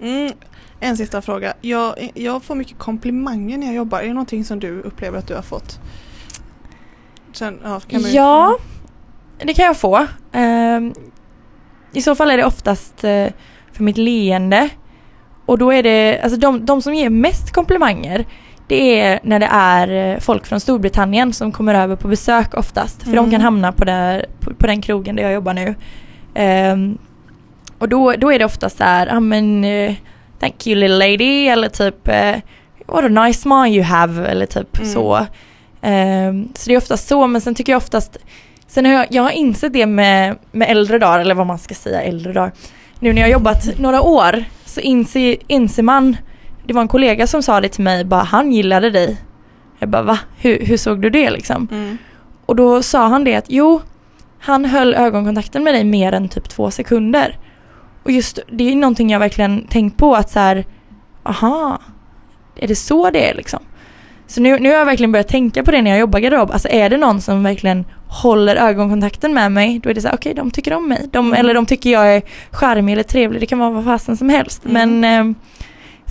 Mm. 0.00 0.32
En 0.80 0.96
sista 0.96 1.22
fråga. 1.22 1.54
Jag, 1.60 2.10
jag 2.14 2.42
får 2.42 2.54
mycket 2.54 2.78
komplimanger 2.78 3.58
när 3.58 3.66
jag 3.66 3.76
jobbar. 3.76 4.00
Är 4.00 4.06
det 4.06 4.12
någonting 4.12 4.44
som 4.44 4.60
du 4.60 4.80
upplever 4.80 5.18
att 5.18 5.28
du 5.28 5.34
har 5.34 5.42
fått? 5.42 5.80
Sen, 7.32 7.60
ja, 7.62 7.80
man 7.92 8.12
Ja, 8.12 8.58
det 9.38 9.54
kan 9.54 9.64
jag 9.64 9.76
få. 9.76 10.06
Ehm, 10.32 10.94
I 11.92 12.02
så 12.02 12.14
fall 12.14 12.30
är 12.30 12.36
det 12.36 12.44
oftast 12.44 13.04
eh, 13.04 13.26
för 13.72 13.82
mitt 13.82 13.98
leende. 13.98 14.68
Och 15.46 15.58
då 15.58 15.72
är 15.72 15.82
det, 15.82 16.20
alltså 16.22 16.38
de, 16.38 16.66
de 16.66 16.82
som 16.82 16.94
ger 16.94 17.10
mest 17.10 17.52
komplimanger 17.52 18.24
det 18.68 19.00
är 19.00 19.20
när 19.22 19.38
det 19.40 19.48
är 19.52 20.12
eh, 20.14 20.20
folk 20.20 20.46
från 20.46 20.60
Storbritannien 20.60 21.32
som 21.32 21.52
kommer 21.52 21.74
över 21.74 21.96
på 21.96 22.08
besök 22.08 22.54
oftast. 22.54 23.02
För 23.02 23.10
Mm. 23.12 23.24
de 23.24 23.30
kan 23.30 23.40
hamna 23.40 23.72
på, 23.72 23.84
där, 23.84 24.26
på, 24.40 24.54
på 24.54 24.66
den 24.66 24.82
krogen 24.82 25.16
där 25.16 25.22
jag 25.22 25.32
jobbar 25.32 25.54
nu. 25.54 25.74
Ehm, 26.34 26.98
och 27.78 27.88
då, 27.88 28.12
då 28.12 28.32
är 28.32 28.38
det 28.38 28.44
oftast 28.44 28.78
så 28.78 28.84
här, 28.84 29.06
ja 29.06 29.20
men 29.20 29.64
eh, 29.64 29.94
Thank 30.40 30.66
you 30.66 30.76
little 30.80 30.96
lady 31.10 31.48
eller 31.48 31.68
typ 31.68 32.08
eh, 32.08 32.34
What 32.86 33.04
a 33.04 33.08
nice 33.08 33.40
smile 33.40 33.68
you 33.74 33.82
have 33.84 34.26
eller 34.26 34.46
typ 34.46 34.78
Mm. 34.78 34.92
så. 34.92 35.26
Ehm, 35.82 36.48
så 36.54 36.68
det 36.68 36.74
är 36.74 36.78
oftast 36.78 37.08
så 37.08 37.26
men 37.26 37.40
sen 37.40 37.54
tycker 37.54 37.72
jag 37.72 37.76
oftast 37.78 38.16
Sen 38.68 38.84
har 38.86 38.92
jag, 38.92 39.06
jag 39.10 39.22
har 39.22 39.30
insett 39.30 39.72
det 39.72 39.86
med, 39.86 40.36
med 40.52 40.70
äldre 40.70 40.98
dagar 40.98 41.18
eller 41.18 41.34
vad 41.34 41.46
man 41.46 41.58
ska 41.58 41.74
säga 41.74 42.02
äldre 42.02 42.32
dagar. 42.32 42.52
Nu 43.00 43.12
när 43.12 43.20
jag 43.22 43.28
har 43.28 43.32
jobbat 43.32 43.78
några 43.78 44.02
år 44.02 44.44
så 44.76 44.80
inser, 44.80 45.36
inser 45.46 45.82
man 45.82 46.16
Det 46.66 46.72
var 46.72 46.82
en 46.82 46.88
kollega 46.88 47.26
som 47.26 47.42
sa 47.42 47.60
det 47.60 47.68
till 47.68 47.84
mig 47.84 48.04
bara 48.04 48.22
han 48.22 48.52
gillade 48.52 48.90
dig. 48.90 49.16
Jag 49.78 49.88
bara 49.88 50.02
va? 50.02 50.18
Hur, 50.36 50.58
hur 50.66 50.76
såg 50.76 51.02
du 51.02 51.10
det 51.10 51.30
liksom? 51.30 51.68
Mm. 51.70 51.98
Och 52.46 52.56
då 52.56 52.82
sa 52.82 53.06
han 53.06 53.24
det 53.24 53.34
att 53.34 53.44
jo, 53.48 53.80
han 54.38 54.64
höll 54.64 54.94
ögonkontakten 54.94 55.64
med 55.64 55.74
dig 55.74 55.84
mer 55.84 56.12
än 56.12 56.28
typ 56.28 56.48
två 56.48 56.70
sekunder. 56.70 57.38
Och 58.02 58.10
just 58.10 58.38
det 58.52 58.72
är 58.72 58.76
någonting 58.76 59.10
jag 59.10 59.20
verkligen 59.20 59.66
tänkt 59.66 59.96
på 59.96 60.14
att 60.14 60.30
så 60.30 60.38
här, 60.38 60.64
aha, 61.22 61.78
är 62.56 62.68
det 62.68 62.76
så 62.76 63.10
det 63.10 63.30
är 63.30 63.34
liksom? 63.34 63.60
Så 64.26 64.40
nu, 64.40 64.58
nu 64.58 64.68
har 64.68 64.76
jag 64.76 64.86
verkligen 64.86 65.12
börjat 65.12 65.28
tänka 65.28 65.64
på 65.64 65.70
det 65.70 65.82
när 65.82 65.90
jag 65.90 66.00
jobbar 66.00 66.20
garderob. 66.20 66.50
Alltså 66.50 66.68
är 66.68 66.90
det 66.90 66.96
någon 66.96 67.20
som 67.20 67.42
verkligen 67.42 67.84
håller 68.08 68.56
ögonkontakten 68.56 69.34
med 69.34 69.52
mig, 69.52 69.78
då 69.82 69.90
är 69.90 69.94
det 69.94 70.00
så 70.00 70.08
här, 70.08 70.14
okej 70.14 70.34
de 70.34 70.50
tycker 70.50 70.72
om 70.72 70.88
mig. 70.88 71.06
De, 71.12 71.26
Mm. 71.26 71.40
Eller 71.40 71.54
de 71.54 71.66
tycker 71.66 71.90
jag 71.90 72.14
är 72.16 72.22
charmig 72.50 72.92
eller 72.92 73.02
trevlig, 73.02 73.40
det 73.42 73.46
kan 73.46 73.58
vara 73.58 73.70
vad 73.70 73.84
fasen 73.84 74.16
som 74.16 74.28
helst. 74.28 74.64
Mm. 74.64 75.00
Men, 75.00 75.30
eh, 75.30 75.36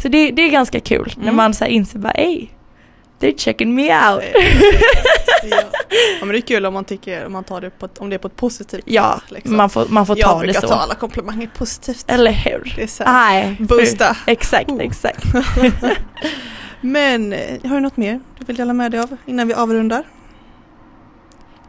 så 0.01 0.07
det, 0.07 0.31
det 0.31 0.41
är 0.41 0.49
ganska 0.49 0.79
kul 0.79 1.13
när 1.17 1.23
Mm. 1.23 1.35
man 1.35 1.53
så 1.53 1.63
här 1.63 1.71
inser 1.71 1.99
bara, 1.99 2.13
ey, 2.13 2.47
they're 3.19 3.37
checking 3.37 3.75
me 3.75 3.83
out. 3.83 4.23
ja. 5.49 5.57
ja 6.19 6.25
men 6.25 6.29
det 6.29 6.37
är 6.37 6.41
kul 6.41 6.65
om 6.65 6.73
man 6.73 6.85
tycker 6.85 7.25
om 7.25 7.31
man 7.33 7.43
tar 7.43 7.61
det 7.61 7.69
på 7.69 7.87
om 7.99 8.09
det 8.09 8.15
är 8.15 8.17
på 8.17 8.27
ett 8.27 8.35
positivt 8.35 8.83
Ja, 8.85 9.19
sätt. 9.23 9.31
Liksom. 9.31 9.57
man 9.57 9.69
får, 9.69 9.85
man 9.89 10.05
får 10.05 10.17
jag 10.19 10.27
ta 10.29 10.35
det 10.39 10.43
brukar 10.43 10.61
så. 10.61 10.67
ta 10.67 10.73
alla 10.75 10.95
komplimanger 10.95 11.49
positivt. 11.57 12.05
Eller 12.07 12.31
hur? 12.31 12.73
Det 12.75 12.83
är 12.83 12.87
så 12.87 13.03
här, 13.03 13.13
Nej, 13.43 13.55
boosta. 13.59 14.13
för- 14.13 14.31
Exakt, 14.31 14.69
Oh. 14.69 14.81
exakt. 14.81 15.23
Men 16.81 17.33
eh, 17.33 17.39
har 17.63 17.75
du 17.75 17.79
något 17.81 17.97
mer 17.97 18.19
du 18.39 18.45
vill 18.45 18.55
dela 18.55 18.73
med 18.73 18.91
dig 18.91 18.99
av 18.99 19.17
innan 19.25 19.47
vi 19.47 19.53
avrundar? 19.53 20.03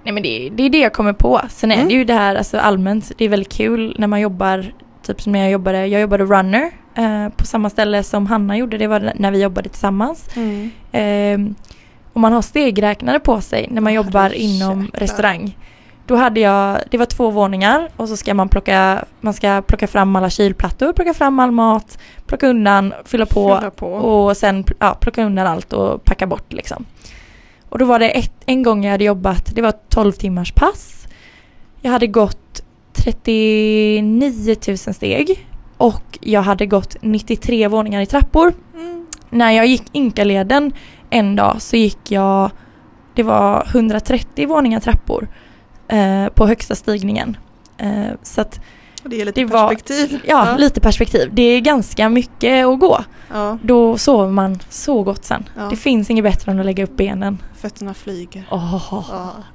Nej 0.07 0.13
men 0.13 0.23
det, 0.23 0.49
det 0.55 0.63
är 0.63 0.71
det 0.71 0.79
jag 0.79 0.93
kommer 0.93 1.13
på. 1.13 1.41
Sen 1.51 1.71
är 1.73 1.77
Mm. 1.77 1.89
det 1.89 1.95
ju 1.95 2.05
det 2.05 2.15
här 2.15 2.35
alltså 2.35 2.59
allmänt, 2.59 3.13
det 3.19 3.25
är 3.25 3.29
väldigt 3.29 3.53
kul 3.53 3.97
när 3.99 4.07
man 4.07 4.21
jobbar, 4.21 4.73
typ 5.07 5.21
som 5.21 5.33
när 5.33 5.41
jag 5.41 5.51
jobbade, 5.51 5.87
jag 5.87 6.01
jobbade 6.01 6.25
runner 6.25 6.71
eh, 6.95 7.29
på 7.37 7.45
samma 7.47 7.71
ställe 7.71 8.03
som 8.03 8.27
Hanna 8.27 8.57
gjorde, 8.57 8.79
det 8.79 8.87
var 8.87 9.13
när 9.17 9.31
vi 9.31 9.43
jobbade 9.43 9.69
tillsammans. 9.69 10.29
Mm. 10.37 10.71
Eh, 10.93 11.55
och 12.13 12.21
man 12.21 12.33
har 12.33 12.43
stegräknare 12.43 13.21
på 13.21 13.41
sig 13.41 13.67
när 13.71 13.81
man 13.81 13.93
jobbar 13.93 14.21
Herrejäklar. 14.23 14.67
inom 14.67 14.91
restaurang. 14.95 15.57
Då 16.07 16.17
hade 16.17 16.41
jag, 16.41 16.79
det 16.91 16.99
var 16.99 17.07
två 17.07 17.31
våningar 17.31 17.89
och 17.97 18.09
så 18.09 18.17
ska 18.17 18.35
man 18.35 18.49
plocka, 18.49 19.05
man 19.21 19.35
ska 19.35 19.63
plocka 19.63 19.87
fram 19.87 20.17
alla 20.17 20.31
kylplattor, 20.31 20.93
plocka 20.93 21.15
fram 21.15 21.41
all 21.41 21.51
mat, 21.51 21.99
plocka 22.27 22.47
undan, 22.49 22.95
fylla 23.05 23.27
på 23.27 23.57
Fylla 23.59 23.71
på. 23.71 23.87
och 23.89 24.37
sen 24.37 24.65
ja, 24.79 24.95
plocka 25.01 25.25
undan 25.25 25.47
allt 25.47 25.73
och 25.73 26.05
packa 26.05 26.27
bort 26.27 26.53
liksom. 26.53 26.85
Och 27.69 27.79
då 27.79 27.85
var 27.85 27.99
det 27.99 28.11
ett, 28.11 28.33
en 28.47 28.63
gång 28.63 28.85
jag 28.85 28.91
hade 28.91 29.05
jobbat, 29.05 29.55
det 29.55 29.63
var 29.63 29.73
12 29.89 30.13
timmars 30.13 30.53
pass. 30.53 31.09
Jag 31.81 31.91
hade 31.91 32.07
gått 32.07 32.63
39 32.93 34.57
000 34.69 34.77
steg 34.77 35.47
och 35.77 36.19
jag 36.21 36.43
hade 36.43 36.67
gått 36.67 36.97
93 37.01 37.69
våningar 37.69 38.01
i 38.01 38.07
trappor. 38.07 38.55
Mm. 38.75 39.07
När 39.31 39.51
jag 39.51 39.67
gick 39.67 39.83
Inkaleden 39.93 40.73
en 41.11 41.37
dag 41.37 41.63
så 41.63 41.77
gick 41.77 42.11
jag, 42.11 42.51
det 43.15 43.23
var 43.23 43.67
130 43.71 44.49
våningar 44.49 44.81
trappor 44.81 45.29
eh, 45.89 46.29
på 46.29 46.47
högsta 46.47 46.75
stigningen. 46.75 47.37
Eh, 47.79 48.11
så 48.23 48.41
att, 48.41 48.61
Det 49.11 49.17
ger 49.17 49.25
lite 49.25 49.41
Det 49.41 49.45
var- 49.45 49.69
perspektiv. 49.69 50.21
ja, 50.27 50.57
lite 50.59 50.81
perspektiv. 50.81 51.31
Det 51.33 51.43
är 51.43 51.61
ganska 51.61 52.09
mycket 52.09 52.67
att 52.67 52.79
gå. 52.81 53.05
ja. 53.33 53.59
Då 53.63 53.99
sover 53.99 54.31
man 54.31 54.59
så 54.69 55.03
gott 55.03 55.25
sen. 55.25 55.49
Ja. 55.57 55.63
Det 55.71 55.77
finns 55.77 56.11
inget 56.11 56.25
bättre 56.25 56.53
än 56.53 56.61
att 56.61 56.67
lägga 56.67 56.85
upp 56.85 56.97
benen. 56.97 57.39
Fötterna 57.61 57.95
flyger. 57.95 58.45
Åh. 58.51 58.85
Ja, 58.91 59.05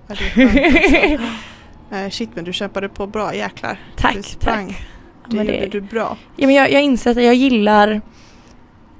ja, 0.07 0.15
det 0.35 0.41
är 0.41 1.19
alltså. 2.03 2.17
Shit 2.17 2.29
men 2.33 2.43
du 2.45 2.53
kämpade 2.53 2.89
på 2.89 3.07
bra 3.07 3.35
jäklar. 3.35 3.79
Tack, 3.97 4.15
du 4.15 4.23
sprang. 4.23 4.67
tack. 4.67 4.77
Det 5.29 5.37
Men 5.37 5.45
gjorde 5.45 5.59
det- 5.59 5.67
du 5.67 5.81
bra. 5.81 6.17
Ja, 6.35 6.47
men 6.47 6.55
jag, 6.55 6.71
jag 6.71 6.81
inser 6.81 7.11
att 7.11 7.23
jag 7.23 7.35
gillar 7.35 8.01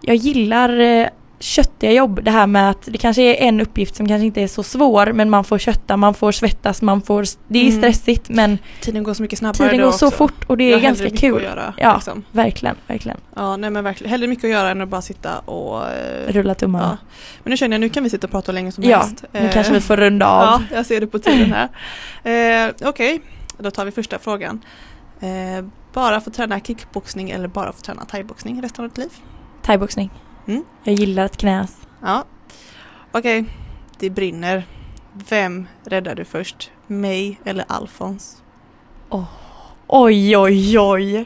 Jag 0.01 0.15
gillar 0.15 0.79
eh, 0.79 1.07
köttiga 1.41 1.91
jobb. 1.91 2.23
Det 2.23 2.31
här 2.31 2.47
med 2.47 2.69
att 2.69 2.81
det 2.85 2.97
kanske 2.97 3.21
är 3.21 3.47
en 3.47 3.61
uppgift 3.61 3.95
som 3.95 4.07
kanske 4.07 4.25
inte 4.25 4.41
är 4.41 4.47
så 4.47 4.63
svår 4.63 5.11
men 5.13 5.29
man 5.29 5.43
får 5.43 5.57
kötta, 5.57 5.97
man 5.97 6.13
får 6.13 6.31
svettas, 6.31 6.81
man 6.81 7.01
får 7.01 7.25
Det 7.47 7.59
är 7.59 7.63
Mm. 7.67 7.77
stressigt 7.81 8.29
men 8.29 8.57
Tiden 8.81 9.03
går 9.03 9.13
så 9.13 9.21
mycket 9.21 9.39
snabbare 9.39 9.69
tiden 9.69 9.85
går 9.85 9.91
så 9.91 10.07
också. 10.07 10.17
fort 10.17 10.43
och 10.47 10.57
det 10.57 10.63
är 10.63 10.73
har 10.73 10.81
ganska 10.81 11.09
kul. 11.09 11.35
Att 11.37 11.43
göra, 11.43 11.73
Ja. 11.77 11.93
liksom. 11.95 12.23
Verkligen, 12.31 12.75
verkligen. 12.87 13.17
ja, 13.35 13.57
nej 13.57 13.69
men 13.69 13.83
verkligen. 13.83 14.11
Hellre 14.11 14.27
mycket 14.27 14.43
att 14.43 14.49
göra 14.51 14.69
än 14.69 14.81
att 14.81 14.89
bara 14.89 15.01
sitta 15.01 15.39
och... 15.39 15.87
eh, 15.87 16.27
Rulla 16.33 16.49
ja. 16.49 16.55
tummarna. 16.55 16.97
Men 17.43 17.51
nu 17.51 17.57
känner 17.57 17.73
jag, 17.75 17.81
nu 17.81 17.89
kan 17.89 18.03
vi 18.03 18.09
sitta 18.09 18.27
och 18.27 18.31
prata 18.31 18.51
hur 18.51 18.53
länge 18.53 18.71
som 18.71 18.83
Ja, 18.83 18.97
helst. 18.97 19.23
nu 19.31 19.39
Eh, 19.39 19.51
kanske 19.51 19.73
vi 19.73 19.81
får 19.81 19.97
runda 19.97 20.25
av. 20.27 20.41
Ja, 20.71 20.75
jag 20.75 20.85
ser 20.85 20.99
det 21.01 21.07
på 21.07 21.19
tiden 21.19 21.53
här. 22.23 22.65
Eh, 22.67 22.71
Okej, 22.89 23.21
då 23.57 23.71
tar 23.71 23.85
vi 23.85 23.91
första 23.91 24.19
frågan. 24.19 24.61
Eh, 25.19 25.65
bara 25.93 26.21
få 26.21 26.29
träna 26.29 26.59
kickboxning 26.59 27.29
eller 27.29 27.47
bara 27.47 27.71
få 27.71 27.81
träna 27.81 28.05
thaiboxning 28.05 28.61
resten 28.61 28.85
av 28.85 28.89
ditt 28.89 28.97
liv? 28.97 29.09
Thaiboxning. 29.61 30.09
Mm. 30.47 30.63
Jag 30.83 30.95
gillar 30.95 31.25
att 31.25 31.37
knäs. 31.37 31.77
Ja. 32.01 32.23
Okej, 33.11 33.45
det 33.99 34.09
brinner. 34.09 34.63
Vem 35.29 35.67
räddar 35.85 36.15
du 36.15 36.25
först? 36.25 36.71
Mig 36.87 37.39
eller 37.45 37.65
Alfons? 37.67 38.43
Oj, 39.87 40.37
oj, 40.37 40.79
oj. 40.79 41.25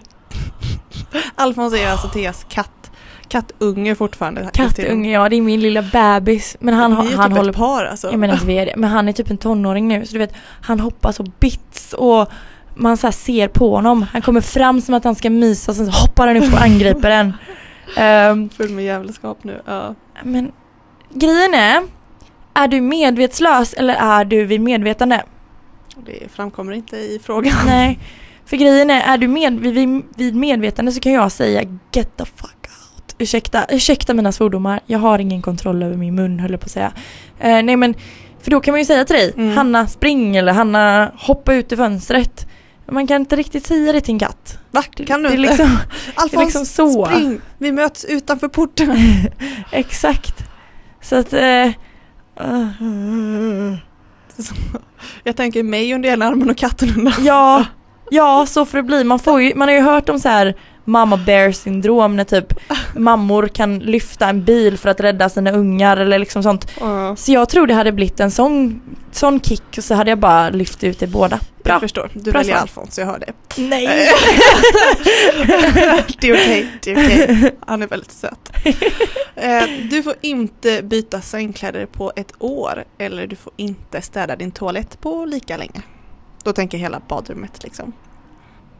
Alfons 1.36 1.74
är 1.74 1.90
alltså 1.92 2.08
Theas 2.08 2.46
katt. 2.50 2.92
Kattunge 3.28 3.96
fortfarande. 3.96 4.50
Kattunge, 4.54 5.12
ja 5.12 5.30
det 5.30 5.36
är 5.36 5.42
min 5.42 5.60
lilla 5.62 5.82
bebis. 5.82 6.58
Men 6.60 6.74
han, 6.74 6.92
Ni 6.92 7.14
är 7.14 7.18
han 7.18 7.30
typ 7.30 7.38
håller 7.38 7.50
ett 7.50 7.58
par 7.58 7.86
alltså. 7.86 8.12
Jag 8.12 8.20
menar 8.20 8.40
vi 8.46 8.54
är 8.54 8.66
det, 8.66 8.74
men 8.76 8.90
han 8.90 9.08
är 9.08 9.14
typ 9.14 9.32
en 9.32 9.38
tonåring 9.38 9.88
nu 9.88 10.06
så 10.06 10.14
du 10.14 10.20
vet 10.20 10.34
Han 10.62 10.80
hoppar 10.80 11.12
så 11.12 11.24
bits 11.40 11.94
och 11.94 12.32
man 12.76 12.98
så 12.98 13.12
ser 13.12 13.48
på 13.48 13.76
honom. 13.76 14.06
Han 14.12 14.22
kommer 14.22 14.42
fram 14.42 14.82
som 14.82 14.96
att 14.96 15.04
han 15.04 15.16
ska 15.16 15.30
mysa 15.30 15.74
sen 15.74 15.86
så 15.86 15.92
hoppar 15.92 16.28
han 16.28 16.38
upp 16.38 16.54
och 16.54 16.62
angriper 16.62 17.12
en. 17.12 17.34
Ehm, 17.98 18.50
Full 18.50 18.70
med 18.70 18.86
jävelskap 18.86 19.44
nu. 19.44 19.62
Ja. 19.66 19.96
men 20.24 20.52
grejen 21.14 21.54
är, 21.54 21.82
är 22.54 22.68
du 22.68 22.82
medvetslös 22.82 23.74
eller 23.74 23.94
är 23.96 24.26
du 24.26 24.46
vid 24.46 24.62
medvetande? 24.62 25.24
Det 26.06 26.32
framkommer 26.32 26.74
inte 26.74 26.96
i 26.98 27.20
frågan. 27.24 27.54
Nej. 27.66 28.00
För 28.46 28.58
grejen 28.58 28.90
är, 28.90 29.02
är 29.02 29.18
du 29.18 29.28
med, 29.28 29.60
vid, 29.60 30.04
vid 30.16 30.36
medvetande 30.36 30.92
så 30.92 31.00
kan 31.00 31.12
jag 31.14 31.32
säga 31.32 31.62
get 31.92 32.18
the 32.18 32.26
fuck 32.26 32.50
out. 32.64 33.16
Ursäkta, 33.18 33.66
ursäkta 33.70 34.14
mina 34.14 34.32
svordomar. 34.32 34.80
Jag 34.86 35.00
har 35.00 35.20
ingen 35.20 35.42
kontroll 35.42 35.84
över 35.84 35.98
min 35.98 36.16
mun 36.16 36.40
höll 36.40 36.52
jag 36.52 36.60
på 36.60 36.66
att 36.66 36.72
säga. 36.72 36.92
Eh, 37.40 37.64
nej 37.64 37.76
men, 37.78 37.94
för 38.42 38.52
då 38.52 38.60
kan 38.60 38.72
man 38.72 38.80
ju 38.80 38.86
säga 38.86 39.06
till 39.06 39.16
dig, 39.16 39.34
Mm. 39.38 39.58
Hanna 39.58 39.88
spring 39.88 40.36
eller 40.36 40.54
Hanna 40.54 41.12
hoppa 41.18 41.54
ut 41.54 41.72
i 41.72 41.78
fönstret. 41.78 42.48
Man 42.92 43.08
kan 43.08 43.22
inte 43.22 43.36
riktigt 43.36 43.68
säga 43.68 43.94
det 43.94 44.02
till 44.02 44.14
en 44.14 44.20
katt. 44.20 44.60
Va? 44.72 44.84
Kan 44.84 45.24
du 45.24 45.30
det 45.30 45.36
är 45.36 45.38
inte? 45.38 45.50
liksom, 45.50 45.78
Alfons, 46.16 46.44
liksom 46.44 46.66
så. 46.66 47.06
spring! 47.06 47.42
Vi 47.58 47.72
möts 47.72 48.06
utanför 48.06 48.48
porten. 48.48 48.98
exakt. 49.72 50.44
Så 51.02 51.16
att... 51.16 51.34
Eh, 51.34 51.68
uh, 52.42 53.74
Jag 55.24 55.36
tänker 55.36 55.64
mig 55.64 55.94
under 55.94 56.10
ena 56.10 56.26
armen 56.26 56.50
och 56.50 56.58
katten 56.58 56.94
under 56.98 57.14
ja, 57.20 57.66
ja, 58.10 58.46
så 58.46 58.66
får 58.66 58.78
det 58.78 58.84
bli. 58.84 59.04
Man, 59.04 59.20
får 59.20 59.42
ju, 59.42 59.56
man 59.56 59.68
har 59.68 59.76
ju 59.76 59.82
hört 59.82 60.10
om 60.10 60.20
så 60.20 60.30
här 60.30 60.56
mamma 60.86 61.18
bear 61.18 61.52
syndrom 61.52 62.16
när 62.16 62.24
typ 62.24 62.54
mammor 62.96 63.48
kan 63.48 63.80
lyfta 63.80 64.30
en 64.30 64.44
bil 64.44 64.78
för 64.78 64.90
att 64.90 65.00
rädda 65.00 65.30
sina 65.30 65.52
ungar 65.52 65.98
eller 65.98 66.20
liksom 66.20 66.44
sånt. 66.44 66.72
Ja. 66.80 67.16
Så 67.16 67.32
jag 67.32 67.50
tror 67.50 67.68
det 67.68 67.74
hade 67.74 67.92
blivit 67.92 68.20
en 68.20 68.32
sån, 68.32 68.82
sån 69.12 69.40
kick 69.42 69.64
och 69.78 69.84
så 69.84 69.94
hade 69.96 70.12
jag 70.12 70.20
bara 70.20 70.50
lyft 70.50 70.84
ut 70.84 71.02
er 71.04 71.08
båda. 71.08 71.40
Jag 71.58 71.64
Bra. 71.64 71.80
förstår. 71.80 72.10
Du 72.14 72.32
Bra 72.32 72.40
väljer. 72.40 72.56
Alfons, 72.56 72.98
jag 73.00 73.06
hör 73.06 73.20
det. 73.20 73.34
Nej! 73.62 73.88
det 76.20 76.30
är 76.30 76.34
okej, 76.34 76.68
det 76.84 76.92
är 76.92 77.06
okej. 77.06 77.56
Han 77.68 77.82
är 77.82 77.88
väldigt 77.88 78.12
söt. 78.12 78.50
Eh, 79.36 79.64
Du 79.90 80.04
får 80.04 80.14
inte 80.22 80.82
byta 80.84 81.22
sängkläder 81.22 81.86
på 81.86 82.12
ett 82.16 82.34
år 82.40 82.84
eller 82.98 83.28
du 83.28 83.36
får 83.36 83.54
inte 83.58 84.02
städa 84.02 84.36
din 84.36 84.52
toalett 84.52 85.02
på 85.02 85.26
lika 85.26 85.58
länge. 85.58 85.82
Då 86.44 86.54
tänker 86.54 86.78
jag 86.78 86.82
hela 86.82 87.02
badrummet 87.08 87.64
liksom. 87.64 87.94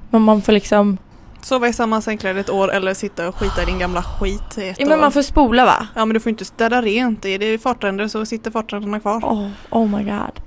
Men 0.10 0.22
man 0.22 0.42
får 0.42 0.52
liksom, 0.54 0.98
Sova 1.46 1.68
i 1.68 1.74
samma 1.74 2.02
sängkläder 2.02 2.40
ett 2.40 2.50
år 2.50 2.74
eller 2.74 2.94
sitta 2.94 3.28
och 3.28 3.36
skita 3.36 3.64
i 3.64 3.66
din 3.66 3.80
gamla 3.80 4.04
skit 4.04 4.58
i 4.58 4.68
ett 4.70 4.80
ja 4.80 4.86
men 4.86 4.98
år. 4.98 5.02
man 5.02 5.12
får 5.12 5.22
spola 5.22 5.66
va? 5.66 5.88
Ja 5.96 6.06
men 6.06 6.14
du 6.14 6.20
får 6.20 6.30
inte 6.30 6.46
städa 6.46 6.82
rent. 6.82 7.26
Är 7.26 7.40
det 7.40 7.58
fartränder 7.62 8.08
så 8.08 8.26
sitter 8.26 8.52
fartränderna 8.52 9.00
kvar. 9.00 9.20
Oh, 9.20 9.50
oh 9.70 9.98
my 9.98 10.04
god. 10.04 10.40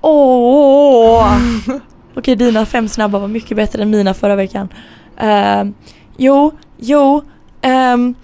Åh! 0.00 1.38
Okej 2.16 2.36
dina 2.36 2.66
fem 2.66 2.88
snabba 2.88 3.18
var 3.18 3.28
mycket 3.28 3.56
bättre 3.56 3.82
än 3.82 3.90
mina 3.90 4.14
förra 4.14 4.36
veckan. 4.36 4.68
Ehm, 5.16 5.74
jo, 6.16 6.52
jo. 6.76 7.22
ehm, 7.62 8.14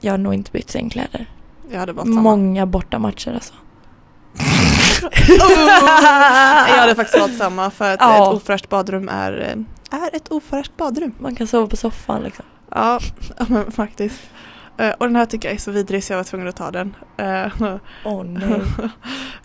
jag 0.00 0.12
har 0.12 0.18
nog 0.18 0.34
inte 0.34 0.50
bytt 0.52 0.70
sängkläder. 0.70 1.26
Jag 1.70 1.80
hade 1.80 1.92
valt 1.92 2.08
samma. 2.08 2.20
Många 2.20 2.66
bortamatcher 2.66 3.32
alltså. 3.34 3.54
Jag 6.68 6.76
hade 6.80 6.94
faktiskt 6.94 7.18
valt 7.18 7.36
samma 7.38 7.70
för 7.70 7.94
att 7.94 8.00
Ja. 8.00 8.28
ett 8.30 8.34
ofräscht 8.36 8.68
badrum 8.68 9.08
är, 9.08 9.32
eh, 9.90 9.98
är 10.02 10.16
ett 10.16 10.28
ofräscht 10.28 10.76
badrum. 10.76 11.14
Man 11.18 11.34
kan 11.36 11.46
sova 11.46 11.66
på 11.66 11.76
soffan 11.76 12.22
liksom. 12.22 12.44
Ja, 12.70 13.00
men 13.48 13.72
faktiskt. 13.72 14.20
Eh, 14.78 14.90
Och 14.90 15.06
den 15.06 15.16
här 15.16 15.26
tycker 15.26 15.48
jag 15.48 15.54
är 15.54 15.60
så 15.60 15.70
vidrig 15.70 16.04
så 16.04 16.12
jag 16.12 16.16
var 16.18 16.24
tvungen 16.24 16.48
att 16.48 16.56
ta 16.56 16.70
den. 16.70 16.94
Eh, 17.16 17.46
Åh 18.04 18.24
nej. 18.24 18.60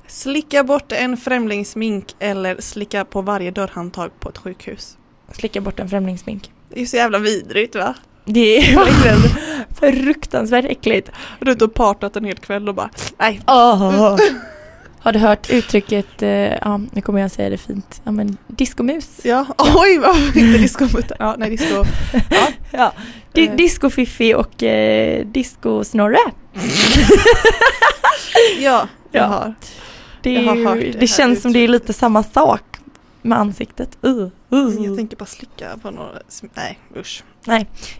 Slicka 0.07 0.63
bort 0.63 0.91
en 0.91 1.17
främlingsmink 1.17 2.15
eller 2.19 2.61
slicka 2.61 3.05
på 3.05 3.21
varje 3.21 3.51
dörrhandtag 3.51 4.11
på 4.19 4.29
ett 4.29 4.37
sjukhus. 4.37 4.97
Slicka 5.31 5.61
bort 5.61 5.79
en 5.79 5.89
främlingsmink. 5.89 6.51
Det 6.69 6.81
är 6.81 6.85
så 6.85 6.95
jävla 6.97 7.19
vidrigt 7.19 7.75
va? 7.75 7.93
Det 8.25 8.57
är 8.57 8.75
verkligen 8.75 9.17
fruktansvärt 9.79 10.65
äckligt. 10.65 11.09
Du 11.39 11.51
ute 11.51 11.65
och 11.65 11.73
partat 11.73 12.15
en 12.15 12.25
hel 12.25 12.37
kväll 12.37 12.69
och 12.69 12.75
bara 12.75 12.89
nej. 13.19 13.41
Oh. 13.47 14.17
Har 15.03 15.11
du 15.13 15.19
hört 15.19 15.49
uttrycket, 15.49 16.21
eh, 16.21 16.29
ja 16.29 16.79
nu 16.91 17.01
kommer 17.01 17.21
jag 17.21 17.31
säga 17.31 17.49
det 17.49 17.57
fint, 17.57 18.01
ja 18.03 18.11
men 18.11 18.37
diskomus? 18.47 19.19
Ja, 19.23 19.45
oj 19.57 19.97
vad 19.97 20.15
fick 20.15 20.33
det 20.53 20.57
diskomuten? 20.57 21.17
Ja, 21.19 21.35
nej 21.37 21.49
disco. 21.49 21.83
Ja. 22.71 22.93
Di- 23.33 23.47
Eh. 23.47 23.55
Disco-Fiffi 23.55 24.33
och 24.35 24.63
eh, 24.63 25.25
Disco-Snorre. 25.25 26.17
Ja, 28.59 28.87
jag 29.11 29.23
Ja. 29.23 29.27
har. 29.27 29.53
Det, 30.21 30.33
Jag 30.33 30.41
har 30.55 30.55
hört 30.65 30.79
det 30.79 30.99
det, 30.99 31.07
känns 31.07 31.41
som 31.41 31.53
det 31.53 31.59
är 31.59 31.63
uttrycket. 31.63 31.81
lite 31.89 31.93
samma 31.99 32.23
sak 32.23 32.63
med 33.21 33.37
ansiktet. 33.39 33.97
Uh, 34.05 34.27
uh. 34.53 34.85
Jag 34.85 34.97
tänker 34.97 35.17
bara 35.17 35.25
slicka 35.25 35.77
på 35.81 35.91
några, 35.91 36.09
nej 36.53 36.79
usch. 36.97 37.23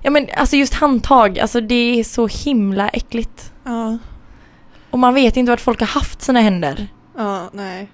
Ja 0.01 0.11
men 0.11 0.27
alltså 0.37 0.55
just 0.55 0.73
handtag, 0.73 1.39
alltså 1.39 1.61
det 1.61 1.99
är 1.99 2.03
så 2.03 2.27
himla 2.27 2.89
äckligt. 2.89 3.51
Ja, 3.63 3.97
Och 4.91 4.99
man 4.99 5.13
vet 5.13 5.37
inte 5.37 5.51
vart 5.51 5.61
folk 5.61 5.79
har 5.79 5.87
haft 5.87 6.21
sina 6.21 6.39
händer. 6.39 6.87
ja, 7.17 7.49
nej. 7.53 7.91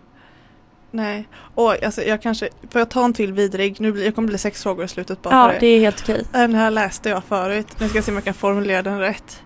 Nej. 0.91 1.27
Oj, 1.55 1.79
alltså 1.85 2.01
jag 2.01 2.21
kanske, 2.21 2.49
får 2.71 2.79
jag 2.79 2.89
ta 2.89 3.05
en 3.05 3.13
till 3.13 3.33
vidrig? 3.33 3.75
Nu 3.79 3.91
blir, 3.91 4.05
jag 4.05 4.15
kommer 4.15 4.27
bli 4.27 4.37
sex 4.37 4.63
frågor 4.63 4.85
i 4.85 4.87
slutet 4.87 5.21
bara 5.21 5.35
Ja, 5.35 5.51
för 5.53 5.59
det 5.59 5.67
är 5.67 5.79
helt 5.79 6.01
okej. 6.03 6.23
Den 6.31 6.55
här 6.55 6.71
läste 6.71 7.09
jag 7.09 7.23
förut. 7.23 7.67
Nu 7.79 7.87
ska 7.89 7.97
jag 7.97 8.05
se 8.05 8.11
om 8.11 8.15
jag 8.15 8.23
kan 8.23 8.33
formulera 8.33 8.81
den 8.81 8.99
rätt. 8.99 9.43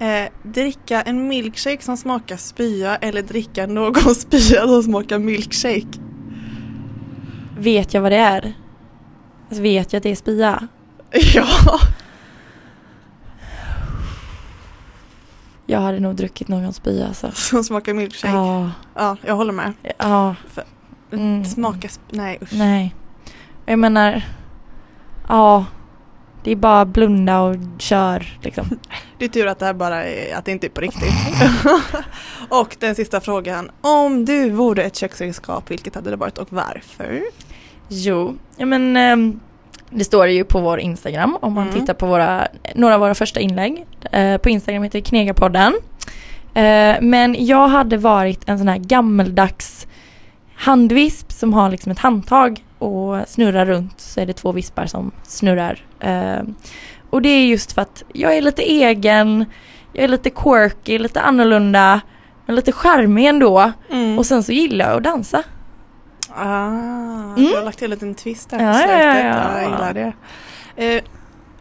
Eh, 0.00 0.32
dricka 0.42 1.02
en 1.02 1.28
milkshake 1.28 1.82
som 1.82 1.96
smakar 1.96 2.36
spya 2.36 2.96
eller 2.96 3.22
dricka 3.22 3.66
någon 3.66 4.14
spya 4.14 4.66
som 4.66 4.82
smakar 4.82 5.18
milkshake. 5.18 5.98
Vet 7.58 7.94
jag 7.94 8.00
vad 8.00 8.12
det 8.12 8.18
är? 8.18 8.52
Alltså 9.48 9.62
vet 9.62 9.92
jag 9.92 9.98
att 9.98 10.02
det 10.02 10.10
är 10.10 10.16
spya? 10.16 10.68
Ja. 11.34 11.80
Jag 15.66 15.80
hade 15.80 16.00
nog 16.00 16.14
druckit 16.14 16.48
någon 16.48 16.72
spya 16.72 17.06
alltså. 17.08 17.30
Som 17.34 17.64
smakar 17.64 17.94
milkshake. 17.94 18.34
Ja, 18.34 18.70
Ja, 18.94 19.16
jag 19.26 19.34
håller 19.36 19.52
med. 19.52 19.72
ja, 19.98 20.34
Mm. 21.12 21.44
Smaka 21.44 21.88
nej 22.10 22.38
usch. 22.42 22.52
nej. 22.52 22.94
Jag 23.66 23.78
menar, 23.78 24.22
ja. 25.28 25.64
Det 26.44 26.50
är 26.50 26.56
bara 26.56 26.84
blunda 26.84 27.40
och 27.40 27.56
kör 27.78 28.38
liksom. 28.42 28.64
Det 29.18 29.24
är 29.24 29.28
tur 29.28 29.46
att 29.46 29.58
det 29.58 29.66
här 29.66 29.74
bara 29.74 30.04
är, 30.04 30.34
att 30.36 30.44
det 30.44 30.52
inte 30.52 30.66
är 30.66 30.68
på 30.68 30.80
riktigt. 30.80 31.14
och 32.48 32.76
den 32.80 32.94
sista 32.94 33.20
frågan. 33.20 33.70
Om 33.80 34.24
du 34.24 34.50
vore 34.50 34.82
ett 34.82 34.96
köksredskap, 34.96 35.70
vilket 35.70 35.94
hade 35.94 36.10
det 36.10 36.16
varit 36.16 36.38
och 36.38 36.52
varför? 36.52 37.22
Jo, 37.88 38.36
ja 38.56 38.66
men 38.66 38.96
ehm, 38.96 39.40
det 39.94 40.04
står 40.04 40.26
ju 40.28 40.44
på 40.44 40.60
vår 40.60 40.80
Instagram 40.80 41.38
om 41.40 41.52
man 41.52 41.68
Mm. 41.68 41.80
tittar 41.80 41.94
på 41.94 42.06
våra, 42.06 42.48
några 42.74 42.94
av 42.94 43.00
våra 43.00 43.14
första 43.14 43.40
inlägg. 43.40 43.86
Eh, 44.12 44.36
på 44.36 44.48
Instagram 44.50 44.82
heter 44.82 44.98
det 44.98 45.02
Knegarpodden. 45.04 45.74
Eh, 46.54 46.96
men 47.00 47.36
jag 47.38 47.68
hade 47.68 47.96
varit 47.96 48.48
en 48.48 48.58
sån 48.58 48.68
här 48.68 48.78
gammeldags 48.78 49.86
handvisp 50.56 51.32
som 51.32 51.52
har 51.54 51.70
liksom 51.70 51.92
ett 51.92 51.98
handtag 51.98 52.64
och 52.78 53.16
snurrar 53.28 53.66
runt 53.66 54.00
så 54.00 54.20
är 54.20 54.26
det 54.26 54.32
två 54.32 54.52
vispar 54.52 54.86
som 54.86 55.10
snurrar. 55.22 55.78
Eh, 56.00 56.42
och 57.10 57.22
det 57.22 57.28
är 57.28 57.46
just 57.46 57.72
för 57.72 57.82
att 57.82 58.02
jag 58.12 58.36
är 58.36 58.42
lite 58.42 58.62
egen, 58.62 59.44
jag 59.92 60.04
är 60.04 60.08
lite 60.08 60.30
quirky, 60.30 60.98
lite 60.98 61.20
annorlunda, 61.20 62.00
men 62.46 62.56
lite 62.56 62.72
charmig 62.72 63.26
ändå. 63.26 63.72
Mm. 63.90 64.18
Och 64.18 64.26
sen 64.26 64.42
så 64.42 64.52
gillar 64.52 64.88
jag 64.88 64.96
att 64.96 65.04
dansa. 65.04 65.42
Ah, 66.36 66.68
Mm. 66.68 67.34
du 67.36 67.54
har 67.56 67.64
lagt 67.64 67.78
till 67.78 67.84
en 67.84 67.90
liten 67.90 68.14
twist 68.14 68.50
där 68.50 68.58
på 68.58 68.64
Ja, 68.64 68.72
slutet. 68.74 69.00
ja, 69.00 69.18
ja. 69.18 69.60
jag 69.60 69.70
gillar 69.70 69.94
det. 69.94 70.12
Eh, 70.96 71.02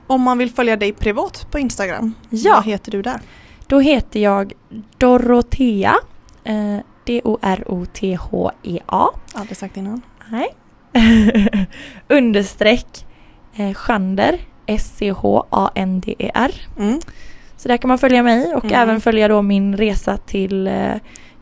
om 0.07 0.21
man 0.21 0.38
vill 0.38 0.51
följa 0.51 0.76
dig 0.78 0.93
privat 0.93 1.47
på 1.51 1.59
Instagram, 1.59 2.13
Ja. 2.30 2.53
vad 2.55 2.65
heter 2.65 2.91
du 2.91 3.01
där? 3.01 3.19
Då 3.67 3.80
heter 3.80 4.19
jag 4.19 4.53
Dorotea. 4.97 5.95
Eh, 6.43 6.78
D-O-R-O-T-H-E-A. 7.84 9.07
Aldrig 9.34 9.57
sagt 9.57 9.78
innan. 9.78 10.01
Nej. 10.30 10.47
Understreck 12.07 13.05
eh, 13.55 13.74
Schander. 13.74 14.39
S-C-H-A-N-D-E-R. 14.65 16.51
Mm. 16.80 16.99
Så 17.57 17.67
där 17.67 17.78
kan 17.78 17.88
man 17.88 17.97
följa 17.97 18.24
mig 18.24 18.55
och 18.55 18.63
Mm. 18.65 18.76
även 18.80 19.01
följa 19.01 19.28
då 19.28 19.41
min 19.41 19.78
resa 19.78 20.17
till 20.17 20.67
eh, 20.67 20.93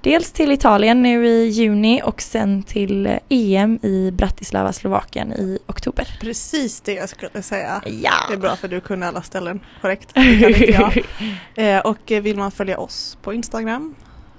Dels 0.04 0.32
till 0.32 0.52
Italien 0.52 1.02
nu 1.02 1.28
i 1.28 1.50
juni 1.50 2.02
och 2.04 2.22
sen 2.22 2.64
till 2.64 3.06
eh, 3.06 3.18
EM 3.30 3.80
i 3.84 4.12
Bratislava, 4.12 4.74
Slovakien 4.74 5.34
i 5.34 5.60
oktober. 5.68 6.08
Precis 6.22 6.82
det 6.82 6.94
jag 6.94 7.10
skulle 7.10 7.42
säga. 7.42 7.82
Ja! 7.86 8.12
Det 8.28 8.34
är 8.34 8.38
bra 8.38 8.56
för 8.56 8.68
du 8.68 8.82
kunde 8.82 9.08
alla 9.08 9.22
ställen 9.22 9.60
korrekt. 9.82 10.10
Det 10.14 10.40
kan 10.40 10.50
inte 10.50 10.72
jag. 10.72 11.06
Eh, 11.56 11.80
och 11.80 12.12
eh, 12.12 12.22
vill 12.22 12.38
man 12.38 12.52
följa 12.52 12.78
oss 12.78 13.18
på 13.22 13.34
Instagram? 13.34 13.96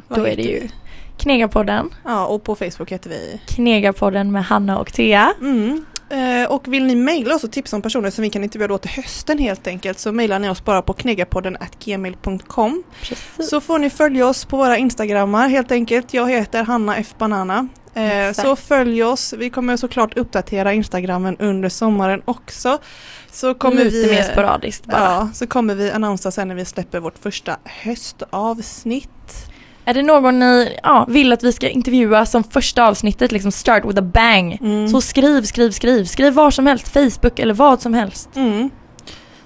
Då 0.08 0.26
är 0.26 0.36
det 0.36 0.42
ju? 0.42 0.68
Knegarpodden. 1.16 1.90
Ja, 2.04 2.26
och 2.26 2.44
på 2.44 2.54
Facebook 2.54 2.92
heter 2.92 3.10
vi 3.10 3.40
Knegarpodden 3.46 4.32
med 4.32 4.44
Hanna 4.44 4.78
och 4.78 4.92
Thea. 4.92 5.32
Mm. 5.40 5.84
Eh, 6.12 6.50
och 6.50 6.68
vill 6.68 6.84
ni 6.84 6.94
mejla 6.94 7.34
oss 7.34 7.44
och 7.44 7.52
tipsa 7.52 7.76
om 7.76 7.82
personer 7.82 8.10
som 8.10 8.22
vi 8.22 8.30
kan 8.30 8.44
intervjua 8.44 8.68
då 8.68 8.78
till 8.78 8.90
hösten 8.90 9.38
helt 9.38 9.66
enkelt 9.66 9.98
så 9.98 10.12
mejlar 10.12 10.38
ni 10.38 10.48
oss 10.48 10.64
bara 10.64 10.82
på 10.82 10.92
knegarpodden 10.92 11.56
gmail.com. 11.84 12.82
Så 13.38 13.60
får 13.60 13.78
ni 13.78 13.90
följa 13.90 14.26
oss 14.26 14.44
på 14.44 14.56
våra 14.56 14.76
instagrammar 14.76 15.48
helt 15.48 15.72
enkelt. 15.72 16.14
Jag 16.14 16.30
heter 16.30 16.64
Hanna 16.64 16.96
F 16.96 17.14
Banana. 17.18 17.68
Eh, 17.94 18.32
så 18.32 18.56
följ 18.56 19.04
oss. 19.04 19.32
Vi 19.32 19.50
kommer 19.50 19.76
såklart 19.76 20.16
uppdatera 20.16 20.72
instagrammen 20.72 21.36
under 21.36 21.68
sommaren 21.68 22.22
också. 22.24 22.78
Så 23.30 23.54
kommer 23.54 23.84
Lite 23.84 23.96
vi, 23.96 24.14
mer 24.14 24.22
sporadiskt 24.22 24.86
bara. 24.86 25.00
Ja, 25.00 25.30
så 25.34 25.46
kommer 25.46 25.74
vi 25.74 25.90
annonsera 25.90 26.30
sen 26.30 26.48
när 26.48 26.54
vi 26.54 26.64
släpper 26.64 27.00
vårt 27.00 27.18
första 27.18 27.56
höstavsnitt. 27.64 29.51
Är 29.84 29.94
det 29.94 30.02
någon 30.02 30.38
ni 30.38 30.76
ja, 30.82 31.04
vill 31.08 31.32
att 31.32 31.42
vi 31.42 31.52
ska 31.52 31.68
intervjua 31.68 32.26
som 32.26 32.44
första 32.44 32.86
avsnittet, 32.86 33.32
liksom 33.32 33.52
start 33.52 33.84
with 33.84 33.98
a 33.98 34.02
bang. 34.02 34.58
Mm. 34.60 34.88
Så 34.88 35.00
skriv, 35.00 35.42
skriv, 35.42 35.70
skriv. 35.70 36.04
Skriv 36.04 36.32
var 36.32 36.50
som 36.50 36.66
helst, 36.66 36.88
Facebook 36.88 37.38
eller 37.38 37.54
vad 37.54 37.82
som 37.82 37.94
helst. 37.94 38.36
Mm. 38.36 38.70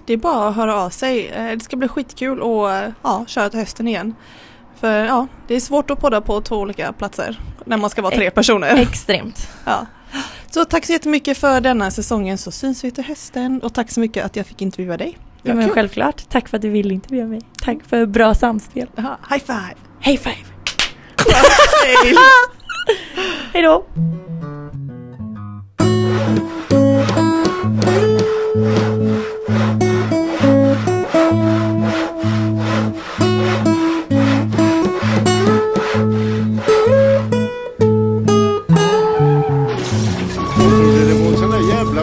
Det 0.07 0.13
är 0.13 0.17
bara 0.17 0.49
att 0.49 0.57
höra 0.57 0.75
av 0.77 0.91
sig. 0.91 1.29
Eh, 1.29 1.45
Det 1.57 1.61
ska 1.65 1.77
bli 1.77 1.89
skitkul 1.89 2.41
och 2.41 2.73
eh, 2.73 2.91
ja, 3.03 3.25
köra 3.29 3.51
till 3.51 3.59
hösten 3.59 3.89
igen. 3.89 4.15
För 4.81 5.05
ja, 5.05 5.27
det 5.49 5.55
är 5.55 5.61
svårt 5.61 5.91
att 5.91 6.01
podda 6.01 6.21
på 6.21 6.41
två 6.41 6.57
olika 6.57 6.93
platser 6.93 7.41
när 7.65 7.77
man 7.77 7.91
ska 7.91 8.03
vara 8.03 8.15
tre 8.15 8.31
personer. 8.31 8.77
Extremt. 8.77 9.49
Ja. 9.65 9.87
Så 10.51 10.65
tack 10.65 10.87
så 10.87 10.93
jättemycket 10.93 11.39
för 11.39 11.61
denna 11.61 11.91
säsongen 11.91 12.39
så 12.39 12.51
syns 12.51 12.85
vi 12.85 12.91
till 12.91 13.05
hösten 13.05 13.61
och 13.63 13.75
tack 13.75 13.91
så 13.91 14.01
mycket 14.01 14.25
att 14.25 14.37
jag 14.37 14.47
fick 14.47 14.63
intervjua 14.63 14.97
dig. 14.97 15.19
Ja, 15.43 15.55
men 15.55 15.71
självklart. 15.71 16.29
Tack 16.29 16.49
för 16.49 16.57
att 16.57 16.63
du 16.63 16.71
ville 16.71 16.95
intervjua 16.95 17.25
mig. 17.27 17.41
Tack 17.63 17.79
för 17.89 18.07
bra 18.07 18.35
samspel. 18.35 18.89
Aha, 18.99 19.19
high 19.31 19.45
five! 19.45 19.86
High 20.01 20.17
five! 20.17 20.47
Hej. 23.53 23.63
Då! 23.63 23.85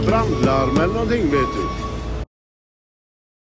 Brandlarm 0.06 0.78
eller 0.78 0.94
någonting 0.94 1.22
vet 1.24 1.32
du. 1.32 1.83